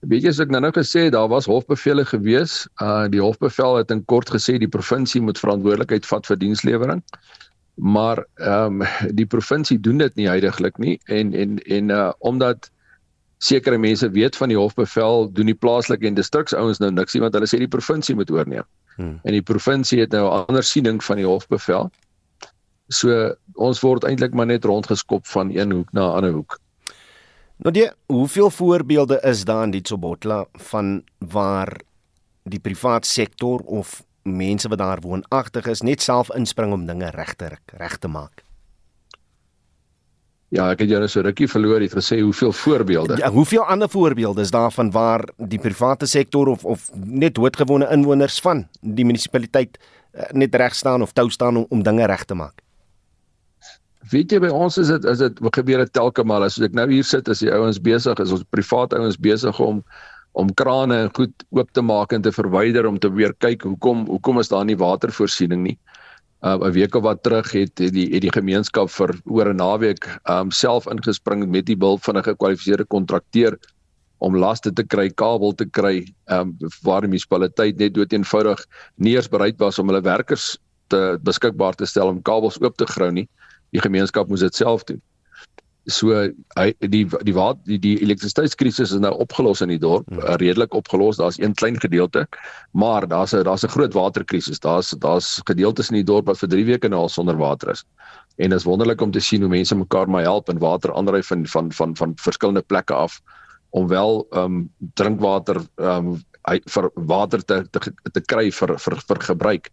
Weet 0.00 0.22
jy 0.22 0.28
as 0.28 0.40
ek 0.40 0.48
nou 0.48 0.60
nou 0.60 0.72
gesê 0.72 1.10
daar 1.10 1.28
was 1.28 1.46
hofbevele 1.46 2.04
gewees. 2.04 2.68
Uh 2.80 3.08
die 3.08 3.20
hofbevel 3.20 3.76
het 3.76 3.90
in 3.90 4.04
kort 4.04 4.30
gesê 4.30 4.58
die 4.58 4.68
provinsie 4.68 5.20
moet 5.20 5.38
verantwoordelikheid 5.38 6.06
vat 6.06 6.26
vir 6.26 6.36
dienslewering 6.36 7.02
maar 7.80 8.26
ehm 8.34 8.82
um, 8.82 8.86
die 9.16 9.26
provinsie 9.26 9.80
doen 9.80 9.98
dit 9.98 10.14
nie 10.14 10.28
heidaglik 10.28 10.78
nie 10.78 11.00
en 11.04 11.32
en 11.34 11.58
en 11.58 11.90
uh 11.90 12.12
omdat 12.18 12.70
sekere 13.40 13.78
mense 13.80 14.10
weet 14.12 14.36
van 14.36 14.52
die 14.52 14.58
hofbevel 14.58 15.30
doen 15.32 15.48
die 15.48 15.56
plaaslike 15.56 16.06
en 16.06 16.16
distriksouens 16.18 16.80
nou 16.82 16.90
niks 16.92 17.16
nie 17.16 17.22
want 17.24 17.36
hulle 17.36 17.48
sê 17.48 17.60
die 17.62 17.70
provinsie 17.72 18.14
moet 18.14 18.30
oorneem. 18.30 18.66
Hmm. 18.96 19.18
En 19.24 19.36
die 19.36 19.44
provinsie 19.44 20.00
het 20.02 20.12
nou 20.12 20.26
'n 20.28 20.44
ander 20.46 20.64
siening 20.64 21.00
van 21.04 21.16
die 21.16 21.26
hofbevel. 21.26 21.90
So 22.88 23.34
ons 23.54 23.80
word 23.80 24.04
eintlik 24.04 24.34
maar 24.34 24.46
net 24.46 24.64
rondgeskop 24.64 25.26
van 25.26 25.50
een 25.56 25.72
hoek 25.72 25.92
na 25.92 26.10
'n 26.10 26.16
ander 26.16 26.32
hoek. 26.32 26.58
Nou 27.56 27.72
die 27.72 27.90
hoeveel 28.06 28.50
voorbeelde 28.50 29.20
is 29.22 29.44
daar 29.44 29.64
in 29.64 29.70
die 29.70 29.82
Tsobotla 29.82 30.46
van 30.52 31.02
waar 31.18 31.80
die 32.42 32.60
privaat 32.60 33.06
sektor 33.06 33.60
of 33.60 34.02
mense 34.22 34.68
wat 34.68 34.78
daar 34.78 35.00
woonagtig 35.00 35.66
is 35.66 35.80
net 35.80 36.02
self 36.02 36.30
inspring 36.34 36.72
om 36.72 36.86
dinge 36.86 37.10
reg 37.10 37.34
te 37.34 37.50
reg 37.76 37.98
te 37.98 38.08
maak. 38.08 38.44
Ja, 40.50 40.64
ek 40.74 40.80
het 40.82 40.90
jou 40.90 40.98
nou 40.98 41.06
so 41.10 41.22
rukkie 41.22 41.46
verloor, 41.46 41.78
het 41.78 41.92
gesê 41.94 42.16
hoeveel 42.18 42.50
voorbeelde. 42.58 43.20
Ja, 43.20 43.28
hoeveel 43.30 43.62
ander 43.70 43.88
voorbeelde 43.88 44.42
is 44.42 44.50
daar 44.50 44.72
van 44.74 44.90
waar 44.90 45.22
die 45.38 45.60
private 45.62 46.06
sektor 46.10 46.48
of 46.50 46.64
of 46.64 46.88
net 46.94 47.36
doodgewone 47.38 47.86
inwoners 47.94 48.40
van 48.42 48.64
die 48.80 49.06
munisipaliteit 49.06 49.78
eh, 49.78 50.26
net 50.32 50.54
reg 50.54 50.74
staan 50.74 51.06
of 51.06 51.12
tou 51.12 51.28
staan 51.30 51.56
om, 51.56 51.66
om 51.68 51.84
dinge 51.86 52.06
reg 52.06 52.24
te 52.24 52.34
maak? 52.34 52.64
Weet 54.10 54.34
jy 54.34 54.40
by 54.42 54.50
ons 54.50 54.78
is 54.82 54.90
dit 54.90 55.06
is 55.06 55.22
dit 55.22 55.38
gebeur 55.54 55.84
dit 55.84 55.92
telke 55.94 56.26
maar 56.26 56.42
as 56.42 56.58
ek 56.58 56.74
nou 56.74 56.88
hier 56.90 57.06
sit 57.06 57.30
as 57.30 57.44
die 57.46 57.52
ouens 57.54 57.78
besig 57.78 58.18
is, 58.18 58.34
ons 58.34 58.42
private 58.50 58.98
ouens 58.98 59.20
besig 59.22 59.62
om 59.62 59.84
om 60.34 60.50
krane 60.54 61.04
goed 61.14 61.46
oop 61.54 61.70
te 61.78 61.82
maak 61.82 62.10
en 62.12 62.26
te 62.26 62.34
verwyder 62.34 62.90
om 62.90 62.98
te 62.98 63.10
weer 63.14 63.38
kyk 63.38 63.62
hoekom 63.70 64.02
hoekom 64.10 64.42
is 64.42 64.50
daar 64.50 64.66
nie 64.66 64.78
watervoorsiening 64.82 65.62
nie. 65.62 65.78
Uh 65.78 65.99
'n 66.42 66.72
week 66.72 66.94
of 66.94 67.02
wat 67.02 67.22
terug 67.22 67.52
het 67.52 67.76
die 67.76 68.06
het 68.12 68.22
die 68.22 68.32
gemeenskap 68.32 68.90
vir 68.90 69.12
oor 69.24 69.48
'n 69.52 69.56
naweek 69.56 70.06
um 70.24 70.50
self 70.50 70.86
ingespring 70.86 71.48
met 71.48 71.66
die 71.66 71.76
hulp 71.76 72.02
van 72.04 72.16
'n 72.16 72.28
gekwalifiseerde 72.28 72.84
kontrakteur 72.84 73.58
om 74.18 74.36
laste 74.36 74.72
te 74.72 74.84
kry, 74.84 75.08
kabel 75.10 75.52
te 75.52 75.64
kry, 75.64 76.06
um 76.28 76.56
waar 76.82 77.00
die 77.00 77.08
munisipaliteit 77.08 77.78
net 77.78 77.94
dood 77.94 78.12
eenvoudig 78.12 78.64
nie 78.96 79.16
eens 79.16 79.28
bereid 79.28 79.58
was 79.58 79.78
om 79.78 79.88
hulle 79.88 80.02
werkers 80.02 80.58
te 80.88 81.18
beskikbaar 81.22 81.74
te 81.74 81.86
stel 81.86 82.08
om 82.08 82.22
kabels 82.22 82.60
oop 82.60 82.76
te 82.76 82.86
grou 82.86 83.10
nie. 83.10 83.28
Die 83.72 83.80
gemeenskap 83.80 84.28
moes 84.28 84.40
dit 84.40 84.54
self 84.54 84.84
doen 84.84 85.00
so 85.88 86.12
hy 86.58 86.66
die 86.92 87.04
die 87.24 87.34
wat 87.34 87.58
die, 87.64 87.78
die 87.78 87.96
elektrisiteitskrisis 88.04 88.92
is 88.92 89.00
nou 89.00 89.12
opgelos 89.22 89.62
in 89.64 89.72
die 89.72 89.80
dorp 89.80 90.06
hmm. 90.08 90.20
Eh, 90.20 90.36
redelik 90.42 90.74
opgelos 90.74 91.16
daar's 91.16 91.38
een 91.40 91.54
klein 91.54 91.80
gedeelte 91.80 92.26
maar 92.72 93.08
daar's 93.08 93.34
'n 93.34 93.44
daar's 93.44 93.64
'n 93.64 93.72
groot 93.72 93.94
waterkrisis 93.94 94.60
daar's 94.60 94.90
daar's 94.98 95.40
gedeeltes 95.44 95.90
in 95.90 95.96
die 95.96 96.04
dorp 96.12 96.26
wat 96.26 96.38
vir 96.38 96.48
3 96.48 96.64
weke 96.64 96.88
nou 96.88 97.00
al 97.00 97.08
sonder 97.08 97.36
water 97.36 97.70
is 97.70 97.84
en 98.36 98.50
dit 98.50 98.58
is 98.58 98.64
wonderlik 98.64 99.00
om 99.00 99.10
te 99.10 99.20
sien 99.20 99.40
hoe 99.40 99.50
mense 99.50 99.74
mekaar 99.74 100.08
maar 100.08 100.22
help 100.22 100.48
en 100.48 100.58
water 100.58 100.94
aandry 100.94 101.22
van 101.22 101.46
van 101.46 101.72
van 101.72 101.96
van 101.96 102.12
verskillende 102.16 102.62
plekke 102.62 102.94
af 102.94 103.20
om 103.70 103.88
wel 103.88 104.26
ehm 104.30 104.44
um, 104.44 104.70
drinkwater 104.94 105.62
ehm 105.76 106.06
um, 106.06 106.22
vir 106.66 106.90
water 106.94 107.44
te 107.44 107.64
te, 107.70 107.92
te 108.12 108.20
kry 108.20 108.50
vir 108.50 108.78
vir 108.78 108.96
vir 109.08 109.20
gebruik. 109.20 109.70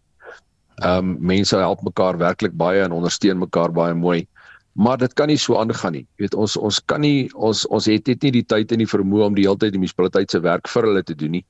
Ehm 0.82 0.98
um, 0.98 1.16
mense 1.20 1.56
help 1.56 1.82
mekaar 1.82 2.18
werklik 2.18 2.52
baie 2.56 2.82
en 2.82 2.92
ondersteun 2.92 3.38
mekaar 3.38 3.72
baie 3.72 3.94
mooi 3.94 4.26
maar 4.74 4.98
dit 4.98 5.14
kan 5.14 5.28
nie 5.28 5.38
so 5.38 5.56
aangaan 5.58 5.92
nie. 5.92 6.06
Jy 6.16 6.26
weet 6.26 6.34
ons 6.34 6.56
ons 6.56 6.80
kan 6.86 7.00
nie 7.00 7.28
ons 7.34 7.64
ons 7.66 7.86
het 7.86 8.06
net 8.06 8.22
nie 8.22 8.34
die 8.40 8.44
tyd 8.44 8.72
en 8.72 8.78
die 8.78 8.90
vermoë 8.90 9.30
om 9.30 9.38
die 9.38 9.46
hele 9.46 9.58
tyd 9.58 9.72
die 9.72 9.80
munisipaliteit 9.80 10.30
se 10.30 10.40
werk 10.40 10.68
vir 10.68 10.88
hulle 10.90 11.02
te 11.02 11.16
doen 11.18 11.38
nie. 11.38 11.44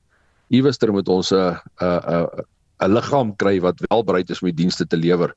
Iewester 0.49 0.91
moet 0.91 1.09
ons 1.09 1.31
'n 1.31 1.57
'n 1.81 1.85
'n 1.85 2.45
'n 2.81 2.93
liggaam 2.93 3.35
kry 3.35 3.59
wat 3.59 3.81
wel 3.89 4.03
bereid 4.03 4.29
is 4.29 4.41
om 4.41 4.49
die 4.49 4.63
dienste 4.63 4.87
te 4.87 4.97
lewer 4.97 5.35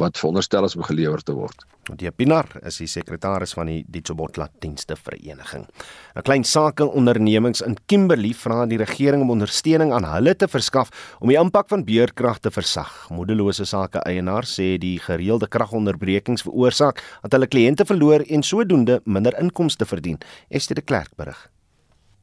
wat 0.00 0.18
veronderstel 0.18 0.66
is 0.66 0.74
om 0.76 0.82
gelewer 0.82 1.22
te 1.22 1.34
word. 1.36 1.64
Die 2.00 2.10
Pinar 2.10 2.48
is 2.64 2.78
die 2.80 2.88
sekretaris 2.88 3.52
van 3.54 3.68
die 3.68 3.84
Ditsobotla 3.92 4.48
Dienste 4.62 4.96
Vereniging. 4.96 5.66
'n 6.16 6.22
Klein 6.22 6.44
sake 6.44 6.84
ondernemings 6.84 7.60
in 7.60 7.76
Kimberley 7.86 8.32
vra 8.34 8.66
die 8.66 8.78
regering 8.78 9.22
om 9.22 9.30
ondersteuning 9.30 9.92
aan 9.92 10.04
hulle 10.04 10.34
te 10.34 10.48
verskaf 10.48 10.90
om 11.20 11.28
die 11.28 11.38
impak 11.38 11.68
van 11.68 11.84
beurtkrag 11.84 12.38
te 12.40 12.50
versag. 12.50 13.10
Moedelose 13.10 13.64
sake 13.64 13.98
eienaars 13.98 14.58
sê 14.58 14.78
die 14.78 14.98
gereelde 14.98 15.46
kragonderbrekings 15.46 16.42
veroorsaak 16.42 17.02
dat 17.22 17.32
hulle 17.32 17.46
kliënte 17.46 17.84
verloor 17.84 18.24
en 18.28 18.42
sodoende 18.42 19.00
minder 19.04 19.38
inkomste 19.38 19.84
verdien. 19.84 20.18
Esther 20.48 20.74
de 20.74 20.82
Klerk 20.82 21.14
berig. 21.16 21.50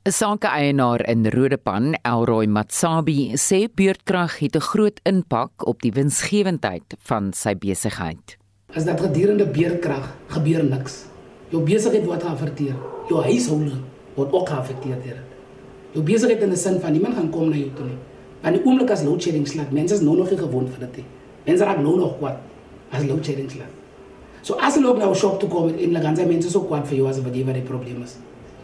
'n 0.04 0.12
Sake-eienaar 0.12 1.06
in 1.06 1.28
Rodepan, 1.30 1.94
Elroy 2.02 2.48
Matsabi, 2.50 3.38
sê 3.38 3.70
beurtkrag 3.70 4.40
het 4.40 4.56
'n 4.56 4.60
groot 4.72 5.00
impak 5.06 5.52
op 5.68 5.82
die 5.82 5.92
winsgewendheid 5.92 6.98
van 7.06 7.34
sy 7.34 7.54
besigheid. 7.56 8.38
As 8.74 8.86
dat 8.86 9.00
gedurende 9.00 9.46
beurtkrag 9.46 10.16
gebeur 10.28 10.64
niks. 10.64 11.06
Jou 11.50 11.64
besigheid 11.64 12.06
word 12.06 12.24
geaffekteer. 12.24 12.76
Jou 13.10 13.22
huishouding 13.22 13.82
word 14.16 14.34
ook 14.34 14.50
geaffekteer 14.50 14.98
deur 15.04 15.18
dit. 15.22 15.30
Jou 15.92 16.04
besigheid 16.04 16.42
in 16.42 16.50
die 16.50 16.58
sin 16.58 16.80
van 16.80 16.92
niemand 16.92 17.16
gaan 17.16 17.30
kom 17.30 17.50
na 17.50 17.56
jou 17.56 17.70
toe 17.76 17.86
nie. 17.86 17.98
Want 18.42 18.56
die 18.56 18.66
oomblik 18.66 18.90
as 18.90 19.04
load 19.04 19.22
shedding 19.22 19.48
slaap, 19.48 19.72
mense 19.72 19.94
is 19.94 20.02
nou 20.02 20.18
nog 20.18 20.30
nie 20.30 20.38
gewoond 20.38 20.70
vir 20.70 20.80
dit 20.80 20.96
nie. 20.96 21.06
Mense 21.46 21.64
raak 21.64 21.78
nou 21.78 21.98
nog 21.98 22.18
kwaad 22.18 22.38
as 22.90 23.04
load 23.04 23.26
shedding 23.26 23.52
slaap. 23.52 23.70
So 24.42 24.56
as 24.56 24.76
hulle 24.76 24.88
ook 24.88 24.98
na 24.98 25.10
'n 25.10 25.16
shop 25.16 25.40
toe 25.40 25.50
kom 25.50 25.68
en 25.68 25.78
hulle 25.78 26.02
gaan 26.02 26.16
sê 26.16 26.26
mense 26.26 26.48
is 26.48 26.54
so 26.54 26.62
kwaad 26.62 26.88
vir 26.88 26.98
jou 26.98 27.08
as 27.08 27.22
wat 27.22 27.36
jy 27.36 27.46
wat 27.46 27.54
die 27.54 27.62
probleem 27.64 28.02
is. 28.02 28.18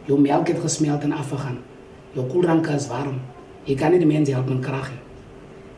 Jou 0.08 0.16
melk 0.20 0.48
het 0.48 0.60
gesmelt 0.64 1.04
en 1.04 1.12
afgegaan. 1.12 1.58
Jou 2.16 2.24
koeldrank 2.32 2.68
is 2.72 2.88
warm. 2.88 3.18
Jy 3.68 3.76
kan 3.76 3.92
nie 3.92 4.00
die 4.00 4.08
mense 4.08 4.32
help 4.32 4.48
met 4.48 4.62
krag 4.64 4.88
nie. 4.94 5.02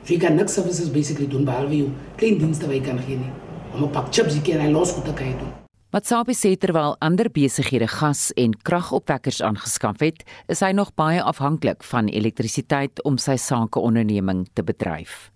So 0.04 0.14
jy 0.14 0.20
kan 0.22 0.36
niks 0.38 0.54
services 0.54 0.92
basically 0.94 1.26
doen 1.28 1.48
behalwe 1.48 1.80
jou 1.80 1.88
klein 2.20 2.38
dienste 2.38 2.70
wat 2.70 2.78
jy 2.78 2.84
kan 2.86 3.02
gee 3.08 3.18
nie. 3.18 3.32
Om 3.74 3.84
'n 3.84 3.92
pak 3.92 4.12
chips 4.14 4.38
hier 4.38 4.60
en 4.60 4.72
los 4.72 4.92
goed 4.92 5.06
te 5.06 5.14
kan 5.14 5.34
doen. 5.40 5.52
Wat 5.92 6.06
Sabi 6.06 6.34
sê 6.34 6.56
terwyl 6.58 6.96
ander 7.00 7.30
besighede 7.30 7.88
gas 7.88 8.32
en 8.38 8.54
kragopwekkers 8.54 9.42
aangeskaf 9.42 10.00
het, 10.00 10.24
is 10.48 10.60
hy 10.60 10.72
nog 10.72 10.94
baie 10.94 11.22
afhanklik 11.22 11.84
van 11.84 12.08
elektrisiteit 12.08 13.04
om 13.04 13.18
sy 13.18 13.36
sakeonderneming 13.36 14.48
te 14.54 14.64
bedryf. 14.64 15.32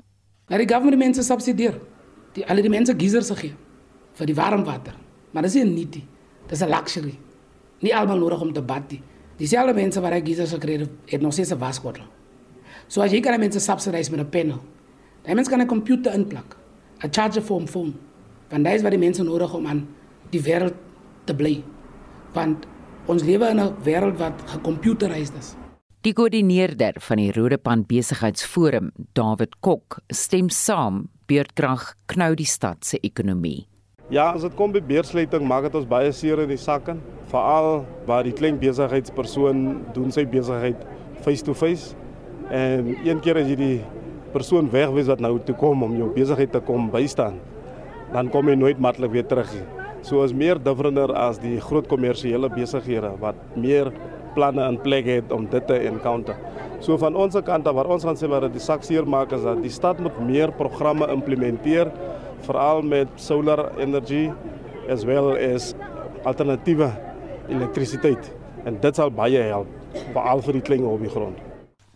Maar 0.50 0.58
die 0.58 0.68
government 0.68 0.98
mense 0.98 1.24
subsidieer. 1.24 1.80
Die 2.34 2.46
al 2.46 2.56
die 2.56 2.70
mense 2.70 2.94
geisers 2.94 3.32
gee 3.32 3.56
vir 4.14 4.26
die 4.26 4.36
warm 4.36 4.64
water. 4.64 4.94
Maar 5.32 5.42
dis 5.42 5.54
nie 5.54 5.64
net 5.66 5.92
dit. 5.94 6.04
Dis 6.48 6.62
'n 6.62 6.70
luxury 6.70 7.23
nie 7.84 7.96
almal 7.96 8.20
nodig 8.20 8.42
om 8.42 8.54
te 8.54 8.62
bad 8.62 8.92
nie. 8.92 9.02
Dieselfde 9.38 9.74
mense 9.74 10.02
wat 10.02 10.14
hy 10.16 10.22
geisers 10.26 10.54
gekry 10.56 10.78
het, 10.80 10.90
het 11.10 11.22
nog 11.22 11.34
steeds 11.34 11.52
'n 11.52 11.60
waskorrel. 11.60 12.06
So 12.88 13.02
as 13.02 13.12
jy 13.12 13.22
kan 13.22 13.40
mense 13.40 13.60
subsidize 13.60 14.12
met 14.12 14.20
'n 14.20 14.30
panel, 14.30 14.60
dan 15.24 15.36
mens 15.36 15.50
kan 15.50 15.62
'n 15.62 15.68
komputer 15.68 16.14
inplak, 16.14 16.58
'n 17.04 17.10
charger 17.12 17.42
for 17.42 17.62
'n 17.62 17.68
phone. 17.68 17.94
Want 18.50 18.64
dit 18.64 18.74
is 18.74 18.82
wat 18.82 18.92
die 18.92 19.00
mense 19.00 19.24
nodig 19.24 19.54
om 19.54 19.68
aan 19.68 19.88
die 20.30 20.42
wêreld 20.42 20.76
te 21.26 21.36
bly. 21.36 21.64
Want 22.34 22.66
ons 23.08 23.24
lewe 23.24 23.50
in 23.50 23.60
'n 23.60 23.74
wêreld 23.84 24.18
wat 24.18 24.34
gecomputeriseerd 24.46 25.38
is. 25.38 25.56
Die 26.02 26.14
koördineerder 26.14 26.94
van 27.00 27.18
die 27.18 27.32
Rodepan 27.32 27.86
Besigheidsforum, 27.86 28.92
David 29.14 29.60
Kok, 29.60 30.02
stem 30.08 30.50
saam 30.50 31.10
beurtkrag 31.26 31.94
knou 32.06 32.36
die 32.36 32.46
stad 32.46 32.86
se 32.86 33.00
ekonomie. 33.00 33.68
Ja, 34.12 34.34
as 34.34 34.44
dit 34.44 34.56
kom 34.60 34.72
by 34.76 34.82
beursluiting, 34.84 35.46
maak 35.48 35.70
dit 35.70 35.76
ons 35.80 35.88
baie 35.88 36.12
seer 36.12 36.44
in 36.44 36.50
die 36.52 36.60
sakke, 36.60 36.98
veral 37.32 37.86
waar 38.08 38.24
die 38.28 38.36
klein 38.36 38.60
besigheidspersoon 38.60 39.68
doen 39.96 40.12
sy 40.12 40.26
besigheid 40.28 40.80
face 41.24 41.46
to 41.46 41.56
face 41.56 41.96
En 42.52 42.98
een 43.04 43.22
keer 43.24 43.40
as 43.40 43.48
jy 43.48 43.56
die 43.58 43.78
persoon 44.34 44.68
wegwys 44.72 45.08
wat 45.08 45.22
nou 45.24 45.38
toe 45.46 45.56
kom 45.58 45.86
om 45.86 45.96
jou 45.96 46.10
besigheid 46.14 46.52
te 46.52 46.60
kom 46.66 46.90
bystaan, 46.92 47.38
dan 48.12 48.30
kom 48.34 48.50
jy 48.50 48.58
nooit 48.60 48.82
maklik 48.84 49.14
weer 49.14 49.28
terug 49.30 49.52
nie. 49.56 49.64
So 50.04 50.26
is 50.26 50.36
meer 50.36 50.60
differenter 50.60 51.14
as 51.16 51.40
die 51.40 51.56
groot 51.64 51.88
kommersiële 51.88 52.50
besighede 52.52 53.14
wat 53.22 53.40
meer 53.56 53.94
planne 54.36 54.66
in 54.68 54.80
plek 54.84 55.08
het 55.08 55.32
om 55.32 55.46
dit 55.48 55.66
te 55.70 55.78
encounter. 55.88 56.36
So 56.84 56.98
van 57.00 57.16
ons 57.16 57.38
kant 57.46 57.68
af 57.70 57.78
waar 57.78 57.88
ons 57.96 58.04
gaan 58.04 58.20
sê 58.20 58.28
wat 58.28 58.50
die 58.52 58.62
sak 58.62 58.84
seer 58.84 59.08
maak 59.08 59.32
is 59.32 59.46
dat 59.46 59.62
die 59.64 59.72
stad 59.72 60.02
moet 60.04 60.18
meer 60.28 60.52
programme 60.52 61.08
implementeer 61.14 61.94
veral 62.48 62.84
met 62.86 63.08
solar 63.16 63.72
energy 63.80 64.28
as 64.92 65.06
well 65.08 65.34
as 65.38 65.74
alternatiewe 66.24 66.92
elektrisiteit 67.50 68.32
en 68.66 68.80
dit 68.84 68.96
sal 68.96 69.12
baie 69.12 69.42
help 69.50 69.68
veral 70.14 70.44
vir 70.46 70.60
die 70.60 70.68
klein 70.70 70.86
op 70.88 71.02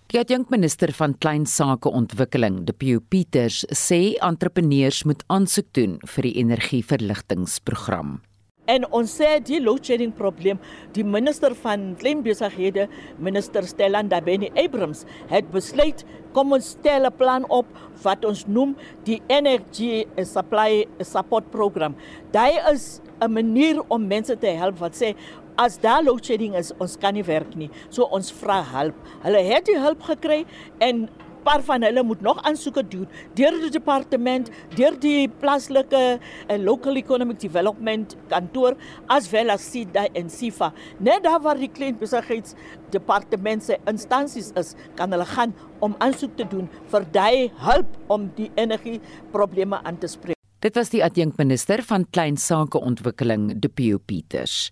die 0.08 0.22
adjunkminister 0.22 0.94
van 0.96 1.18
Klein 1.20 1.46
Sake 1.46 1.92
Ontwikkeling, 1.92 2.62
Depieu 2.64 3.02
Pieters, 3.04 3.66
sê 3.76 4.16
entrepreneurs 4.24 5.02
moet 5.04 5.26
aansoek 5.28 5.68
doen 5.76 5.98
vir 6.14 6.30
die 6.30 6.38
energieverligtingsprogram. 6.46 8.22
En 8.68 8.84
ons 8.92 9.08
sê 9.20 9.38
die 9.48 9.62
load 9.64 9.86
shedding 9.88 10.12
probleem, 10.16 10.60
die 10.96 11.06
minister 11.08 11.56
van 11.56 11.94
klein 12.02 12.24
besighede, 12.26 12.88
minister 13.18 13.64
Stella 13.68 14.02
Ndabeni 14.04 14.52
Abrams, 14.60 15.06
het 15.32 15.48
besluit 15.54 16.04
kom 16.36 16.52
ons 16.54 16.76
stel 16.76 17.08
'n 17.08 17.18
plan 17.18 17.46
op 17.50 17.66
wat 18.04 18.26
ons 18.26 18.46
noem 18.48 18.76
die 19.06 19.22
energy 19.28 20.06
supply 20.24 20.86
support 21.00 21.50
program. 21.52 21.96
Dit 22.32 22.60
is 22.74 23.02
'n 23.22 23.32
manier 23.32 23.82
om 23.88 24.08
mense 24.08 24.38
te 24.38 24.48
help 24.48 24.78
wat 24.80 24.94
sê 24.94 25.16
as 25.58 25.80
daar 25.82 26.04
load 26.04 26.26
shedding 26.26 26.56
is, 26.56 26.72
ons 26.80 26.98
kan 26.98 27.14
nie 27.14 27.24
werk 27.24 27.56
nie. 27.56 27.70
So 27.90 28.04
ons 28.04 28.32
vra 28.32 28.62
hulp. 28.64 28.96
Hulle 29.24 29.42
het 29.42 29.66
die 29.66 29.80
hulp 29.80 30.02
gekry 30.02 30.46
en 30.80 31.10
paar 31.48 31.64
van 31.64 31.86
hulle 31.88 32.04
moet 32.04 32.22
nog 32.26 32.42
aansoeke 32.48 32.84
doen 32.84 33.08
deur 33.40 33.56
die 33.62 33.72
departement, 33.72 34.50
deur 34.76 34.96
die 35.00 35.28
plaaslike 35.42 36.04
en 36.52 36.64
local 36.68 37.00
economic 37.00 37.40
development 37.40 38.18
kantoor 38.32 38.76
as 39.14 39.30
wel 39.32 39.54
as 39.54 39.66
SIDA 39.72 40.08
en 40.18 40.32
SIFA. 40.32 40.72
Net 41.00 41.24
daar 41.24 41.40
waar 41.44 41.60
die 41.60 41.72
klein 41.72 41.98
besigheidsdepartement 42.00 43.64
se 43.64 43.78
instansies 43.88 44.52
is, 44.60 44.74
kan 45.00 45.14
hulle 45.16 45.28
gaan 45.30 45.56
om 45.86 45.96
aansoek 46.04 46.36
te 46.40 46.48
doen 46.50 46.68
vir 46.92 47.08
daai 47.16 47.48
hulp 47.64 47.96
om 48.12 48.28
die 48.36 48.50
energie 48.60 49.00
probleme 49.32 49.80
aan 49.84 50.00
te 50.02 50.12
spreek. 50.12 50.36
Dit 50.66 50.76
was 50.76 50.90
die 50.90 51.04
adjunkminister 51.06 51.84
van 51.86 52.08
klein 52.12 52.38
sake 52.42 52.80
ontwikkeling, 52.82 53.52
Depieu 53.62 54.02
Pieters. 54.02 54.72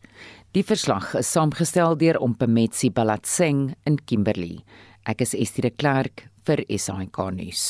Die 0.57 0.65
verslag 0.65 1.13
is 1.19 1.29
saamgestel 1.31 1.95
deur 2.01 2.17
Ompemetsi 2.25 2.89
Balatseng 2.89 3.75
in 3.85 3.99
Kimberley. 4.09 4.63
Ek 5.05 5.21
is 5.21 5.35
Estie 5.37 5.61
de 5.67 5.69
Klerk 5.69 6.25
vir 6.45 6.63
SAK 6.69 7.17
nuus. 7.35 7.65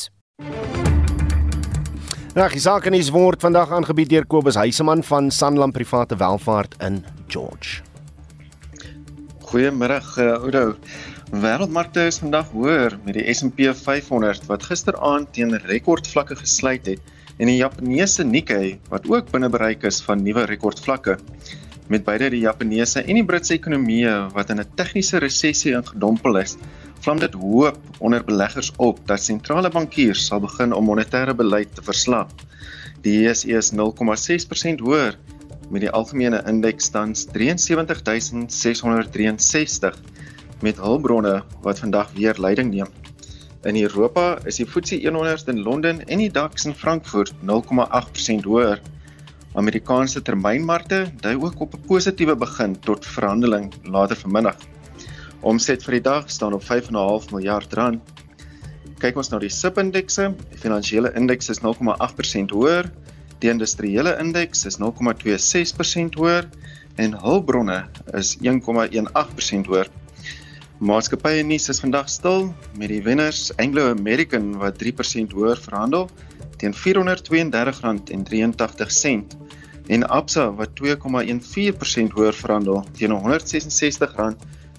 Nou, 2.36 2.50
die 2.52 2.60
sake 2.60 2.92
nuus 2.92 3.10
word 3.16 3.40
vandag 3.40 3.72
aangebied 3.72 4.10
deur 4.12 4.26
Kobus 4.28 4.58
Heiseman 4.60 5.04
van 5.08 5.30
Sanlam 5.32 5.72
Private 5.72 6.18
Welvaart 6.20 6.76
in 6.84 6.98
George. 7.32 7.80
Goeiemôre, 9.48 10.02
uh, 10.20 10.34
Oudo. 10.44 10.66
Wêreldmarkte 11.32 12.04
is 12.10 12.20
vandag 12.20 12.52
hoër 12.52 12.98
met 13.06 13.16
die 13.18 13.24
S&P 13.32 13.72
500 13.74 14.50
wat 14.50 14.66
gisteraand 14.68 15.32
teen 15.34 15.56
rekordvlakke 15.64 16.36
gesluit 16.38 16.86
het 16.92 17.14
en 17.40 17.50
die 17.50 17.58
Japaneese 17.58 18.24
Nikkei 18.28 18.78
wat 18.92 19.08
ook 19.10 19.32
binne 19.32 19.50
bereik 19.52 19.88
is 19.88 20.02
van 20.04 20.22
nuwe 20.24 20.44
rekordvlakke. 20.52 21.16
Met 21.88 22.04
beide 22.04 22.30
die 22.34 22.44
Japaneese 22.44 23.06
en 23.06 23.20
die 23.20 23.26
Britse 23.26 23.56
ekonomieë 23.56 24.16
wat 24.36 24.52
in 24.52 24.60
'n 24.60 24.70
tegniese 24.76 25.24
resessie 25.24 25.74
ingedompel 25.74 26.38
is, 26.44 26.58
vlam 27.06 27.20
dit 27.22 27.36
hoop 27.38 27.78
onder 28.00 28.24
beleggers 28.26 28.72
op 28.82 28.98
dat 29.06 29.22
sentrale 29.22 29.70
bankiers 29.70 30.26
sal 30.26 30.42
begin 30.42 30.74
om 30.74 30.90
monetêre 30.90 31.38
beleid 31.38 31.70
te 31.78 31.86
verslap. 31.86 32.34
Die 33.06 33.22
JSE 33.22 33.54
is 33.60 33.70
0,6% 33.78 34.82
hoër 34.82 35.14
met 35.70 35.86
die 35.86 35.94
algemene 35.94 36.42
indeks 36.50 36.90
tans 36.90 37.30
73663 37.30 39.94
met 40.66 40.82
hulpbronne 40.82 41.46
wat 41.62 41.78
vandag 41.84 42.10
weer 42.18 42.34
leiding 42.42 42.74
neem. 42.74 42.90
In 43.70 43.78
Europa 43.82 44.38
is 44.50 44.58
die 44.58 44.66
FTSE 44.66 44.98
100 45.06 45.48
in 45.54 45.62
Londen 45.62 46.02
en 46.06 46.18
die 46.18 46.32
DAX 46.32 46.66
in 46.66 46.74
Frankfurt 46.74 47.34
0,8% 47.42 47.46
hoër. 48.50 48.82
Amerikaanse 49.54 50.22
termynmarkte 50.22 51.12
dui 51.22 51.36
ook 51.38 51.60
op 51.60 51.74
'n 51.74 51.82
positiewe 51.86 52.36
begin 52.36 52.80
tot 52.80 53.06
verhandeling 53.06 53.74
later 53.84 54.16
vanmiddag. 54.16 54.58
Omset 55.42 55.84
vir 55.84 55.98
die 55.98 56.06
dag 56.06 56.30
staan 56.32 56.54
op 56.54 56.64
5.5 56.64 57.32
miljard 57.32 57.74
rand. 57.74 58.02
Kyk 59.00 59.18
ons 59.20 59.30
na 59.32 59.40
die 59.44 59.52
SIP 59.52 59.78
indekse. 59.82 60.30
Die 60.52 60.60
finansiële 60.62 61.12
indeks 61.20 61.52
is 61.52 61.60
0,8% 61.64 62.54
hoër. 62.56 62.88
Die 63.44 63.52
industriële 63.52 64.16
indeks 64.22 64.66
is 64.66 64.80
0,26% 64.80 66.16
hoër 66.16 66.48
en 66.96 67.18
hulpbronne 67.20 67.82
is 68.16 68.38
1,18% 68.40 69.68
hoër. 69.68 69.92
Maatskappye 70.80 71.44
nuus 71.48 71.70
is 71.72 71.80
vandag 71.80 72.10
stil 72.12 72.54
met 72.76 72.90
die 72.92 73.04
wenners 73.04 73.52
Anglo 73.64 73.90
American 73.92 74.58
wat 74.60 74.76
3% 74.82 75.32
hoër 75.36 75.60
verhandel 75.64 76.10
teen 76.60 76.74
R432.83 76.76 79.24
en 79.88 80.08
Absa 80.10 80.56
wat 80.60 80.70
2,14% 80.82 82.12
hoër 82.18 82.36
verhandel 82.36 82.84
teen 82.98 83.12
R166 83.16 84.36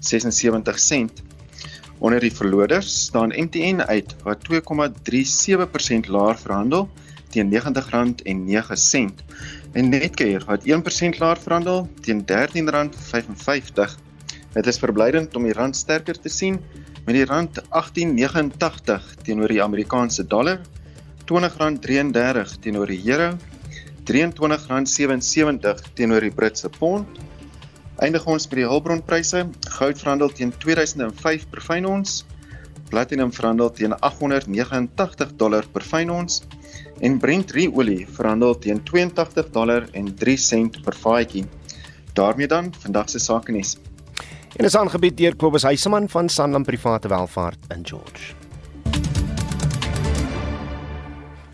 76 0.07 0.79
sent. 0.79 1.23
Onder 1.97 2.21
die 2.21 2.33
verloders 2.33 2.89
staan 3.07 3.33
MTN 3.33 3.81
uit 3.89 4.15
wat 4.23 4.43
2,37% 4.45 6.09
laer 6.13 6.37
verhandel 6.37 6.89
teen 7.33 7.49
R90.09 7.51 9.13
en 9.73 9.89
Netcare 9.89 10.45
wat 10.45 10.65
1% 10.65 11.17
laer 11.19 11.39
verhandel 11.41 11.89
teen 12.01 12.21
R13.55. 12.25 13.97
Dit 14.53 14.67
is 14.67 14.79
verblydend 14.81 15.35
om 15.35 15.43
die 15.45 15.53
rand 15.57 15.75
sterker 15.75 16.19
te 16.19 16.29
sien 16.29 16.61
met 17.05 17.15
die 17.15 17.25
rand 17.25 17.59
18.89 17.71 19.11
teenoor 19.23 19.51
die 19.51 19.63
Amerikaanse 19.63 20.25
dollar, 20.27 20.59
R20.33 21.27 22.57
teenoor 22.63 22.87
die 22.91 23.01
euro, 23.05 23.29
R23.77 24.07 25.91
teenoor 25.95 26.23
die 26.23 26.31
Britse 26.31 26.69
pond 26.71 27.19
eindig 28.03 28.25
ons 28.29 28.47
by 28.49 28.61
die 28.61 28.67
hulpbronpryse. 28.67 29.43
Goud 29.77 30.01
verhandel 30.01 30.33
teen 30.33 30.53
2005 30.63 31.47
per 31.51 31.63
fyn 31.65 31.87
ons. 31.89 32.23
Platinum 32.91 33.33
verhandel 33.35 33.71
teen 33.75 33.95
889 33.99 35.33
dollar 35.37 35.65
per 35.73 35.83
fyn 35.83 36.11
ons 36.13 36.41
en 37.03 37.17
Brent 37.19 37.51
olie 37.53 38.05
verhandel 38.07 38.55
teen 38.63 38.79
82 38.83 39.51
dollar 39.51 39.87
en 39.93 40.15
3 40.15 40.37
sent 40.37 40.81
per 40.83 40.95
vatjie. 40.95 41.45
daarmee 42.13 42.47
dan 42.47 42.73
vandag 42.79 43.09
se 43.09 43.19
sake 43.19 43.51
nuus. 43.51 43.77
En 44.55 44.65
is 44.65 44.75
aangebied 44.75 45.17
deur 45.17 45.35
Kobus 45.35 45.63
Heiseman 45.63 46.09
van 46.09 46.29
Sanlam 46.29 46.63
Private 46.63 47.07
Welvaart 47.07 47.59
in 47.69 47.85
George. 47.85 48.46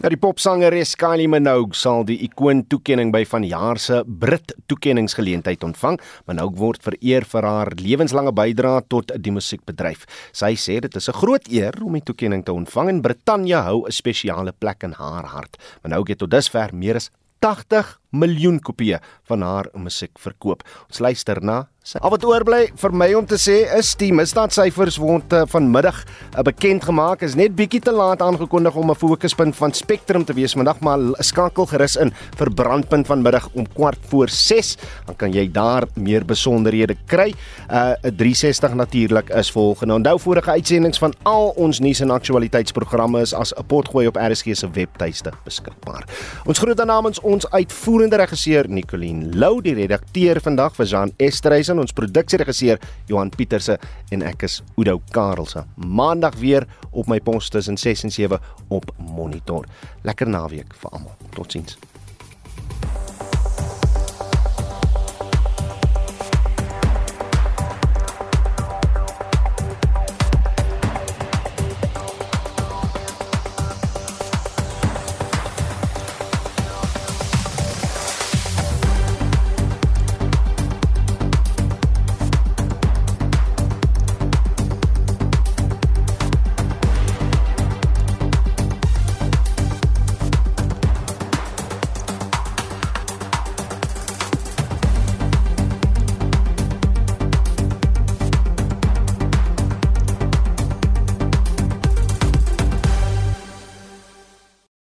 Nou 0.03 0.09
die 0.11 0.19
popsangeres 0.19 0.97
Kylie 0.99 1.29
Minogue 1.31 1.77
sal 1.79 2.01
die 2.03 2.17
ikoon 2.25 2.65
toekenning 2.67 3.13
by 3.15 3.21
vanjaar 3.23 3.79
se 3.79 4.01
Brit 4.03 4.51
toekenningsgeleentheid 4.67 5.63
ontvang. 5.63 5.95
Minogue 6.27 6.59
word 6.59 6.83
vereer 6.83 7.23
vir 7.31 7.47
haar 7.47 7.71
lewenslange 7.79 8.33
bydrae 8.35 8.81
tot 8.91 9.13
die 9.15 9.31
musiekbedryf. 9.31 10.03
Sy 10.35 10.57
sê 10.59 10.81
dit 10.83 10.99
is 10.99 11.07
'n 11.07 11.15
groot 11.21 11.47
eer 11.47 11.71
om 11.79 11.93
die 11.93 12.03
toekenning 12.03 12.43
te 12.43 12.51
ontvang 12.51 12.89
en 12.89 13.01
Brittanje 13.01 13.63
hou 13.63 13.87
'n 13.87 13.91
spesiale 13.91 14.51
plek 14.51 14.83
in 14.83 14.91
haar 14.91 15.23
hart. 15.23 15.55
Minogue 15.83 16.09
het 16.11 16.19
tot 16.19 16.31
dusver 16.31 16.75
meer 16.75 16.95
as 16.95 17.09
80 17.39 18.02
miljoen 18.13 18.59
kopieë 18.63 19.01
van 19.29 19.41
haar 19.41 19.69
musiek 19.73 20.19
verkoop. 20.21 20.63
Ons 20.87 21.01
luister 21.03 21.41
na 21.41 21.63
sy. 21.83 21.99
Al 21.99 22.13
wat 22.13 22.23
oorbly 22.27 22.61
vir 22.79 22.93
my 22.95 23.09
om 23.17 23.25
te 23.27 23.37
sê 23.41 23.63
is 23.75 23.91
die 23.99 24.11
misdaadsyfers 24.15 24.99
word 25.01 25.33
uh, 25.35 25.43
vanmiddag 25.49 25.99
uh, 26.03 26.43
bekend 26.45 26.85
gemaak. 26.87 27.25
Is 27.25 27.35
net 27.39 27.55
bietjie 27.57 27.81
te 27.83 27.91
laat 27.93 28.23
aangekondig 28.23 28.75
om 28.79 28.91
'n 28.91 28.95
fokuspunt 28.95 29.55
van 29.55 29.73
Spectrum 29.73 30.25
te 30.25 30.33
wees 30.33 30.55
vandag, 30.55 30.79
maar 30.79 30.99
skakel 31.19 31.65
gerus 31.65 31.95
in 31.95 32.13
vir 32.37 32.51
brandpunt 32.53 33.07
vanmiddag 33.07 33.49
om 33.53 33.67
kwart 33.67 33.99
voor 34.09 34.29
6. 34.29 34.77
Dan 35.05 35.15
kan 35.15 35.33
jy 35.33 35.51
daar 35.51 35.87
meer 35.95 36.25
besonderhede 36.25 36.95
kry. 37.05 37.33
Uh 37.69 37.93
'n 38.03 38.15
360 38.15 38.73
natuurlik 38.73 39.29
is 39.29 39.51
volgende. 39.51 39.93
Onthou 39.93 40.19
vorige 40.19 40.51
uitsendings 40.51 40.99
van 40.99 41.13
al 41.23 41.49
ons 41.55 41.79
nuus 41.79 41.99
en 41.99 42.11
aktualiteitsprogramme 42.11 43.21
is 43.21 43.33
as 43.33 43.53
'n 43.53 43.65
potgooi 43.67 44.07
op 44.07 44.15
RSG 44.15 44.55
se 44.55 44.69
webtuiste 44.69 45.31
beskikbaar. 45.43 46.05
Ons 46.45 46.59
groet 46.59 46.77
dan 46.77 46.87
namens 46.87 47.19
ons 47.19 47.49
uitvoerende 47.49 48.02
regisseur 48.11 48.67
Nicoline 48.67 49.29
Lou, 49.37 49.61
die 49.63 49.75
redakteur 49.77 50.41
vandag 50.43 50.75
vir 50.75 50.89
Jean 50.89 51.13
Esterhuis 51.21 51.69
en 51.71 51.79
ons 51.79 51.95
produksieregisseur 51.95 52.81
Johan 53.07 53.31
Pieterse 53.31 53.77
en 54.11 54.25
ek 54.27 54.43
is 54.49 54.59
Udo 54.75 54.97
Karelse. 55.15 55.63
Maandag 55.77 56.35
weer 56.41 56.67
op 56.91 57.07
my 57.07 57.21
pos 57.23 57.47
tussen 57.53 57.77
6 57.77 58.09
en 58.09 58.17
7 58.17 58.41
op 58.73 58.91
Monitor. 58.97 59.69
Lekker 60.03 60.27
naweek 60.27 60.73
vir 60.81 60.95
almal. 60.97 61.15
Totsiens. 61.37 61.77